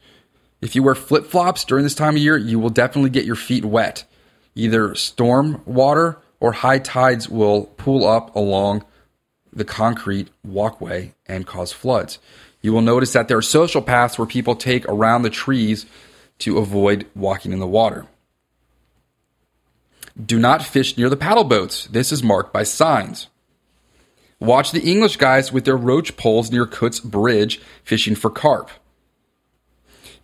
If 0.65 0.75
you 0.75 0.83
wear 0.83 0.95
flip 0.95 1.27
flops 1.27 1.63
during 1.63 1.85
this 1.85 1.95
time 1.95 2.17
of 2.17 2.23
year, 2.23 2.39
you 2.39 2.59
will 2.59 2.71
definitely 2.71 3.11
get 3.11 3.27
your 3.27 3.37
feet 3.37 3.67
wet. 3.67 4.05
Either 4.55 4.95
storm 4.95 5.61
water 5.67 6.17
or 6.41 6.53
high 6.53 6.79
tides 6.79 7.29
will 7.29 7.65
pool 7.77 8.09
up 8.09 8.35
along 8.35 8.83
the 9.53 9.67
concrete 9.67 10.29
walkway 10.43 11.13
and 11.27 11.47
cause 11.47 11.71
floods. 11.71 12.19
You 12.63 12.73
will 12.73 12.81
notice 12.81 13.13
that 13.13 13.29
there 13.29 13.37
are 13.37 13.43
social 13.43 13.83
paths 13.83 14.17
where 14.17 14.27
people 14.27 14.57
take 14.57 14.89
around 14.89 15.21
the 15.21 15.29
trees 15.29 15.85
to 16.39 16.57
avoid 16.57 17.07
walking 17.15 17.53
in 17.53 17.59
the 17.59 17.67
water. 17.67 18.07
Do 20.19 20.39
not 20.39 20.65
fish 20.65 20.97
near 20.97 21.11
the 21.11 21.17
paddle 21.19 21.45
boats. 21.45 21.89
This 21.89 22.11
is 22.11 22.23
marked 22.23 22.55
by 22.55 22.63
signs. 22.63 23.29
Watch 24.41 24.73
the 24.73 24.81
English 24.81 25.19
guys 25.19 25.53
with 25.53 25.67
their 25.67 25.77
roach 25.77 26.17
poles 26.17 26.51
near 26.51 26.65
Kutz 26.65 27.05
Bridge 27.05 27.61
fishing 27.83 28.15
for 28.15 28.31
carp. 28.31 28.71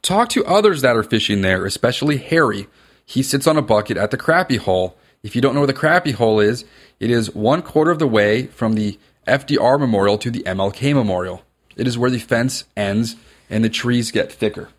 Talk 0.02 0.28
to 0.30 0.44
others 0.44 0.80
that 0.82 0.96
are 0.96 1.02
fishing 1.02 1.42
there, 1.42 1.66
especially 1.66 2.16
Harry. 2.16 2.66
He 3.04 3.22
sits 3.22 3.46
on 3.46 3.56
a 3.56 3.62
bucket 3.62 3.96
at 3.96 4.10
the 4.10 4.16
crappie 4.16 4.58
hole. 4.58 4.96
If 5.22 5.34
you 5.34 5.42
don't 5.42 5.54
know 5.54 5.60
where 5.60 5.66
the 5.66 5.74
crappie 5.74 6.14
hole 6.14 6.40
is, 6.40 6.64
it 6.98 7.10
is 7.10 7.34
one 7.34 7.62
quarter 7.62 7.90
of 7.90 7.98
the 7.98 8.06
way 8.06 8.46
from 8.46 8.74
the 8.74 8.98
FDR 9.26 9.78
Memorial 9.78 10.16
to 10.18 10.30
the 10.30 10.42
MLK 10.44 10.94
Memorial. 10.94 11.42
It 11.76 11.86
is 11.86 11.98
where 11.98 12.10
the 12.10 12.18
fence 12.18 12.64
ends 12.76 13.16
and 13.50 13.62
the 13.62 13.68
trees 13.68 14.10
get 14.10 14.32
thicker. 14.32 14.70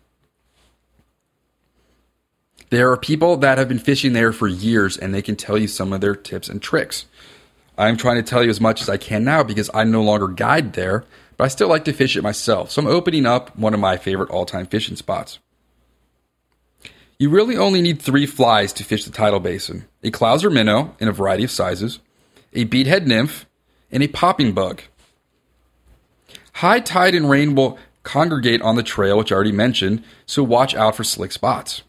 There 2.70 2.90
are 2.90 2.96
people 2.96 3.36
that 3.36 3.58
have 3.58 3.68
been 3.68 3.78
fishing 3.78 4.14
there 4.14 4.32
for 4.32 4.48
years 4.48 4.96
and 4.96 5.14
they 5.14 5.22
can 5.22 5.36
tell 5.36 5.58
you 5.58 5.68
some 5.68 5.92
of 5.92 6.00
their 6.00 6.16
tips 6.16 6.48
and 6.48 6.60
tricks. 6.60 7.04
I'm 7.76 7.96
trying 7.96 8.16
to 8.16 8.22
tell 8.22 8.42
you 8.42 8.50
as 8.50 8.60
much 8.60 8.80
as 8.80 8.88
I 8.88 8.96
can 8.96 9.24
now 9.24 9.42
because 9.42 9.70
I 9.74 9.84
no 9.84 10.02
longer 10.02 10.28
guide 10.28 10.72
there, 10.72 11.04
but 11.36 11.44
I 11.44 11.48
still 11.48 11.68
like 11.68 11.84
to 11.86 11.92
fish 11.92 12.16
it 12.16 12.22
myself. 12.22 12.70
So 12.70 12.82
I'm 12.82 12.88
opening 12.88 13.26
up 13.26 13.56
one 13.56 13.74
of 13.74 13.80
my 13.80 13.96
favorite 13.96 14.30
all 14.30 14.46
time 14.46 14.66
fishing 14.66 14.96
spots. 14.96 15.38
You 17.18 17.30
really 17.30 17.56
only 17.56 17.80
need 17.80 18.02
three 18.02 18.26
flies 18.26 18.72
to 18.74 18.84
fish 18.84 19.04
the 19.04 19.12
tidal 19.12 19.40
basin 19.40 19.86
a 20.02 20.10
Clouser 20.10 20.52
minnow 20.52 20.96
in 20.98 21.08
a 21.08 21.12
variety 21.12 21.44
of 21.44 21.50
sizes, 21.50 22.00
a 22.52 22.64
beadhead 22.64 23.06
nymph, 23.06 23.46
and 23.90 24.02
a 24.02 24.08
popping 24.08 24.52
bug. 24.52 24.82
High 26.54 26.80
tide 26.80 27.14
and 27.14 27.30
rain 27.30 27.54
will 27.54 27.78
congregate 28.02 28.62
on 28.62 28.76
the 28.76 28.82
trail, 28.82 29.18
which 29.18 29.30
I 29.30 29.36
already 29.36 29.52
mentioned, 29.52 30.02
so 30.26 30.42
watch 30.42 30.74
out 30.74 30.96
for 30.96 31.04
slick 31.04 31.32
spots. 31.32 31.82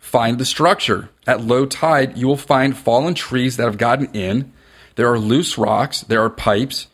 Find 0.00 0.38
the 0.38 0.44
structure. 0.44 1.10
At 1.26 1.44
low 1.44 1.66
tide, 1.66 2.16
you 2.16 2.26
will 2.26 2.36
find 2.36 2.76
fallen 2.76 3.14
trees 3.14 3.56
that 3.56 3.64
have 3.64 3.78
gotten 3.78 4.06
in. 4.14 4.52
There 4.96 5.12
are 5.12 5.18
loose 5.18 5.56
rocks, 5.56 6.00
there 6.00 6.22
are 6.24 6.30
pipes, 6.30 6.88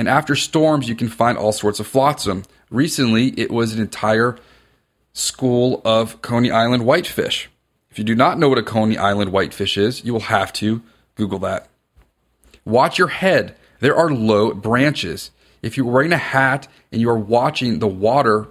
and 0.00 0.08
after 0.08 0.34
storms, 0.34 0.88
you 0.88 0.96
can 0.96 1.10
find 1.10 1.36
all 1.36 1.52
sorts 1.52 1.78
of 1.78 1.86
flotsam. 1.86 2.44
Recently, 2.70 3.38
it 3.38 3.50
was 3.50 3.74
an 3.74 3.82
entire 3.82 4.38
school 5.12 5.82
of 5.84 6.22
Coney 6.22 6.50
Island 6.50 6.86
whitefish. 6.86 7.50
If 7.90 7.98
you 7.98 8.04
do 8.04 8.14
not 8.14 8.38
know 8.38 8.48
what 8.48 8.56
a 8.56 8.62
Coney 8.62 8.96
Island 8.96 9.30
whitefish 9.30 9.76
is, 9.76 10.02
you 10.02 10.14
will 10.14 10.20
have 10.20 10.54
to 10.54 10.80
Google 11.16 11.38
that. 11.40 11.68
Watch 12.64 12.96
your 12.96 13.08
head. 13.08 13.54
There 13.80 13.94
are 13.94 14.10
low 14.10 14.54
branches. 14.54 15.32
If 15.60 15.76
you're 15.76 15.84
wearing 15.84 16.14
a 16.14 16.16
hat 16.16 16.66
and 16.90 17.02
you 17.02 17.10
are 17.10 17.18
watching 17.18 17.78
the 17.78 17.86
water, 17.86 18.48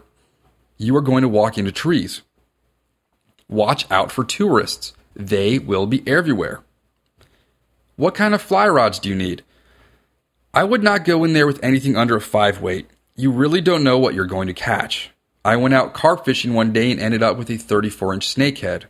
you 0.78 0.96
are 0.98 1.02
going 1.02 1.24
to 1.24 1.28
walk 1.28 1.58
into 1.58 1.72
trees. 1.72 2.22
Watch 3.48 3.90
out 3.90 4.12
for 4.12 4.24
tourists. 4.24 4.94
They 5.16 5.58
will 5.58 5.88
be 5.88 6.08
everywhere. 6.08 6.62
What 7.96 8.14
kind 8.14 8.36
of 8.36 8.42
fly 8.44 8.68
rods 8.68 9.00
do 9.00 9.10
you 9.10 9.16
need? 9.16 9.44
I 10.54 10.64
would 10.64 10.82
not 10.82 11.06
go 11.06 11.24
in 11.24 11.34
there 11.34 11.46
with 11.46 11.64
anything 11.64 11.96
under 11.96 12.16
a 12.16 12.22
5 12.22 12.62
weight. 12.62 12.90
You 13.16 13.32
really 13.32 13.62
don't 13.62 13.84
know 13.84 14.00
what 14.00 14.16
you're 14.16 14.26
going 14.26 14.48
to 14.48 14.54
catch. 14.54 15.12
I 15.46 15.56
went 15.56 15.76
out 15.76 15.94
carp 15.94 16.26
fishing 16.26 16.54
one 16.54 16.74
day 16.74 16.92
and 16.92 17.00
ended 17.00 17.22
up 17.22 17.38
with 17.38 17.50
a 17.50 17.58
34 17.58 18.16
inch 18.16 18.36
snakehead. 18.36 18.86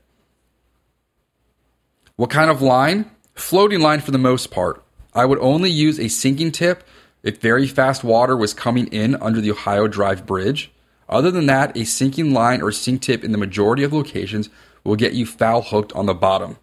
What 2.15 2.29
kind 2.29 2.49
of 2.49 2.61
line? 2.61 3.11
Floating 3.35 3.81
line 3.81 3.99
for 3.99 4.11
the 4.11 4.17
most 4.17 4.51
part. 4.51 4.83
I 5.13 5.25
would 5.25 5.39
only 5.39 5.69
use 5.69 5.99
a 5.99 6.07
sinking 6.07 6.51
tip 6.51 6.83
if 7.23 7.41
very 7.41 7.67
fast 7.67 8.03
water 8.03 8.37
was 8.37 8.53
coming 8.53 8.87
in 8.87 9.15
under 9.15 9.41
the 9.41 9.51
Ohio 9.51 9.87
Drive 9.87 10.25
Bridge. 10.25 10.71
Other 11.09 11.31
than 11.31 11.47
that, 11.47 11.75
a 11.75 11.85
sinking 11.85 12.33
line 12.33 12.61
or 12.61 12.71
sink 12.71 13.01
tip 13.01 13.23
in 13.23 13.31
the 13.31 13.37
majority 13.37 13.83
of 13.83 13.91
locations 13.91 14.49
will 14.83 14.95
get 14.95 15.13
you 15.13 15.25
foul 15.25 15.61
hooked 15.61 15.91
on 15.93 16.05
the 16.05 16.13
bottom. 16.13 16.57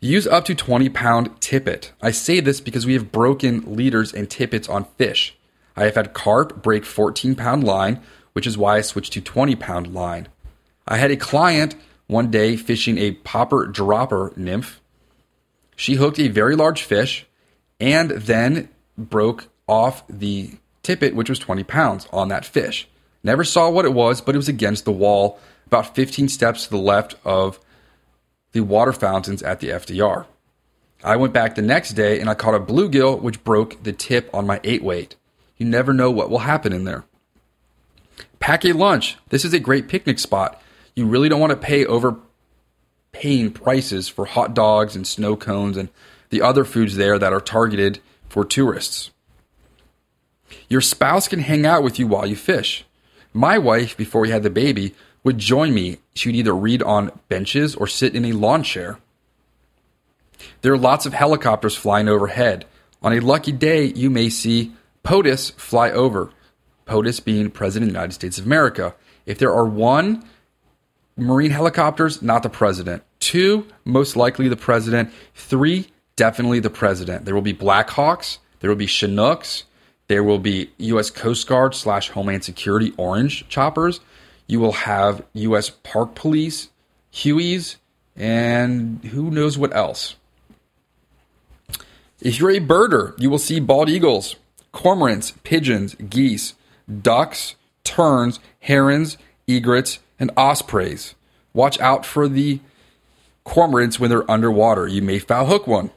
Use 0.00 0.28
up 0.28 0.44
to 0.44 0.54
20 0.54 0.88
pound 0.90 1.40
tippet. 1.40 1.92
I 2.00 2.12
say 2.12 2.38
this 2.38 2.60
because 2.60 2.86
we 2.86 2.92
have 2.92 3.10
broken 3.10 3.74
leaders 3.74 4.14
and 4.14 4.30
tippets 4.30 4.68
on 4.68 4.84
fish. 4.96 5.36
I 5.76 5.84
have 5.84 5.96
had 5.96 6.14
carp 6.14 6.62
break 6.62 6.84
14 6.84 7.34
pound 7.34 7.64
line, 7.64 8.00
which 8.32 8.46
is 8.46 8.56
why 8.56 8.76
I 8.76 8.82
switched 8.82 9.12
to 9.14 9.20
20 9.20 9.56
pound 9.56 9.92
line. 9.92 10.28
I 10.86 10.98
had 10.98 11.10
a 11.10 11.16
client 11.16 11.74
one 12.06 12.30
day 12.30 12.56
fishing 12.56 12.96
a 12.96 13.12
popper 13.12 13.66
dropper 13.66 14.32
nymph. 14.36 14.80
She 15.74 15.94
hooked 15.94 16.20
a 16.20 16.28
very 16.28 16.54
large 16.54 16.82
fish 16.82 17.26
and 17.80 18.10
then 18.10 18.68
broke 18.96 19.48
off 19.66 20.04
the 20.08 20.52
tippet, 20.84 21.14
which 21.14 21.28
was 21.28 21.38
20 21.40 21.64
pounds, 21.64 22.06
on 22.12 22.28
that 22.28 22.44
fish. 22.44 22.88
Never 23.24 23.44
saw 23.44 23.68
what 23.68 23.84
it 23.84 23.92
was, 23.92 24.20
but 24.20 24.34
it 24.34 24.38
was 24.38 24.48
against 24.48 24.84
the 24.84 24.92
wall, 24.92 25.38
about 25.66 25.94
15 25.94 26.28
steps 26.28 26.64
to 26.64 26.70
the 26.70 26.78
left 26.78 27.16
of 27.24 27.60
the 28.52 28.60
water 28.60 28.92
fountains 28.92 29.42
at 29.42 29.60
the 29.60 29.68
FDR. 29.68 30.26
I 31.04 31.16
went 31.16 31.32
back 31.32 31.54
the 31.54 31.62
next 31.62 31.90
day 31.90 32.20
and 32.20 32.28
I 32.28 32.34
caught 32.34 32.54
a 32.54 32.60
bluegill, 32.60 33.20
which 33.20 33.44
broke 33.44 33.82
the 33.82 33.92
tip 33.92 34.28
on 34.34 34.46
my 34.46 34.60
eight 34.64 34.82
weight. 34.82 35.14
You 35.56 35.66
never 35.66 35.92
know 35.92 36.10
what 36.10 36.30
will 36.30 36.40
happen 36.40 36.72
in 36.72 36.84
there. 36.84 37.04
Pack 38.40 38.64
a 38.64 38.72
lunch. 38.72 39.16
This 39.28 39.44
is 39.44 39.52
a 39.52 39.60
great 39.60 39.88
picnic 39.88 40.18
spot. 40.18 40.60
You 40.94 41.06
really 41.06 41.28
don't 41.28 41.40
want 41.40 41.52
to 41.52 41.56
pay 41.56 41.84
overpaying 41.84 43.52
prices 43.52 44.08
for 44.08 44.26
hot 44.26 44.54
dogs 44.54 44.96
and 44.96 45.06
snow 45.06 45.36
cones 45.36 45.76
and 45.76 45.88
the 46.30 46.42
other 46.42 46.64
foods 46.64 46.96
there 46.96 47.18
that 47.18 47.32
are 47.32 47.40
targeted 47.40 48.00
for 48.28 48.44
tourists. 48.44 49.10
Your 50.68 50.80
spouse 50.80 51.28
can 51.28 51.40
hang 51.40 51.66
out 51.66 51.82
with 51.82 51.98
you 51.98 52.06
while 52.06 52.26
you 52.26 52.36
fish. 52.36 52.84
My 53.32 53.58
wife, 53.58 53.96
before 53.96 54.22
we 54.22 54.30
had 54.30 54.42
the 54.42 54.50
baby, 54.50 54.94
would 55.24 55.38
join 55.38 55.74
me. 55.74 55.98
She 56.14 56.28
would 56.28 56.36
either 56.36 56.54
read 56.54 56.82
on 56.82 57.12
benches 57.28 57.74
or 57.74 57.86
sit 57.86 58.14
in 58.14 58.24
a 58.24 58.32
lawn 58.32 58.62
chair. 58.62 58.98
There 60.62 60.72
are 60.72 60.78
lots 60.78 61.06
of 61.06 61.12
helicopters 61.12 61.76
flying 61.76 62.08
overhead. 62.08 62.64
On 63.02 63.12
a 63.12 63.20
lucky 63.20 63.52
day, 63.52 63.86
you 63.86 64.10
may 64.10 64.28
see 64.28 64.72
POTUS 65.04 65.52
fly 65.52 65.90
over. 65.90 66.30
POTUS 66.86 67.24
being 67.24 67.50
President 67.50 67.90
of 67.90 67.94
the 67.94 67.98
United 67.98 68.14
States 68.14 68.38
of 68.38 68.46
America. 68.46 68.94
If 69.26 69.38
there 69.38 69.52
are 69.52 69.66
one, 69.66 70.24
Marine 71.18 71.50
helicopters, 71.50 72.22
not 72.22 72.42
the 72.42 72.48
president. 72.48 73.02
Two, 73.18 73.66
most 73.84 74.16
likely 74.16 74.48
the 74.48 74.56
president. 74.56 75.10
Three, 75.34 75.88
definitely 76.14 76.60
the 76.60 76.70
president. 76.70 77.24
There 77.24 77.34
will 77.34 77.42
be 77.42 77.54
Blackhawks. 77.54 78.38
There 78.60 78.70
will 78.70 78.76
be 78.76 78.86
Chinooks. 78.86 79.64
There 80.06 80.22
will 80.22 80.38
be 80.38 80.70
U.S. 80.78 81.10
Coast 81.10 81.46
Guard 81.48 81.74
slash 81.74 82.10
Homeland 82.10 82.44
Security 82.44 82.94
Orange 82.96 83.48
choppers. 83.48 84.00
You 84.48 84.58
will 84.58 84.72
have 84.72 85.24
U.S. 85.34 85.70
Park 85.70 86.16
Police, 86.16 86.70
Hueys, 87.12 87.76
and 88.16 89.04
who 89.04 89.30
knows 89.30 89.56
what 89.56 89.76
else. 89.76 90.16
If 92.20 92.40
you're 92.40 92.50
a 92.50 92.58
birder, 92.58 93.14
you 93.20 93.30
will 93.30 93.38
see 93.38 93.60
bald 93.60 93.88
eagles, 93.88 94.34
cormorants, 94.72 95.34
pigeons, 95.44 95.94
geese, 95.94 96.54
ducks, 97.02 97.54
terns, 97.84 98.40
herons, 98.60 99.16
egrets, 99.46 100.00
and 100.18 100.30
ospreys. 100.36 101.14
Watch 101.52 101.78
out 101.80 102.04
for 102.04 102.28
the 102.28 102.60
cormorants 103.44 104.00
when 104.00 104.10
they're 104.10 104.30
underwater. 104.30 104.86
You 104.86 105.02
may 105.02 105.18
foul 105.18 105.46
hook 105.46 105.66
one. 105.66 105.90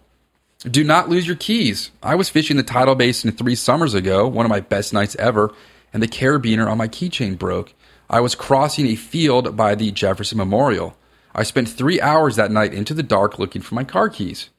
Do 0.70 0.84
not 0.84 1.10
lose 1.10 1.26
your 1.26 1.36
keys. 1.36 1.90
I 2.04 2.14
was 2.16 2.30
fishing 2.30 2.58
the 2.58 2.64
tidal 2.64 2.96
basin 2.96 3.32
three 3.32 3.56
summers 3.56 3.96
ago, 3.96 4.28
one 4.28 4.46
of 4.46 4.52
my 4.52 4.60
best 4.60 4.94
nights 4.94 5.16
ever, 5.16 5.52
and 5.92 6.04
the 6.04 6.08
carabiner 6.08 6.70
on 6.70 6.78
my 6.78 6.88
keychain 6.88 7.38
broke. 7.40 7.74
I 8.12 8.20
was 8.20 8.36
crossing 8.36 8.88
a 8.88 8.96
field 8.96 9.56
by 9.56 9.74
the 9.74 9.90
Jefferson 9.90 10.38
Memorial. 10.38 10.98
I 11.34 11.44
spent 11.44 11.70
three 11.70 12.02
hours 12.02 12.36
that 12.36 12.52
night 12.52 12.74
into 12.74 12.94
the 12.94 13.04
dark 13.04 13.40
looking 13.40 13.62
for 13.62 13.74
my 13.74 13.86
car 13.86 14.10
keys. 14.10 14.50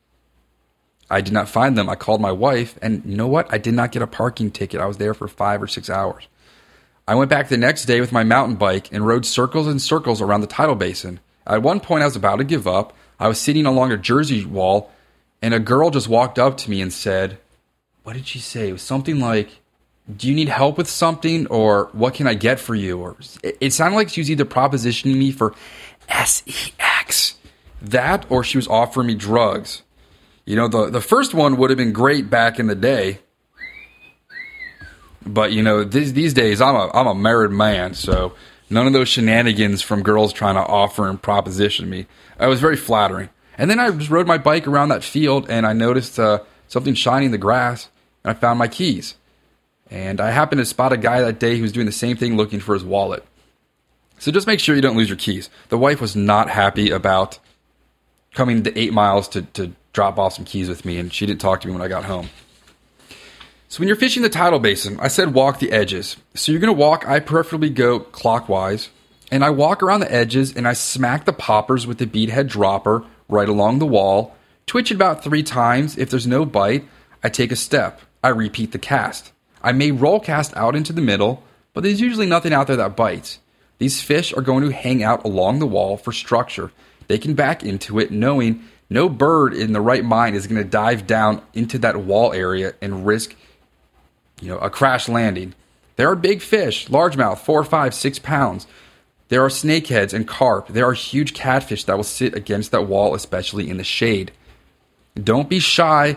I 1.10 1.20
did 1.20 1.34
not 1.34 1.50
find 1.50 1.76
them. 1.76 1.90
I 1.90 1.94
called 1.94 2.22
my 2.22 2.32
wife, 2.32 2.78
and 2.80 3.04
you 3.04 3.14
know 3.14 3.26
what? 3.26 3.52
I 3.52 3.58
did 3.58 3.74
not 3.74 3.92
get 3.92 4.00
a 4.00 4.06
parking 4.06 4.50
ticket. 4.50 4.80
I 4.80 4.86
was 4.86 4.96
there 4.96 5.12
for 5.12 5.28
five 5.28 5.62
or 5.62 5.66
six 5.66 5.90
hours. 5.90 6.28
I 7.06 7.14
went 7.14 7.28
back 7.28 7.50
the 7.50 7.58
next 7.58 7.84
day 7.84 8.00
with 8.00 8.10
my 8.10 8.24
mountain 8.24 8.56
bike 8.56 8.90
and 8.90 9.06
rode 9.06 9.26
circles 9.26 9.66
and 9.66 9.82
circles 9.82 10.22
around 10.22 10.40
the 10.40 10.46
tidal 10.46 10.74
basin. 10.74 11.20
At 11.46 11.62
one 11.62 11.80
point, 11.80 12.00
I 12.00 12.06
was 12.06 12.16
about 12.16 12.36
to 12.36 12.44
give 12.44 12.66
up. 12.66 12.96
I 13.20 13.28
was 13.28 13.38
sitting 13.38 13.66
along 13.66 13.92
a 13.92 13.98
Jersey 13.98 14.46
wall 14.46 14.90
and 15.42 15.52
a 15.52 15.60
girl 15.60 15.90
just 15.90 16.08
walked 16.08 16.38
up 16.38 16.56
to 16.58 16.70
me 16.70 16.80
and 16.80 16.90
said, 16.90 17.36
What 18.02 18.14
did 18.14 18.26
she 18.26 18.38
say? 18.38 18.70
It 18.70 18.72
was 18.72 18.82
something 18.82 19.20
like, 19.20 19.50
Do 20.16 20.29
you 20.29 20.35
need 20.35 20.48
help 20.48 20.79
with 20.79 20.88
something? 20.88 21.46
Or 21.46 21.88
what 21.92 22.14
can 22.14 22.27
I 22.27 22.35
get 22.35 22.61
for 22.61 22.75
you? 22.75 23.01
Or 23.01 23.16
it 23.42 23.72
sounded 23.72 23.96
like 23.96 24.09
she 24.09 24.20
was 24.20 24.31
either 24.31 24.44
propositioning 24.44 25.16
me 25.16 25.33
for 25.33 25.55
sex, 26.09 27.37
that, 27.81 28.27
or 28.29 28.44
she 28.44 28.59
was 28.59 28.68
offering 28.68 29.07
me 29.07 29.14
drugs. 29.14 29.83
You 30.44 30.57
know, 30.57 30.68
the, 30.68 30.90
the 30.90 31.01
first 31.01 31.35
one 31.35 31.57
would 31.57 31.70
have 31.70 31.77
been 31.77 31.92
great 31.92 32.29
back 32.29 32.59
in 32.59 32.66
the 32.66 32.75
day. 32.75 33.20
But, 35.25 35.53
you 35.53 35.62
know, 35.62 35.85
these, 35.85 36.12
these 36.14 36.35
days 36.35 36.61
I'm 36.61 36.75
a, 36.75 36.90
I'm 36.92 37.07
a 37.07 37.14
married 37.14 37.53
man, 37.53 37.94
so 37.94 38.35
none 38.68 38.88
of 38.88 38.92
those 38.92 39.09
shenanigans 39.09 39.81
from 39.81 40.03
girls 40.03 40.33
trying 40.33 40.57
to 40.57 40.62
offer 40.62 41.09
and 41.09 41.22
proposition 41.22 41.88
me. 41.88 42.07
It 42.40 42.46
was 42.46 42.61
very 42.61 42.77
flattering. 42.77 43.29
And 43.57 43.70
then 43.70 43.79
I 43.79 43.90
just 43.90 44.11
rode 44.11 44.27
my 44.27 44.38
bike 44.38 44.66
around 44.66 44.88
that 44.88 45.05
field 45.05 45.48
and 45.48 45.64
I 45.64 45.75
noticed 45.75 46.18
uh, 46.18 46.40
something 46.66 46.94
shiny 46.94 47.27
in 47.27 47.33
the 47.33 47.38
grass 47.38 47.88
and 48.25 48.37
I 48.37 48.40
found 48.40 48.59
my 48.59 48.66
keys. 48.66 49.14
And 49.92 50.22
I 50.22 50.31
happened 50.31 50.59
to 50.59 50.64
spot 50.64 50.94
a 50.94 50.96
guy 50.96 51.20
that 51.20 51.38
day 51.38 51.57
who 51.57 51.62
was 51.62 51.70
doing 51.70 51.85
the 51.85 51.92
same 51.92 52.16
thing 52.16 52.35
looking 52.35 52.61
for 52.61 52.72
his 52.72 52.83
wallet. 52.83 53.22
So 54.18 54.33
just 54.33 54.46
make 54.46 54.59
sure 54.59 54.74
you 54.74 54.81
don't 54.81 54.96
lose 54.96 55.11
your 55.11 55.18
keys. 55.18 55.50
The 55.68 55.76
wife 55.76 56.00
was 56.00 56.16
not 56.16 56.48
happy 56.48 56.90
about 56.90 57.38
coming 58.33 58.62
the 58.62 58.76
eight 58.78 58.94
miles 58.94 59.28
to, 59.28 59.42
to 59.42 59.72
drop 59.92 60.18
off 60.18 60.33
some 60.33 60.46
keys 60.46 60.70
with 60.70 60.87
me, 60.87 60.96
and 60.96 61.12
she 61.12 61.26
didn't 61.26 61.42
talk 61.42 61.61
to 61.61 61.68
me 61.68 61.74
when 61.74 61.83
I 61.83 61.88
got 61.88 62.05
home. 62.05 62.31
So 63.68 63.81
when 63.81 63.88
you're 63.88 63.96
fishing 63.96 64.22
the 64.22 64.31
tidal 64.31 64.61
basin, 64.61 64.98
I 64.98 65.09
said 65.09 65.35
walk 65.35 65.59
the 65.59 65.72
edges. 65.72 66.16
So 66.35 66.52
you're 66.52 66.61
to 66.62 66.72
walk, 66.72 67.07
I 67.07 67.20
preferably 67.20 67.68
go 67.68 68.00
clockwise, 68.00 68.88
and 69.31 69.44
I 69.44 69.50
walk 69.50 69.83
around 69.83 70.00
the 70.00 70.12
edges 70.12 70.57
and 70.57 70.66
I 70.66 70.72
smack 70.72 71.26
the 71.26 71.33
poppers 71.35 71.87
with 71.87 71.98
the 71.98 72.07
beadhead 72.07 72.48
dropper 72.48 73.05
right 73.28 73.48
along 73.48 73.78
the 73.78 73.87
wall, 73.87 74.35
twitch 74.66 74.90
it 74.90 74.94
about 74.94 75.22
three 75.22 75.42
times. 75.42 75.98
If 75.98 76.09
there's 76.09 76.26
no 76.26 76.46
bite, 76.46 76.87
I 77.22 77.28
take 77.28 77.52
a 77.52 77.57
step. 77.57 78.00
I 78.24 78.28
repeat 78.28 78.72
the 78.72 78.78
cast. 78.78 79.33
I 79.62 79.72
may 79.72 79.90
roll 79.90 80.20
cast 80.20 80.57
out 80.57 80.77
into 80.77 80.92
the 80.92 81.01
middle, 81.01 81.42
but 81.72 81.83
there's 81.83 82.01
usually 82.01 82.27
nothing 82.27 82.53
out 82.53 82.66
there 82.66 82.77
that 82.77 82.96
bites. 82.96 83.38
These 83.79 84.03
fish 84.03 84.33
are 84.35 84.42
going 84.42 84.64
to 84.64 84.72
hang 84.72 85.03
out 85.03 85.25
along 85.25 85.59
the 85.59 85.66
wall 85.66 85.96
for 85.96 86.12
structure. 86.12 86.70
They 87.09 87.18
can 87.18 87.35
back 87.35 87.62
into 87.62 87.98
it 87.98 88.11
knowing 88.11 88.64
no 88.90 89.09
bird 89.09 89.55
in 89.55 89.72
the 89.72 89.81
right 89.81 90.05
mind 90.05 90.37
is 90.37 90.46
going 90.46 90.62
to 90.62 90.68
dive 90.68 91.07
down 91.07 91.42
into 91.55 91.79
that 91.79 91.96
wall 91.96 92.33
area 92.33 92.75
and 92.83 93.07
risk 93.07 93.35
you 94.42 94.48
know 94.48 94.59
a 94.59 94.68
crash 94.68 95.09
landing. 95.09 95.55
There 95.96 96.11
are 96.11 96.16
big 96.16 96.42
fish, 96.42 96.88
largemouth, 96.88 97.38
four, 97.38 97.64
five, 97.64 97.94
six 97.94 98.18
pounds. 98.18 98.66
There 99.29 99.42
are 99.42 99.48
snakeheads 99.48 100.12
and 100.12 100.29
carp. 100.29 100.68
There 100.68 100.87
are 100.87 100.92
huge 100.92 101.33
catfish 101.33 101.85
that 101.85 101.96
will 101.96 102.05
sit 102.05 102.35
against 102.35 102.70
that 102.72 102.87
wall, 102.87 103.14
especially 103.14 103.70
in 103.70 103.79
the 103.79 103.85
shade. 103.85 104.33
Don't 105.14 105.48
be 105.48 105.59
shy 105.59 106.16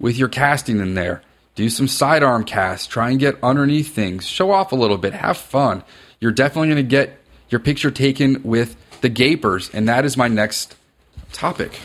with 0.00 0.16
your 0.16 0.28
casting 0.28 0.80
in 0.80 0.94
there. 0.94 1.22
Do 1.56 1.68
some 1.70 1.88
sidearm 1.88 2.44
casts. 2.44 2.86
Try 2.86 3.10
and 3.10 3.18
get 3.18 3.42
underneath 3.42 3.94
things. 3.94 4.26
Show 4.26 4.52
off 4.52 4.72
a 4.72 4.76
little 4.76 4.98
bit. 4.98 5.14
Have 5.14 5.38
fun. 5.38 5.82
You're 6.20 6.32
definitely 6.32 6.68
going 6.68 6.76
to 6.76 6.82
get 6.88 7.18
your 7.48 7.60
picture 7.60 7.90
taken 7.90 8.42
with 8.42 8.76
the 9.00 9.08
gapers, 9.08 9.70
and 9.70 9.88
that 9.88 10.04
is 10.04 10.16
my 10.16 10.28
next 10.28 10.76
topic. 11.32 11.80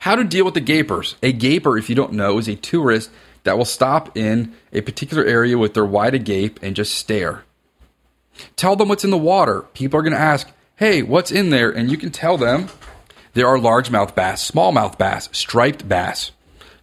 How 0.00 0.16
to 0.16 0.24
deal 0.24 0.44
with 0.44 0.54
the 0.54 0.60
gapers. 0.60 1.16
A 1.22 1.32
gaper, 1.32 1.78
if 1.78 1.88
you 1.88 1.94
don't 1.94 2.12
know, 2.12 2.38
is 2.38 2.48
a 2.48 2.56
tourist 2.56 3.10
that 3.44 3.56
will 3.56 3.64
stop 3.64 4.16
in 4.16 4.54
a 4.72 4.80
particular 4.80 5.24
area 5.24 5.56
with 5.56 5.74
their 5.74 5.84
wide 5.84 6.14
agape 6.14 6.58
and 6.62 6.74
just 6.74 6.94
stare. 6.94 7.44
Tell 8.56 8.76
them 8.76 8.88
what's 8.88 9.04
in 9.04 9.10
the 9.10 9.18
water. 9.18 9.62
People 9.74 10.00
are 10.00 10.02
going 10.02 10.12
to 10.12 10.18
ask, 10.18 10.48
hey, 10.76 11.02
what's 11.02 11.30
in 11.30 11.50
there? 11.50 11.70
And 11.70 11.90
you 11.90 11.96
can 11.96 12.10
tell 12.10 12.36
them 12.36 12.68
there 13.34 13.46
are 13.46 13.58
largemouth 13.58 14.14
bass, 14.14 14.50
smallmouth 14.50 14.98
bass, 14.98 15.28
striped 15.32 15.88
bass, 15.88 16.32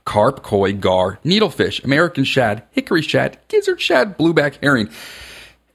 carp, 0.05 0.43
koi, 0.43 0.73
gar, 0.73 1.19
needlefish, 1.25 1.83
American 1.83 2.23
shad, 2.23 2.63
hickory 2.71 3.01
shad, 3.01 3.37
gizzard 3.47 3.81
shad, 3.81 4.17
blueback 4.17 4.57
herring, 4.61 4.89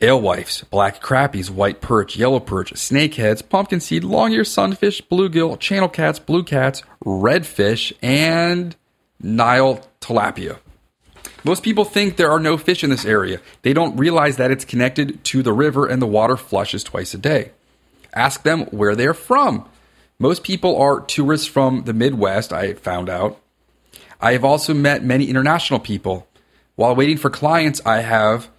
alewives, 0.01 0.65
black 0.71 1.03
crappies, 1.03 1.51
white 1.51 1.81
perch, 1.81 2.17
yellow 2.17 2.41
perch, 2.41 2.73
snakeheads, 2.73 3.47
pumpkin 3.47 3.81
seed, 3.81 4.05
long 4.05 4.33
ear 4.33 4.45
sunfish, 4.45 5.03
bluegill, 5.03 5.59
channel 5.59 5.89
cats, 5.89 6.19
blue 6.19 6.43
cats, 6.43 6.83
redfish, 7.05 7.93
and 8.01 8.77
Nile 9.23 9.85
tilapia. 10.01 10.59
Most 11.45 11.63
people 11.63 11.85
think 11.85 12.17
there 12.17 12.31
are 12.31 12.41
no 12.41 12.57
fish 12.57 12.85
in 12.85 12.91
this 12.91 13.05
area. 13.05 13.41
They 13.63 13.73
don't 13.73 13.97
realize 13.97 14.37
that 14.37 14.51
it's 14.51 14.65
connected 14.65 15.23
to 15.25 15.43
the 15.43 15.53
river 15.53 15.87
and 15.87 16.01
the 16.01 16.07
water 16.07 16.37
flushes 16.37 16.85
twice 16.85 17.15
a 17.15 17.19
day. 17.19 17.53
Ask 18.15 18.43
them 18.43 18.63
where 18.67 18.95
they're 18.95 19.15
from. 19.15 19.67
Most 20.19 20.43
people 20.43 20.81
are 20.81 21.01
tourists 21.01 21.47
from 21.47 21.85
the 21.85 21.95
Midwest, 21.95 22.53
I 22.53 22.75
found 22.75 23.09
out. 23.09 23.41
I 24.21 24.33
have 24.33 24.45
also 24.45 24.75
met 24.75 25.03
many 25.03 25.27
international 25.27 25.81
people. 25.81 26.27
While 26.77 26.95
waiting 26.95 27.17
for 27.17 27.31
clients, 27.31 27.81
I 27.87 28.03
have 28.03 28.51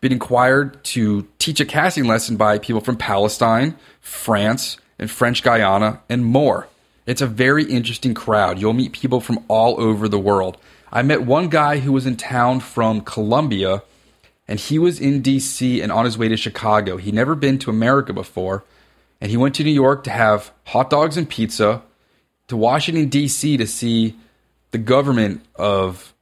been 0.00 0.12
inquired 0.12 0.82
to 0.84 1.28
teach 1.38 1.60
a 1.60 1.64
casting 1.64 2.06
lesson 2.06 2.36
by 2.36 2.58
people 2.58 2.80
from 2.80 2.96
Palestine, 2.96 3.76
France, 4.00 4.78
and 4.98 5.10
French 5.10 5.42
Guiana, 5.42 6.00
and 6.08 6.24
more. 6.24 6.68
It's 7.06 7.22
a 7.22 7.26
very 7.26 7.64
interesting 7.64 8.14
crowd. 8.14 8.58
You'll 8.58 8.72
meet 8.72 8.92
people 8.92 9.20
from 9.20 9.44
all 9.46 9.80
over 9.80 10.08
the 10.08 10.18
world. 10.18 10.58
I 10.92 11.02
met 11.02 11.22
one 11.22 11.48
guy 11.48 11.78
who 11.78 11.92
was 11.92 12.06
in 12.06 12.16
town 12.16 12.60
from 12.60 13.00
Colombia, 13.00 13.82
and 14.48 14.58
he 14.58 14.78
was 14.78 15.00
in 15.00 15.22
DC 15.22 15.82
and 15.82 15.92
on 15.92 16.04
his 16.04 16.18
way 16.18 16.28
to 16.28 16.36
Chicago. 16.36 16.96
He'd 16.96 17.14
never 17.14 17.36
been 17.36 17.58
to 17.60 17.70
America 17.70 18.12
before, 18.12 18.64
and 19.20 19.30
he 19.30 19.36
went 19.36 19.54
to 19.56 19.64
New 19.64 19.70
York 19.70 20.02
to 20.04 20.10
have 20.10 20.50
hot 20.64 20.90
dogs 20.90 21.16
and 21.16 21.28
pizza, 21.28 21.82
to 22.48 22.56
Washington, 22.56 23.08
DC 23.08 23.56
to 23.58 23.66
see 23.66 24.16
the 24.76 24.82
government 24.82 25.42
of 25.54 26.12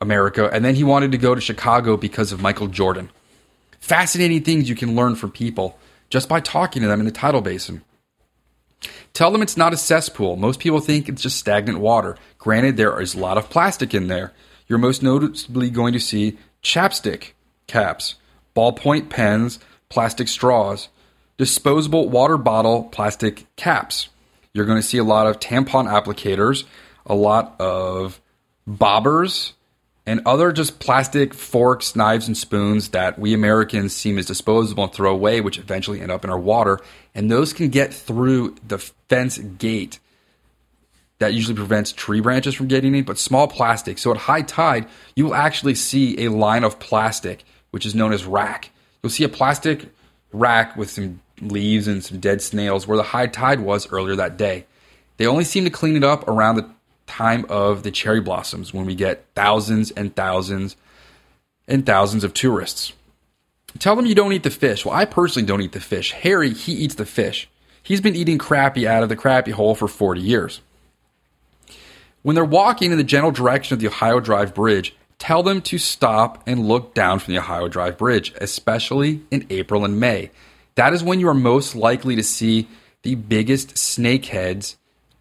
America, 0.00 0.48
and 0.52 0.64
then 0.64 0.76
he 0.76 0.84
wanted 0.84 1.10
to 1.10 1.18
go 1.18 1.34
to 1.34 1.40
Chicago 1.40 1.96
because 1.96 2.30
of 2.30 2.40
Michael 2.40 2.68
Jordan. 2.68 3.10
Fascinating 3.80 4.44
things 4.44 4.68
you 4.68 4.76
can 4.76 4.94
learn 4.94 5.16
from 5.16 5.32
people 5.32 5.76
just 6.08 6.28
by 6.28 6.38
talking 6.38 6.82
to 6.82 6.88
them 6.88 7.00
in 7.00 7.06
the 7.06 7.10
tidal 7.10 7.40
basin. 7.40 7.82
Tell 9.12 9.32
them 9.32 9.42
it's 9.42 9.56
not 9.56 9.72
a 9.72 9.76
cesspool. 9.76 10.36
Most 10.36 10.60
people 10.60 10.78
think 10.78 11.08
it's 11.08 11.20
just 11.22 11.36
stagnant 11.36 11.80
water. 11.80 12.16
Granted, 12.38 12.76
there 12.76 13.00
is 13.00 13.16
a 13.16 13.18
lot 13.18 13.38
of 13.38 13.50
plastic 13.50 13.92
in 13.92 14.06
there. 14.06 14.32
You're 14.68 14.78
most 14.78 15.02
noticeably 15.02 15.68
going 15.68 15.92
to 15.92 15.98
see 15.98 16.38
chapstick 16.62 17.32
caps, 17.66 18.14
ballpoint 18.54 19.08
pens, 19.08 19.58
plastic 19.88 20.28
straws, 20.28 20.90
disposable 21.38 22.08
water 22.08 22.38
bottle 22.38 22.84
plastic 22.84 23.46
caps. 23.56 24.10
You're 24.52 24.64
going 24.64 24.80
to 24.80 24.86
see 24.86 24.98
a 24.98 25.04
lot 25.04 25.26
of 25.26 25.40
tampon 25.40 25.90
applicators, 25.90 26.62
a 27.06 27.14
lot 27.14 27.54
of 27.60 28.20
bobbers, 28.68 29.52
and 30.06 30.22
other 30.24 30.52
just 30.52 30.78
plastic 30.78 31.34
forks, 31.34 31.96
knives, 31.96 32.28
and 32.28 32.36
spoons 32.36 32.90
that 32.90 33.18
we 33.18 33.34
Americans 33.34 33.94
seem 33.94 34.18
as 34.18 34.26
disposable 34.26 34.84
and 34.84 34.92
throw 34.92 35.12
away, 35.12 35.40
which 35.40 35.58
eventually 35.58 36.00
end 36.00 36.12
up 36.12 36.24
in 36.24 36.30
our 36.30 36.38
water. 36.38 36.78
And 37.14 37.30
those 37.30 37.52
can 37.52 37.68
get 37.70 37.92
through 37.92 38.54
the 38.66 38.78
fence 38.78 39.38
gate 39.38 39.98
that 41.18 41.34
usually 41.34 41.56
prevents 41.56 41.92
tree 41.92 42.20
branches 42.20 42.54
from 42.54 42.68
getting 42.68 42.94
in, 42.94 43.04
but 43.04 43.18
small 43.18 43.48
plastic. 43.48 43.98
So 43.98 44.12
at 44.12 44.16
high 44.16 44.42
tide, 44.42 44.86
you 45.16 45.24
will 45.24 45.34
actually 45.34 45.74
see 45.74 46.24
a 46.24 46.30
line 46.30 46.62
of 46.62 46.78
plastic, 46.78 47.42
which 47.70 47.86
is 47.86 47.94
known 47.94 48.12
as 48.12 48.24
rack. 48.24 48.70
You'll 49.02 49.10
see 49.10 49.24
a 49.24 49.28
plastic 49.28 49.88
rack 50.32 50.76
with 50.76 50.90
some 50.90 51.20
leaves 51.40 51.88
and 51.88 52.04
some 52.04 52.20
dead 52.20 52.42
snails 52.42 52.86
where 52.86 52.96
the 52.96 53.02
high 53.02 53.26
tide 53.26 53.60
was 53.60 53.90
earlier 53.90 54.16
that 54.16 54.36
day. 54.36 54.66
They 55.16 55.26
only 55.26 55.44
seem 55.44 55.64
to 55.64 55.70
clean 55.70 55.96
it 55.96 56.04
up 56.04 56.28
around 56.28 56.56
the 56.56 56.70
time 57.06 57.46
of 57.48 57.82
the 57.82 57.90
cherry 57.90 58.20
blossoms 58.20 58.74
when 58.74 58.86
we 58.86 58.94
get 58.94 59.24
thousands 59.34 59.90
and 59.92 60.14
thousands 60.14 60.76
and 61.68 61.84
thousands 61.86 62.24
of 62.24 62.34
tourists. 62.34 62.92
Tell 63.78 63.96
them 63.96 64.06
you 64.06 64.14
don't 64.14 64.32
eat 64.32 64.42
the 64.42 64.50
fish. 64.50 64.84
Well, 64.84 64.94
I 64.94 65.04
personally 65.04 65.46
don't 65.46 65.62
eat 65.62 65.72
the 65.72 65.80
fish. 65.80 66.12
Harry, 66.12 66.50
he 66.50 66.72
eats 66.72 66.94
the 66.94 67.06
fish. 67.06 67.48
He's 67.82 68.00
been 68.00 68.16
eating 68.16 68.38
crappie 68.38 68.86
out 68.86 69.02
of 69.02 69.08
the 69.08 69.16
crappie 69.16 69.52
hole 69.52 69.74
for 69.74 69.88
40 69.88 70.20
years. 70.20 70.60
When 72.22 72.34
they're 72.34 72.44
walking 72.44 72.90
in 72.90 72.98
the 72.98 73.04
general 73.04 73.30
direction 73.30 73.74
of 73.74 73.80
the 73.80 73.86
Ohio 73.86 74.18
Drive 74.18 74.54
Bridge, 74.54 74.96
tell 75.18 75.42
them 75.42 75.60
to 75.62 75.78
stop 75.78 76.42
and 76.46 76.66
look 76.66 76.94
down 76.94 77.20
from 77.20 77.34
the 77.34 77.38
Ohio 77.38 77.68
Drive 77.68 77.96
Bridge, 77.96 78.32
especially 78.40 79.20
in 79.30 79.46
April 79.50 79.84
and 79.84 80.00
May. 80.00 80.30
That 80.74 80.92
is 80.92 81.04
when 81.04 81.20
you 81.20 81.28
are 81.28 81.34
most 81.34 81.76
likely 81.76 82.16
to 82.16 82.22
see 82.22 82.66
the 83.02 83.14
biggest 83.14 83.74
snakeheads 83.74 84.74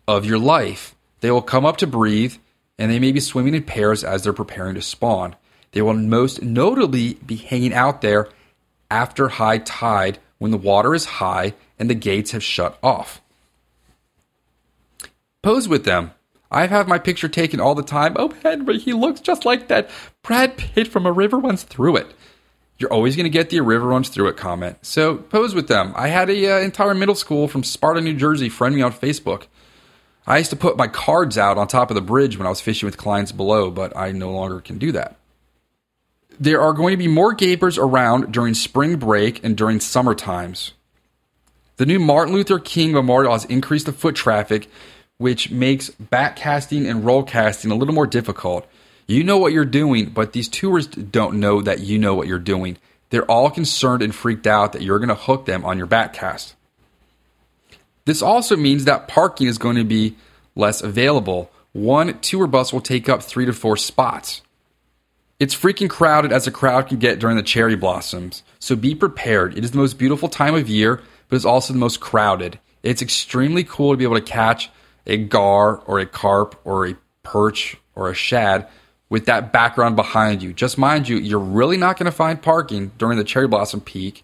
of 0.07 0.25
your 0.25 0.39
life. 0.39 0.94
They 1.21 1.31
will 1.31 1.41
come 1.41 1.65
up 1.65 1.77
to 1.77 1.87
breathe, 1.87 2.35
and 2.77 2.91
they 2.91 2.99
may 2.99 3.11
be 3.11 3.19
swimming 3.19 3.55
in 3.55 3.63
pairs 3.63 4.03
as 4.03 4.23
they're 4.23 4.33
preparing 4.33 4.75
to 4.75 4.81
spawn. 4.81 5.35
They 5.71 5.81
will 5.81 5.93
most 5.93 6.41
notably 6.41 7.15
be 7.15 7.35
hanging 7.35 7.73
out 7.73 8.01
there 8.01 8.29
after 8.89 9.27
high 9.27 9.57
tide 9.59 10.19
when 10.37 10.51
the 10.51 10.57
water 10.57 10.93
is 10.93 11.05
high 11.05 11.53
and 11.79 11.89
the 11.89 11.95
gates 11.95 12.31
have 12.31 12.43
shut 12.43 12.77
off. 12.81 13.21
Pose 15.41 15.67
with 15.67 15.85
them. 15.85 16.11
I 16.51 16.67
have 16.67 16.87
my 16.87 16.99
picture 16.99 17.27
taken 17.27 17.59
all 17.59 17.75
the 17.75 17.83
time. 17.83 18.13
Oh, 18.17 18.33
Henry, 18.43 18.79
he 18.79 18.93
looks 18.93 19.19
just 19.19 19.45
like 19.45 19.67
that 19.67 19.89
Brad 20.23 20.57
Pitt 20.57 20.87
from 20.87 21.05
A 21.05 21.11
River 21.11 21.37
Runs 21.37 21.63
Through 21.63 21.97
It. 21.97 22.13
You're 22.77 22.93
always 22.93 23.15
going 23.15 23.25
to 23.25 23.29
get 23.29 23.49
the 23.49 23.57
A 23.57 23.63
River 23.63 23.87
Runs 23.87 24.09
Through 24.09 24.29
It 24.29 24.37
comment. 24.37 24.77
So 24.81 25.17
pose 25.17 25.53
with 25.53 25.67
them. 25.67 25.93
I 25.95 26.07
had 26.07 26.29
an 26.29 26.45
uh, 26.45 26.57
entire 26.57 26.93
middle 26.93 27.15
school 27.15 27.47
from 27.47 27.63
Sparta, 27.63 28.01
New 28.01 28.13
Jersey, 28.15 28.49
friend 28.49 28.75
me 28.75 28.81
on 28.81 28.93
Facebook. 28.93 29.47
I 30.27 30.39
used 30.39 30.49
to 30.49 30.55
put 30.55 30.77
my 30.77 30.87
cards 30.87 31.37
out 31.37 31.57
on 31.57 31.67
top 31.67 31.91
of 31.91 31.95
the 31.95 32.01
bridge 32.01 32.37
when 32.37 32.47
I 32.47 32.49
was 32.49 32.61
fishing 32.61 32.87
with 32.87 32.97
clients 32.97 33.31
below, 33.31 33.69
but 33.69 33.95
I 33.95 34.11
no 34.11 34.31
longer 34.31 34.59
can 34.59 34.79
do 34.79 34.91
that. 34.93 35.17
There 36.39 36.61
are 36.61 36.73
going 36.73 36.93
to 36.93 36.97
be 36.97 37.07
more 37.07 37.33
gapers 37.33 37.77
around 37.77 38.31
during 38.31 38.55
spring 38.55 38.97
break 38.97 39.43
and 39.43 39.55
during 39.55 39.79
summer 39.79 40.15
times. 40.15 40.73
The 41.77 41.85
new 41.85 41.99
Martin 41.99 42.33
Luther 42.33 42.59
King 42.59 42.91
Memorial 42.91 43.33
has 43.33 43.45
increased 43.45 43.85
the 43.85 43.93
foot 43.93 44.15
traffic, 44.15 44.67
which 45.17 45.51
makes 45.51 45.89
back 45.91 46.35
casting 46.35 46.87
and 46.87 47.05
roll 47.05 47.23
casting 47.23 47.71
a 47.71 47.75
little 47.75 47.93
more 47.93 48.07
difficult. 48.07 48.67
You 49.07 49.23
know 49.23 49.37
what 49.37 49.53
you're 49.53 49.63
doing, 49.63 50.09
but 50.09 50.33
these 50.33 50.49
tourists 50.49 50.95
don't 50.95 51.39
know 51.39 51.61
that 51.61 51.81
you 51.81 51.99
know 51.99 52.15
what 52.15 52.27
you're 52.27 52.39
doing. 52.39 52.77
They're 53.11 53.29
all 53.29 53.51
concerned 53.51 54.01
and 54.01 54.13
freaked 54.13 54.47
out 54.47 54.73
that 54.73 54.81
you're 54.81 54.99
going 54.99 55.09
to 55.09 55.15
hook 55.15 55.45
them 55.45 55.63
on 55.63 55.77
your 55.77 55.87
back 55.87 56.13
cast. 56.13 56.55
This 58.05 58.21
also 58.21 58.55
means 58.55 58.85
that 58.85 59.07
parking 59.07 59.47
is 59.47 59.57
going 59.57 59.77
to 59.77 59.83
be 59.83 60.15
less 60.55 60.81
available. 60.81 61.51
One 61.73 62.19
tour 62.19 62.47
bus 62.47 62.71
will 62.71 62.81
take 62.81 63.09
up 63.09 63.23
three 63.23 63.45
to 63.45 63.53
four 63.53 63.77
spots. 63.77 64.41
It's 65.39 65.55
freaking 65.55 65.89
crowded 65.89 66.31
as 66.31 66.47
a 66.47 66.51
crowd 66.51 66.87
can 66.87 66.97
get 66.97 67.19
during 67.19 67.35
the 67.35 67.43
cherry 67.43 67.75
blossoms, 67.75 68.43
so 68.59 68.75
be 68.75 68.95
prepared. 68.95 69.57
It 69.57 69.65
is 69.65 69.71
the 69.71 69.77
most 69.77 69.97
beautiful 69.97 70.29
time 70.29 70.55
of 70.55 70.69
year, 70.69 71.01
but 71.27 71.35
it's 71.35 71.43
also 71.43 71.73
the 71.73 71.79
most 71.79 71.99
crowded. 71.99 72.57
It's 72.83 73.01
extremely 73.01 73.63
cool 73.65 73.91
to 73.91 73.97
be 73.97 74.05
able 74.05 74.15
to 74.15 74.21
catch 74.21 74.69
a 75.05 75.17
gar 75.17 75.77
or 75.87 75.99
a 75.99 76.05
carp 76.05 76.61
or 76.63 76.87
a 76.87 76.95
perch 77.23 77.75
or 77.95 78.09
a 78.09 78.13
shad 78.13 78.67
with 79.09 79.25
that 79.25 79.51
background 79.51 79.95
behind 79.95 80.41
you. 80.41 80.53
Just 80.53 80.77
mind 80.77 81.09
you, 81.09 81.17
you're 81.17 81.39
really 81.39 81.77
not 81.77 81.97
going 81.97 82.05
to 82.05 82.11
find 82.11 82.41
parking 82.41 82.91
during 82.97 83.17
the 83.17 83.23
cherry 83.23 83.47
blossom 83.47 83.81
peak, 83.81 84.23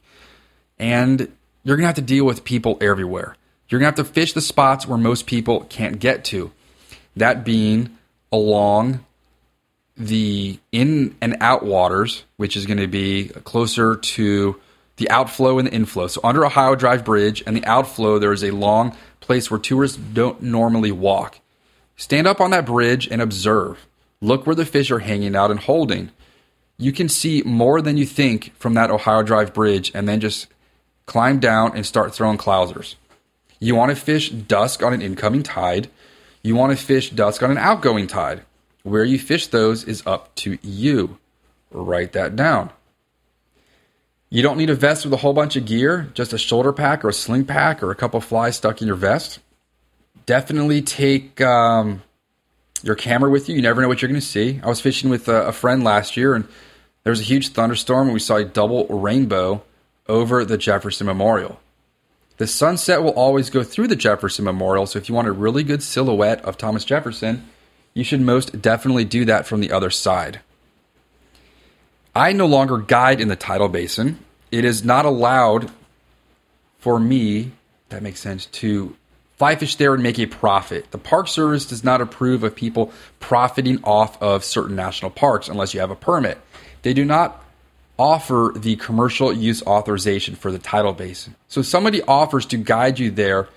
and 0.79 1.19
you're 1.63 1.75
going 1.75 1.83
to 1.83 1.87
have 1.87 1.95
to 1.95 2.01
deal 2.01 2.25
with 2.25 2.45
people 2.45 2.77
everywhere. 2.79 3.35
You're 3.71 3.79
going 3.79 3.93
to 3.93 4.01
have 4.01 4.05
to 4.05 4.13
fish 4.13 4.33
the 4.33 4.41
spots 4.41 4.85
where 4.85 4.97
most 4.97 5.25
people 5.25 5.61
can't 5.61 5.97
get 5.97 6.25
to. 6.25 6.51
That 7.15 7.45
being 7.45 7.97
along 8.29 9.05
the 9.95 10.59
in 10.73 11.15
and 11.21 11.37
out 11.39 11.63
waters, 11.63 12.25
which 12.35 12.57
is 12.57 12.65
going 12.65 12.79
to 12.79 12.87
be 12.87 13.29
closer 13.45 13.95
to 13.95 14.59
the 14.97 15.09
outflow 15.09 15.57
and 15.57 15.67
the 15.67 15.73
inflow. 15.73 16.07
So 16.07 16.19
under 16.21 16.45
Ohio 16.45 16.75
Drive 16.75 17.05
Bridge 17.05 17.43
and 17.47 17.55
the 17.55 17.63
outflow, 17.65 18.19
there 18.19 18.33
is 18.33 18.43
a 18.43 18.51
long 18.51 18.95
place 19.21 19.49
where 19.49 19.59
tourists 19.59 19.97
don't 19.97 20.41
normally 20.41 20.91
walk. 20.91 21.39
Stand 21.95 22.27
up 22.27 22.41
on 22.41 22.51
that 22.51 22.65
bridge 22.65 23.07
and 23.07 23.21
observe. 23.21 23.87
Look 24.19 24.45
where 24.45 24.55
the 24.55 24.65
fish 24.65 24.91
are 24.91 24.99
hanging 24.99 25.35
out 25.35 25.49
and 25.49 25.59
holding. 25.59 26.11
You 26.77 26.91
can 26.91 27.07
see 27.07 27.41
more 27.45 27.81
than 27.81 27.95
you 27.95 28.05
think 28.05 28.53
from 28.57 28.73
that 28.73 28.91
Ohio 28.91 29.23
Drive 29.23 29.53
Bridge 29.53 29.91
and 29.93 30.09
then 30.09 30.19
just 30.19 30.47
climb 31.05 31.39
down 31.39 31.75
and 31.75 31.85
start 31.85 32.13
throwing 32.13 32.37
clousers. 32.37 32.95
You 33.61 33.75
want 33.75 33.91
to 33.91 33.95
fish 33.95 34.31
dusk 34.31 34.81
on 34.81 34.91
an 34.91 35.03
incoming 35.03 35.43
tide. 35.43 35.87
You 36.41 36.55
want 36.55 36.77
to 36.77 36.83
fish 36.83 37.11
dusk 37.11 37.43
on 37.43 37.51
an 37.51 37.59
outgoing 37.59 38.07
tide. 38.07 38.41
Where 38.81 39.03
you 39.03 39.19
fish 39.19 39.47
those 39.47 39.83
is 39.83 40.01
up 40.07 40.33
to 40.37 40.57
you. 40.63 41.19
Write 41.69 42.13
that 42.13 42.35
down. 42.35 42.71
You 44.31 44.41
don't 44.41 44.57
need 44.57 44.71
a 44.71 44.75
vest 44.75 45.05
with 45.05 45.13
a 45.13 45.17
whole 45.17 45.33
bunch 45.33 45.55
of 45.55 45.65
gear, 45.65 46.09
just 46.15 46.33
a 46.33 46.39
shoulder 46.39 46.73
pack 46.73 47.05
or 47.05 47.09
a 47.09 47.13
sling 47.13 47.45
pack 47.45 47.83
or 47.83 47.91
a 47.91 47.95
couple 47.95 48.19
flies 48.19 48.57
stuck 48.57 48.81
in 48.81 48.87
your 48.87 48.95
vest. 48.95 49.37
Definitely 50.25 50.81
take 50.81 51.39
um, 51.39 52.01
your 52.81 52.95
camera 52.95 53.29
with 53.29 53.47
you. 53.47 53.55
You 53.55 53.61
never 53.61 53.79
know 53.81 53.87
what 53.87 54.01
you're 54.01 54.09
going 54.09 54.19
to 54.19 54.25
see. 54.25 54.59
I 54.63 54.69
was 54.69 54.81
fishing 54.81 55.11
with 55.11 55.27
a, 55.27 55.47
a 55.47 55.51
friend 55.51 55.83
last 55.83 56.17
year 56.17 56.33
and 56.33 56.47
there 57.03 57.11
was 57.11 57.21
a 57.21 57.25
huge 57.25 57.49
thunderstorm 57.49 58.07
and 58.07 58.13
we 58.13 58.19
saw 58.19 58.37
a 58.37 58.43
double 58.43 58.87
rainbow 58.87 59.61
over 60.07 60.43
the 60.43 60.57
Jefferson 60.57 61.05
Memorial. 61.05 61.60
The 62.37 62.47
sunset 62.47 63.03
will 63.03 63.11
always 63.11 63.49
go 63.49 63.63
through 63.63 63.87
the 63.87 63.95
Jefferson 63.95 64.45
Memorial, 64.45 64.87
so 64.87 64.97
if 64.97 65.09
you 65.09 65.15
want 65.15 65.27
a 65.27 65.31
really 65.31 65.63
good 65.63 65.83
silhouette 65.83 66.43
of 66.43 66.57
Thomas 66.57 66.83
Jefferson, 66.83 67.47
you 67.93 68.03
should 68.03 68.21
most 68.21 68.61
definitely 68.61 69.05
do 69.05 69.25
that 69.25 69.45
from 69.45 69.61
the 69.61 69.71
other 69.71 69.89
side. 69.89 70.39
I 72.15 72.33
no 72.33 72.45
longer 72.45 72.77
guide 72.77 73.21
in 73.21 73.27
the 73.27 73.35
tidal 73.35 73.69
basin. 73.69 74.19
It 74.51 74.65
is 74.65 74.83
not 74.83 75.05
allowed 75.05 75.71
for 76.79 76.99
me, 76.99 77.51
that 77.89 78.01
makes 78.01 78.19
sense, 78.19 78.47
to 78.47 78.95
fly 79.37 79.55
fish 79.55 79.75
there 79.75 79.93
and 79.93 80.03
make 80.03 80.19
a 80.19 80.25
profit. 80.25 80.91
The 80.91 80.97
Park 80.97 81.27
Service 81.27 81.65
does 81.65 81.83
not 81.83 82.01
approve 82.01 82.43
of 82.43 82.55
people 82.55 82.91
profiting 83.19 83.79
off 83.83 84.21
of 84.21 84.43
certain 84.43 84.75
national 84.75 85.11
parks 85.11 85.47
unless 85.47 85.73
you 85.73 85.79
have 85.79 85.91
a 85.91 85.95
permit. 85.95 86.37
They 86.81 86.93
do 86.93 87.05
not 87.05 87.43
offer 87.97 88.53
the 88.55 88.75
commercial 88.77 89.31
use 89.31 89.61
authorization 89.63 90.35
for 90.35 90.51
the 90.51 90.59
tidal 90.59 90.93
basin. 90.93 91.35
So 91.47 91.61
somebody 91.61 92.01
offers 92.03 92.45
to 92.47 92.57
guide 92.57 92.99
you 92.99 93.11
there 93.11 93.47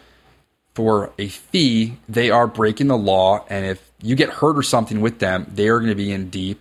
for 0.75 1.13
a 1.19 1.29
fee, 1.29 1.97
they 2.09 2.31
are 2.31 2.47
breaking 2.49 2.89
the 2.89 2.99
law, 2.99 3.45
and 3.49 3.65
if 3.65 3.93
you 4.03 4.17
get 4.17 4.29
hurt 4.29 4.59
or 4.59 4.63
something 4.63 5.01
with 5.01 5.21
them, 5.21 5.47
they 5.55 5.69
are 5.69 5.79
going 5.79 5.91
to 5.91 5.95
be 5.95 6.13
in 6.13 6.31
deep 6.31 6.61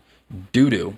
doo 0.52 0.70
doo. 0.70 0.98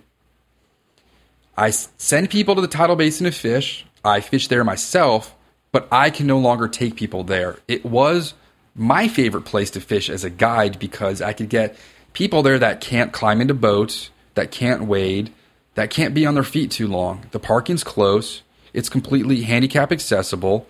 I 1.57 1.69
send 1.69 2.29
people 2.29 2.55
to 2.55 2.61
the 2.61 2.67
tidal 2.67 2.97
basin 2.97 3.23
to 3.25 3.31
fish. 3.31 3.85
I 4.03 4.19
fish 4.19 4.49
there 4.49 4.63
myself, 4.65 5.33
but 5.71 5.87
I 5.91 6.09
can 6.09 6.27
no 6.27 6.37
longer 6.37 6.67
take 6.67 6.95
people 6.95 7.23
there. 7.23 7.57
It 7.67 7.85
was 7.85 8.33
my 8.75 9.07
favorite 9.07 9.45
place 9.45 9.71
to 9.71 9.81
fish 9.81 10.09
as 10.09 10.25
a 10.25 10.29
guide 10.29 10.77
because 10.77 11.21
I 11.21 11.31
could 11.31 11.49
get 11.49 11.77
people 12.13 12.43
there 12.43 12.59
that 12.59 12.81
can't 12.81 13.13
climb 13.13 13.39
into 13.39 13.53
boats, 13.53 14.09
that 14.33 14.51
can't 14.51 14.83
wade, 14.83 15.31
that 15.75 15.89
can't 15.89 16.13
be 16.13 16.25
on 16.25 16.33
their 16.33 16.43
feet 16.43 16.71
too 16.71 16.87
long. 16.87 17.25
The 17.31 17.39
parking's 17.39 17.83
close, 17.83 18.41
it's 18.73 18.89
completely 18.89 19.43
handicap 19.43 19.91
accessible. 19.91 20.67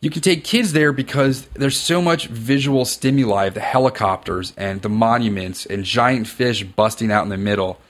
You 0.00 0.10
can 0.10 0.22
take 0.22 0.44
kids 0.44 0.72
there 0.72 0.92
because 0.92 1.46
there's 1.54 1.78
so 1.78 2.02
much 2.02 2.26
visual 2.26 2.84
stimuli 2.84 3.46
of 3.46 3.54
the 3.54 3.60
helicopters 3.60 4.52
and 4.56 4.82
the 4.82 4.88
monuments 4.88 5.64
and 5.64 5.84
giant 5.84 6.28
fish 6.28 6.62
busting 6.62 7.10
out 7.10 7.24
in 7.24 7.30
the 7.30 7.38
middle 7.38 7.80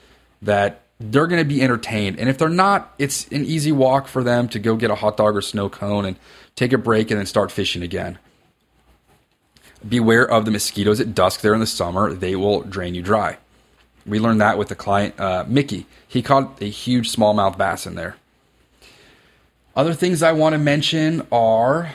that 0.41 0.81
they're 0.99 1.27
going 1.27 1.41
to 1.41 1.47
be 1.47 1.61
entertained. 1.61 2.19
And 2.19 2.29
if 2.29 2.37
they're 2.37 2.49
not, 2.49 2.93
it's 2.97 3.27
an 3.27 3.45
easy 3.45 3.71
walk 3.71 4.07
for 4.07 4.23
them 4.23 4.47
to 4.49 4.59
go 4.59 4.75
get 4.75 4.89
a 4.89 4.95
hot 4.95 5.17
dog 5.17 5.35
or 5.35 5.41
snow 5.41 5.69
cone 5.69 6.05
and 6.05 6.17
take 6.55 6.73
a 6.73 6.77
break 6.77 7.11
and 7.11 7.19
then 7.19 7.25
start 7.25 7.51
fishing 7.51 7.83
again. 7.83 8.17
Beware 9.87 10.27
of 10.27 10.45
the 10.45 10.51
mosquitoes 10.51 10.99
at 10.99 11.13
dusk 11.13 11.41
there 11.41 11.53
in 11.53 11.59
the 11.59 11.67
summer, 11.67 12.13
they 12.13 12.35
will 12.35 12.61
drain 12.61 12.95
you 12.95 13.03
dry. 13.03 13.37
We 14.07 14.19
learned 14.19 14.39
that 14.41 14.57
with 14.57 14.69
the 14.69 14.75
client, 14.75 15.19
uh, 15.19 15.43
Mickey. 15.47 15.85
He 16.07 16.21
caught 16.21 16.61
a 16.61 16.69
huge 16.69 17.11
smallmouth 17.13 17.57
bass 17.57 17.85
in 17.85 17.95
there. 17.95 18.15
Other 19.75 19.93
things 19.93 20.23
I 20.23 20.31
want 20.31 20.53
to 20.53 20.59
mention 20.59 21.27
are 21.31 21.91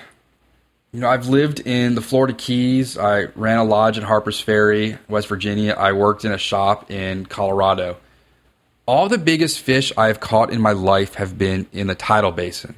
You 0.95 1.01
know, 1.01 1.09
I've 1.09 1.27
lived 1.27 1.61
in 1.61 1.95
the 1.95 2.03
Florida 2.03 2.35
Keys. 2.35 2.99
I 2.99 3.29
ran 3.35 3.57
a 3.57 3.65
lodge 3.65 3.97
at 3.97 4.05
Harper's 4.05 4.39
Ferry, 4.39 4.99
West 5.09 5.27
Virginia. 5.27 5.73
I 5.73 5.93
worked 5.93 6.27
in 6.27 6.33
a 6.33 6.39
shop 6.39 6.91
in 6.91 7.25
Colorado. 7.25 7.97
All 8.85 9.09
the 9.09 9.17
biggest 9.17 9.61
fish 9.61 9.91
I've 9.97 10.21
caught 10.21 10.53
in 10.53 10.61
my 10.61 10.73
life 10.73 11.15
have 11.15 11.39
been 11.39 11.67
in 11.73 11.87
the 11.87 11.95
tidal 11.95 12.31
basin. 12.31 12.75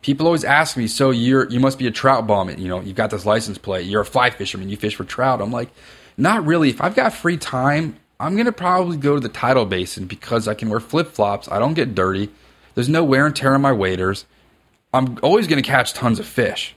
People 0.00 0.24
always 0.24 0.44
ask 0.44 0.78
me, 0.78 0.86
"So 0.86 1.10
you're 1.10 1.46
you 1.50 1.60
must 1.60 1.78
be 1.78 1.86
a 1.86 1.90
trout 1.90 2.26
bum? 2.26 2.48
You 2.48 2.68
know, 2.68 2.80
you've 2.80 2.96
got 2.96 3.10
this 3.10 3.26
license 3.26 3.58
plate. 3.58 3.84
You're 3.84 4.00
a 4.00 4.06
fly 4.06 4.30
fisherman. 4.30 4.70
You 4.70 4.78
fish 4.78 4.94
for 4.94 5.04
trout." 5.04 5.42
I'm 5.42 5.52
like, 5.52 5.68
not 6.16 6.46
really. 6.46 6.70
If 6.70 6.80
I've 6.80 6.94
got 6.94 7.12
free 7.12 7.36
time, 7.36 7.96
I'm 8.20 8.36
gonna 8.36 8.52
probably 8.52 8.96
go 8.96 9.14
to 9.14 9.20
the 9.20 9.28
tidal 9.28 9.64
basin 9.64 10.06
because 10.06 10.48
I 10.48 10.54
can 10.54 10.68
wear 10.68 10.80
flip 10.80 11.08
flops. 11.12 11.48
I 11.50 11.58
don't 11.58 11.74
get 11.74 11.94
dirty. 11.94 12.30
There's 12.74 12.88
no 12.88 13.04
wear 13.04 13.26
and 13.26 13.34
tear 13.34 13.54
on 13.54 13.62
my 13.62 13.72
waders. 13.72 14.24
I'm 14.92 15.18
always 15.22 15.46
gonna 15.46 15.62
catch 15.62 15.94
tons 15.94 16.18
of 16.18 16.26
fish. 16.26 16.74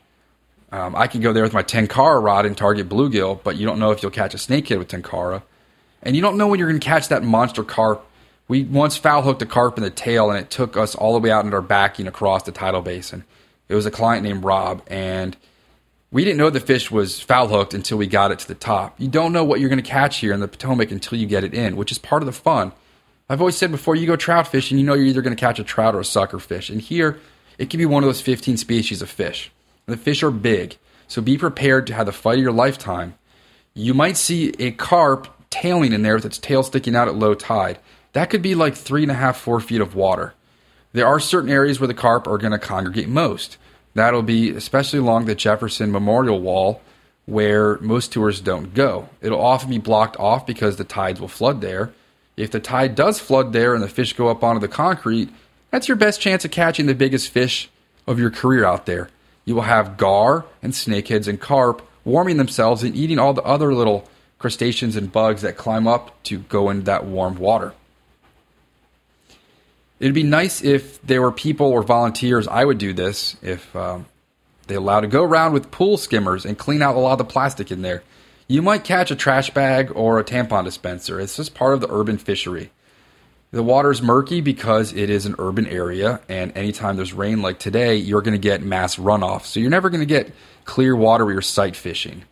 Um, 0.71 0.95
I 0.95 1.07
can 1.07 1.21
go 1.21 1.33
there 1.33 1.43
with 1.43 1.53
my 1.53 1.63
tenkara 1.63 2.23
rod 2.23 2.45
and 2.45 2.55
target 2.55 2.87
bluegill, 2.87 3.43
but 3.43 3.57
you 3.57 3.65
don't 3.65 3.79
know 3.79 3.91
if 3.91 4.01
you'll 4.01 4.11
catch 4.11 4.33
a 4.33 4.37
snakehead 4.37 4.77
with 4.77 4.87
tenkara, 4.87 5.43
and 6.01 6.15
you 6.15 6.21
don't 6.21 6.37
know 6.37 6.47
when 6.47 6.59
you're 6.59 6.69
going 6.69 6.79
to 6.79 6.85
catch 6.85 7.09
that 7.09 7.23
monster 7.23 7.63
carp. 7.63 8.05
We 8.47 8.63
once 8.63 8.95
foul 8.95 9.21
hooked 9.21 9.41
a 9.41 9.45
carp 9.45 9.77
in 9.77 9.83
the 9.83 9.89
tail, 9.89 10.29
and 10.31 10.39
it 10.39 10.49
took 10.49 10.77
us 10.77 10.95
all 10.95 11.13
the 11.13 11.19
way 11.19 11.29
out 11.29 11.43
into 11.43 11.57
our 11.57 11.61
backing 11.61 12.07
across 12.07 12.43
the 12.43 12.53
tidal 12.53 12.81
basin. 12.81 13.25
It 13.67 13.75
was 13.75 13.85
a 13.85 13.91
client 13.91 14.23
named 14.23 14.45
Rob, 14.45 14.81
and 14.87 15.35
we 16.11 16.25
didn't 16.25 16.37
know 16.37 16.49
the 16.49 16.59
fish 16.59 16.91
was 16.91 17.21
foul 17.21 17.47
hooked 17.47 17.73
until 17.73 17.97
we 17.97 18.05
got 18.05 18.31
it 18.31 18.39
to 18.39 18.47
the 18.47 18.55
top. 18.55 18.99
You 18.99 19.07
don't 19.07 19.31
know 19.31 19.45
what 19.45 19.59
you're 19.59 19.69
going 19.69 19.81
to 19.81 19.89
catch 19.89 20.17
here 20.17 20.33
in 20.33 20.41
the 20.41 20.47
Potomac 20.47 20.91
until 20.91 21.17
you 21.17 21.25
get 21.25 21.45
it 21.45 21.53
in, 21.53 21.77
which 21.77 21.91
is 21.91 21.97
part 21.97 22.21
of 22.21 22.25
the 22.25 22.33
fun. 22.33 22.73
I've 23.29 23.39
always 23.39 23.55
said 23.55 23.71
before 23.71 23.95
you 23.95 24.05
go 24.05 24.17
trout 24.17 24.47
fishing, 24.47 24.77
you 24.77 24.83
know 24.83 24.93
you're 24.93 25.05
either 25.05 25.21
going 25.21 25.35
to 25.35 25.39
catch 25.39 25.57
a 25.57 25.63
trout 25.63 25.95
or 25.95 26.01
a 26.01 26.05
sucker 26.05 26.37
fish, 26.37 26.69
and 26.69 26.81
here 26.81 27.19
it 27.57 27.69
could 27.69 27.77
be 27.77 27.85
one 27.85 28.03
of 28.03 28.07
those 28.07 28.19
15 28.19 28.57
species 28.57 29.01
of 29.01 29.09
fish. 29.09 29.51
The 29.85 29.95
fish 29.95 30.21
are 30.21 30.31
big, 30.31 30.77
so 31.07 31.21
be 31.21 31.37
prepared 31.37 31.87
to 31.87 31.93
have 31.93 32.05
the 32.05 32.11
fight 32.11 32.37
of 32.37 32.43
your 32.43 32.51
lifetime. 32.51 33.15
You 33.73 33.93
might 33.93 34.17
see 34.17 34.53
a 34.59 34.71
carp 34.71 35.29
tailing 35.49 35.93
in 35.93 36.01
there 36.01 36.15
with 36.15 36.25
its 36.25 36.37
tail 36.37 36.63
sticking 36.63 36.95
out 36.95 37.07
at 37.07 37.15
low 37.15 37.33
tide. 37.33 37.79
That 38.11 38.29
could 38.29 38.41
be 38.41 38.53
like 38.53 38.75
three 38.75 39.03
and 39.03 39.11
a 39.11 39.15
half, 39.15 39.37
four 39.37 39.61
feet 39.61 39.79
of 39.79 39.95
water. 39.95 40.33
There 40.91 41.07
are 41.07 41.21
certain 41.21 41.49
areas 41.49 41.79
where 41.79 41.87
the 41.87 41.93
carp 41.93 42.27
are 42.27 42.37
going 42.37 42.51
to 42.51 42.59
congregate 42.59 43.07
most. 43.07 43.57
That'll 43.93 44.23
be 44.23 44.51
especially 44.51 44.99
along 44.99 45.25
the 45.25 45.35
Jefferson 45.35 45.91
Memorial 45.91 46.39
Wall, 46.39 46.81
where 47.25 47.77
most 47.79 48.11
tours 48.11 48.41
don't 48.41 48.73
go. 48.73 49.09
It'll 49.21 49.41
often 49.41 49.69
be 49.69 49.77
blocked 49.77 50.17
off 50.17 50.45
because 50.45 50.77
the 50.77 50.83
tides 50.83 51.19
will 51.19 51.27
flood 51.27 51.61
there. 51.61 51.93
If 52.37 52.51
the 52.51 52.59
tide 52.59 52.95
does 52.95 53.19
flood 53.19 53.53
there 53.53 53.73
and 53.73 53.83
the 53.83 53.89
fish 53.89 54.13
go 54.13 54.29
up 54.29 54.43
onto 54.43 54.59
the 54.59 54.67
concrete, 54.67 55.29
that's 55.69 55.87
your 55.87 55.97
best 55.97 56.21
chance 56.21 56.45
of 56.45 56.51
catching 56.51 56.85
the 56.85 56.95
biggest 56.95 57.29
fish 57.29 57.69
of 58.07 58.19
your 58.19 58.31
career 58.31 58.65
out 58.65 58.85
there. 58.85 59.09
You 59.45 59.55
will 59.55 59.61
have 59.63 59.97
gar 59.97 60.45
and 60.61 60.73
snakeheads 60.73 61.27
and 61.27 61.39
carp 61.39 61.87
warming 62.03 62.37
themselves 62.37 62.83
and 62.83 62.95
eating 62.95 63.19
all 63.19 63.33
the 63.33 63.43
other 63.43 63.73
little 63.73 64.07
crustaceans 64.39 64.95
and 64.95 65.11
bugs 65.11 65.41
that 65.43 65.57
climb 65.57 65.87
up 65.87 66.21
to 66.23 66.39
go 66.39 66.69
in 66.69 66.83
that 66.85 67.05
warm 67.05 67.37
water. 67.37 67.73
It'd 70.01 70.15
be 70.15 70.23
nice 70.23 70.63
if 70.63 70.99
there 71.03 71.21
were 71.21 71.31
people 71.31 71.67
or 71.67 71.83
volunteers. 71.83 72.47
I 72.47 72.65
would 72.65 72.79
do 72.79 72.91
this 72.91 73.37
if 73.43 73.75
um, 73.75 74.07
they 74.65 74.73
allowed 74.73 75.01
to 75.01 75.07
go 75.07 75.21
around 75.21 75.53
with 75.53 75.69
pool 75.69 75.95
skimmers 75.95 76.43
and 76.43 76.57
clean 76.57 76.81
out 76.81 76.95
a 76.95 76.99
lot 76.99 77.11
of 77.11 77.17
the 77.19 77.23
plastic 77.23 77.69
in 77.69 77.83
there. 77.83 78.01
You 78.47 78.63
might 78.63 78.83
catch 78.83 79.11
a 79.11 79.15
trash 79.15 79.51
bag 79.51 79.91
or 79.93 80.17
a 80.17 80.23
tampon 80.23 80.63
dispenser. 80.65 81.19
It's 81.19 81.37
just 81.37 81.53
part 81.53 81.75
of 81.75 81.81
the 81.81 81.93
urban 81.93 82.17
fishery. 82.17 82.71
The 83.51 83.61
water's 83.61 84.01
murky 84.01 84.41
because 84.41 84.91
it 84.91 85.11
is 85.11 85.27
an 85.27 85.35
urban 85.37 85.67
area, 85.67 86.19
and 86.27 86.51
anytime 86.57 86.95
there's 86.95 87.13
rain 87.13 87.43
like 87.43 87.59
today, 87.59 87.95
you're 87.95 88.23
going 88.23 88.33
to 88.33 88.39
get 88.39 88.63
mass 88.63 88.95
runoff. 88.95 89.43
So 89.43 89.59
you're 89.59 89.69
never 89.69 89.91
going 89.91 90.01
to 90.01 90.07
get 90.07 90.33
clear 90.65 90.95
water 90.95 91.25
where 91.25 91.35
you're 91.35 91.41
sight 91.43 91.75
fishing. 91.75 92.23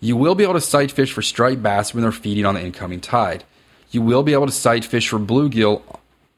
You 0.00 0.16
will 0.16 0.34
be 0.34 0.44
able 0.44 0.54
to 0.54 0.60
sight 0.62 0.90
fish 0.90 1.12
for 1.12 1.20
striped 1.20 1.62
bass 1.62 1.92
when 1.92 2.00
they're 2.00 2.12
feeding 2.12 2.46
on 2.46 2.54
the 2.54 2.64
incoming 2.64 3.02
tide. 3.02 3.44
You 3.90 4.00
will 4.00 4.22
be 4.22 4.32
able 4.32 4.46
to 4.46 4.52
sight 4.52 4.86
fish 4.86 5.10
for 5.10 5.18
bluegill 5.18 5.82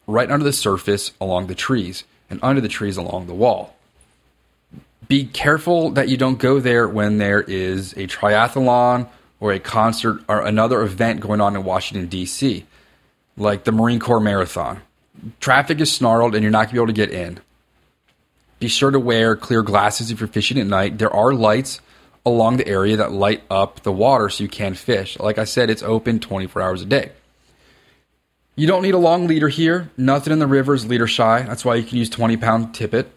right 0.07 0.31
under 0.31 0.45
the 0.45 0.53
surface 0.53 1.13
along 1.21 1.47
the 1.47 1.55
trees 1.55 2.05
and 2.31 2.41
under 2.43 2.61
the 2.61 2.69
trees 2.69 2.97
along 2.97 3.27
the 3.27 3.35
wall. 3.35 3.77
Be 5.09 5.25
careful 5.25 5.91
that 5.91 6.09
you 6.09 6.17
don't 6.17 6.39
go 6.39 6.61
there 6.61 6.89
when 6.89 7.19
there 7.19 7.41
is 7.41 7.93
a 7.95 8.07
triathlon 8.07 9.09
or 9.41 9.53
a 9.53 9.59
concert 9.59 10.23
or 10.29 10.41
another 10.41 10.83
event 10.83 11.21
going 11.21 11.41
on 11.41 11.57
in 11.57 11.65
Washington, 11.65 12.09
D.C 12.09 12.65
like 13.37 13.65
the 13.65 13.73
Marine 13.73 14.01
Corps 14.01 14.21
Marathon. 14.21 14.83
Traffic 15.41 15.81
is 15.81 15.93
snarled 15.93 16.35
and 16.35 16.43
you're 16.43 16.51
not 16.51 16.67
going 16.67 16.69
to 16.69 16.75
be 16.75 16.79
able 16.79 16.87
to 16.89 16.93
get 16.93 17.11
in. 17.11 17.41
Be 18.59 18.69
sure 18.69 18.91
to 18.91 19.01
wear 19.01 19.37
clear 19.37 19.63
glasses 19.63 20.11
if 20.11 20.21
you're 20.21 20.29
fishing 20.29 20.59
at 20.59 20.67
night. 20.67 20.99
There 20.99 21.15
are 21.15 21.35
lights 21.35 21.81
along 22.25 22.57
the 22.57 22.69
area 22.69 22.97
that 22.97 23.13
light 23.13 23.43
up 23.51 23.83
the 23.83 23.93
water 23.93 24.29
so 24.29 24.45
you 24.45 24.49
can 24.49 24.75
fish. 24.75 25.19
Like 25.19 25.39
I 25.39 25.45
said, 25.45 25.71
it's 25.71 25.83
open 25.83 26.21
24 26.21 26.63
hours 26.63 26.83
a 26.83 26.87
day. 26.87 27.13
You 28.55 28.67
don't 28.67 28.83
need 28.83 28.95
a 28.95 28.99
long 28.99 29.27
leader 29.27 29.49
here. 29.49 29.91
Nothing 29.97 30.33
in 30.33 30.39
the 30.39 30.47
river 30.47 30.75
is 30.75 30.87
leader 30.87 31.07
shy. 31.07 31.43
That's 31.43 31.65
why 31.65 31.77
you 31.77 31.85
can 31.85 31.99
use 31.99 32.11
20 32.11 32.37
pound 32.37 32.75
tippet. 32.75 33.11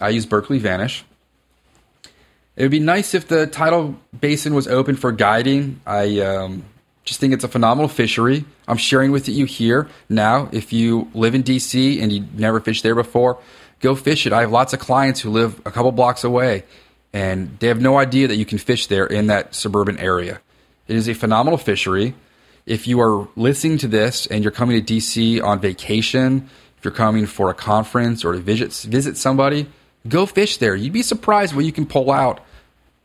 I 0.00 0.08
use 0.08 0.26
Berkley 0.26 0.58
Vanish. 0.58 1.04
It 2.56 2.62
would 2.62 2.70
be 2.70 2.80
nice 2.80 3.14
if 3.14 3.28
the 3.28 3.46
tidal 3.46 3.96
basin 4.18 4.54
was 4.54 4.68
open 4.68 4.96
for 4.96 5.12
guiding. 5.12 5.80
I 5.86 6.20
um, 6.20 6.64
just 7.04 7.20
think 7.20 7.34
it's 7.34 7.44
a 7.44 7.48
phenomenal 7.48 7.88
fishery. 7.88 8.44
I'm 8.66 8.76
sharing 8.76 9.12
with 9.12 9.28
you 9.28 9.44
here 9.44 9.88
now. 10.08 10.48
If 10.52 10.72
you 10.72 11.10
live 11.14 11.34
in 11.34 11.42
DC 11.42 12.00
and 12.00 12.12
you 12.12 12.26
never 12.34 12.60
fished 12.60 12.82
there 12.82 12.94
before, 12.94 13.38
go 13.80 13.94
fish 13.94 14.26
it. 14.26 14.32
I 14.32 14.42
have 14.42 14.52
lots 14.52 14.72
of 14.72 14.78
clients 14.78 15.20
who 15.20 15.30
live 15.30 15.60
a 15.66 15.70
couple 15.70 15.92
blocks 15.92 16.24
away 16.24 16.64
and 17.12 17.58
they 17.60 17.68
have 17.68 17.80
no 17.80 17.96
idea 17.96 18.28
that 18.28 18.36
you 18.36 18.44
can 18.44 18.58
fish 18.58 18.86
there 18.86 19.06
in 19.06 19.28
that 19.28 19.54
suburban 19.54 19.98
area. 19.98 20.40
It 20.88 20.96
is 20.96 21.08
a 21.08 21.14
phenomenal 21.14 21.58
fishery. 21.58 22.14
If 22.66 22.86
you 22.86 23.00
are 23.00 23.28
listening 23.36 23.78
to 23.78 23.88
this 23.88 24.26
and 24.26 24.42
you're 24.42 24.50
coming 24.50 24.82
to 24.82 24.94
DC 24.94 25.42
on 25.42 25.60
vacation, 25.60 26.48
if 26.78 26.84
you're 26.84 26.94
coming 26.94 27.26
for 27.26 27.50
a 27.50 27.54
conference 27.54 28.24
or 28.24 28.32
to 28.32 28.38
visit 28.38 28.72
visit 28.90 29.16
somebody, 29.16 29.66
go 30.08 30.26
fish 30.26 30.56
there. 30.56 30.74
You'd 30.74 30.92
be 30.92 31.02
surprised 31.02 31.54
what 31.54 31.64
you 31.64 31.72
can 31.72 31.86
pull 31.86 32.10
out 32.10 32.40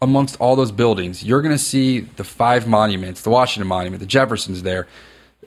amongst 0.02 0.40
all 0.40 0.56
those 0.56 0.72
buildings, 0.72 1.24
you're 1.24 1.42
going 1.42 1.54
to 1.54 1.64
see 1.64 2.00
the 2.00 2.24
five 2.24 2.68
monuments 2.68 3.22
the 3.22 3.30
Washington 3.30 3.68
Monument, 3.68 4.00
the 4.00 4.06
Jefferson's 4.06 4.64
there, 4.64 4.88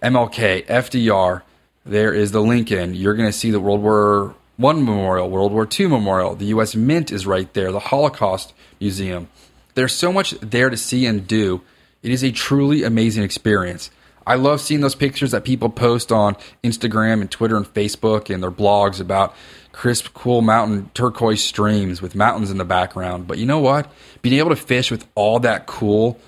MLK, 0.03 0.67
FDR, 0.67 1.43
there 1.85 2.13
is 2.13 2.33
the 2.33 2.41
Lincoln. 2.41 2.95
You're 2.95 3.15
going 3.15 3.29
to 3.29 3.37
see 3.37 3.51
the 3.51 3.61
World 3.61 3.83
War 3.83 4.35
One 4.57 4.85
Memorial, 4.85 5.31
World 5.31 5.53
War 5.53 5.67
II 5.67 5.89
Memorial. 5.89 6.35
The 6.35 6.47
U.S. 6.47 6.75
Mint 6.75 7.11
is 7.11 7.27
right 7.27 7.53
there, 7.55 7.73
the 7.73 7.81
Holocaust 7.81 8.53
Museum. 8.79 9.29
There's 9.75 9.95
so 9.95 10.13
much 10.13 10.33
there 10.41 10.71
to 10.71 10.77
see 10.77 11.07
and 11.07 11.27
do. 11.27 11.63
It 12.03 12.11
is 12.11 12.23
a 12.23 12.31
truly 12.31 12.83
amazing 12.83 13.23
experience. 13.23 13.91
I 14.27 14.37
love 14.37 14.61
seeing 14.61 14.81
those 14.81 14.95
pictures 14.95 15.31
that 15.33 15.45
people 15.45 15.69
post 15.69 16.13
on 16.13 16.37
Instagram 16.63 17.21
and 17.21 17.31
Twitter 17.31 17.57
and 17.57 17.67
Facebook 17.67 18.33
and 18.33 18.43
their 18.43 18.51
blogs 18.51 19.01
about 19.01 19.35
crisp, 19.73 20.09
cool 20.15 20.43
mountain 20.43 20.91
turquoise 20.95 21.43
streams 21.43 22.01
with 22.01 22.15
mountains 22.15 22.51
in 22.51 22.59
the 22.59 22.65
background. 22.65 23.27
But 23.27 23.39
you 23.39 23.47
know 23.47 23.59
what? 23.59 23.91
Being 24.21 24.39
able 24.39 24.51
to 24.51 24.57
fish 24.57 24.91
with 24.91 25.07
all 25.15 25.41
that 25.41 25.67
cool 25.67 26.21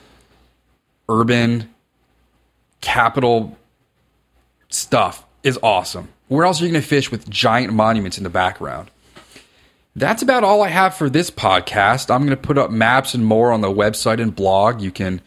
urban 1.08 1.72
capital 2.80 3.56
stuff 4.68 5.24
is 5.42 5.58
awesome. 5.62 6.08
Where 6.28 6.44
else 6.44 6.60
are 6.60 6.64
you 6.64 6.72
going 6.72 6.82
to 6.82 6.88
fish 6.88 7.10
with 7.10 7.28
giant 7.28 7.72
monuments 7.72 8.18
in 8.18 8.24
the 8.24 8.30
background? 8.30 8.90
That's 9.96 10.22
about 10.22 10.42
all 10.42 10.62
I 10.62 10.68
have 10.68 10.96
for 10.96 11.08
this 11.08 11.30
podcast. 11.30 12.12
I'm 12.12 12.22
going 12.22 12.30
to 12.30 12.36
put 12.36 12.58
up 12.58 12.70
maps 12.70 13.14
and 13.14 13.24
more 13.24 13.52
on 13.52 13.60
the 13.60 13.68
website 13.68 14.20
and 14.20 14.34
blog. 14.34 14.80
You 14.80 14.90
can 14.90 15.20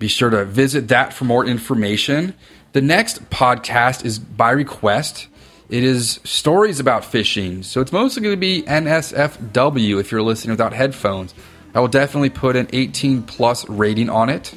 be 0.00 0.08
sure 0.08 0.30
to 0.30 0.44
visit 0.46 0.88
that 0.88 1.12
for 1.12 1.26
more 1.26 1.44
information. 1.46 2.34
The 2.72 2.80
next 2.80 3.28
podcast 3.28 4.04
is 4.04 4.18
by 4.18 4.50
request. 4.50 5.28
It 5.68 5.84
is 5.84 6.18
stories 6.24 6.80
about 6.80 7.04
fishing. 7.04 7.62
So 7.62 7.82
it's 7.82 7.92
mostly 7.92 8.22
going 8.22 8.34
to 8.34 8.40
be 8.40 8.62
NSFW 8.62 10.00
if 10.00 10.10
you're 10.10 10.22
listening 10.22 10.52
without 10.52 10.72
headphones. 10.72 11.34
I 11.74 11.80
will 11.80 11.88
definitely 11.88 12.30
put 12.30 12.56
an 12.56 12.68
18 12.72 13.22
plus 13.24 13.68
rating 13.68 14.08
on 14.08 14.30
it. 14.30 14.54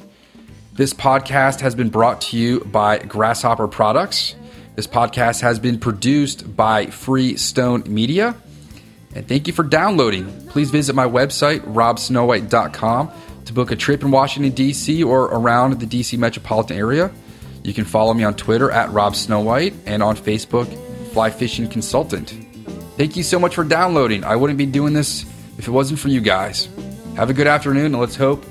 This 0.73 0.93
podcast 0.93 1.59
has 1.59 1.75
been 1.75 1.89
brought 1.89 2.21
to 2.21 2.37
you 2.37 2.61
by 2.61 2.99
Grasshopper 2.99 3.67
Products. 3.67 4.35
This 4.75 4.87
podcast 4.87 5.41
has 5.41 5.59
been 5.59 5.77
produced 5.77 6.55
by 6.55 6.87
Freestone 6.87 7.83
Media. 7.85 8.35
And 9.13 9.27
thank 9.27 9.45
you 9.47 9.53
for 9.53 9.63
downloading. 9.63 10.47
Please 10.47 10.71
visit 10.71 10.95
my 10.95 11.05
website, 11.05 11.59
robsnowhite.com, 11.59 13.11
to 13.45 13.53
book 13.53 13.71
a 13.71 13.75
trip 13.75 14.03
in 14.03 14.11
Washington, 14.11 14.51
D.C. 14.51 15.03
or 15.03 15.25
around 15.25 15.79
the 15.79 15.85
D.C. 15.85 16.17
metropolitan 16.17 16.77
area. 16.77 17.11
You 17.63 17.73
can 17.73 17.85
follow 17.85 18.13
me 18.13 18.23
on 18.23 18.35
Twitter 18.35 18.71
at 18.71 18.89
robsnowhite 18.89 19.73
and 19.85 20.03
on 20.03 20.17
Facebook 20.17 20.67
fly 21.11 21.29
fishing 21.29 21.67
consultant. 21.69 22.31
Thank 22.97 23.15
you 23.15 23.23
so 23.23 23.39
much 23.39 23.55
for 23.55 23.63
downloading. 23.63 24.23
I 24.23 24.35
wouldn't 24.35 24.57
be 24.57 24.65
doing 24.65 24.93
this 24.93 25.25
if 25.57 25.67
it 25.67 25.71
wasn't 25.71 25.99
for 25.99 26.09
you 26.09 26.21
guys. 26.21 26.67
Have 27.15 27.29
a 27.29 27.33
good 27.33 27.47
afternoon, 27.47 27.85
and 27.85 27.99
let's 27.99 28.15
hope 28.15 28.43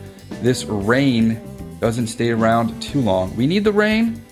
this 0.42 0.64
rain 0.64 1.40
doesn't 1.80 2.06
stay 2.06 2.30
around 2.30 2.80
too 2.80 3.00
long. 3.00 3.34
We 3.36 3.46
need 3.46 3.64
the 3.64 3.72
rain, 3.72 4.22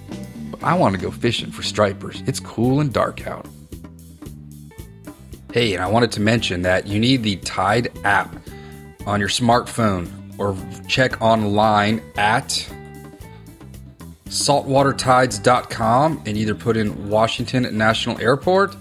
but 0.51 0.63
I 0.63 0.75
want 0.75 0.95
to 0.95 1.01
go 1.01 1.11
fishing 1.11 1.51
for 1.51 1.63
stripers. 1.63 2.23
It's 2.27 2.41
cool 2.41 2.81
and 2.81 2.93
dark 2.93 3.27
out. 3.27 3.47
Hey, 5.53 5.75
and 5.75 5.83
I 5.83 5.89
wanted 5.89 6.13
to 6.13 6.21
mention 6.21 6.63
that 6.63 6.87
you 6.87 7.01
need 7.01 7.25
the 7.25 7.37
Tide 7.37 7.91
app. 8.05 8.37
on 9.07 9.19
your 9.19 9.29
smartphone 9.29 10.20
or 10.41 10.57
check 10.89 11.21
online 11.21 12.03
at 12.17 12.67
saltwatertides.com 14.25 16.23
and 16.25 16.37
either 16.37 16.55
put 16.55 16.77
in 16.77 17.11
Washington 17.11 17.77
National 17.77 18.19
Airport 18.21 18.75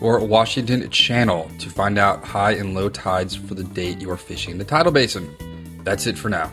or 0.00 0.24
Washington 0.24 0.88
Channel 0.90 1.50
to 1.58 1.68
find 1.68 1.98
out 1.98 2.24
high 2.24 2.52
and 2.52 2.74
low 2.74 2.88
tides 2.88 3.36
for 3.36 3.54
the 3.54 3.62
date 3.62 4.00
you 4.00 4.10
are 4.10 4.16
fishing 4.16 4.56
the 4.58 4.64
tidal 4.64 4.90
basin. 4.90 5.28
That's 5.84 6.06
it 6.06 6.16
for 6.16 6.30
now. 6.30 6.50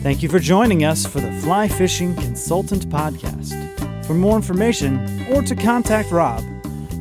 Thank 0.00 0.22
you 0.22 0.28
for 0.30 0.38
joining 0.38 0.84
us 0.84 1.04
for 1.04 1.20
the 1.20 1.32
Fly 1.42 1.68
Fishing 1.68 2.14
Consultant 2.14 2.88
Podcast. 2.88 3.52
For 4.06 4.14
more 4.14 4.36
information 4.36 5.26
or 5.30 5.42
to 5.42 5.54
contact 5.54 6.10
Rob, 6.10 6.42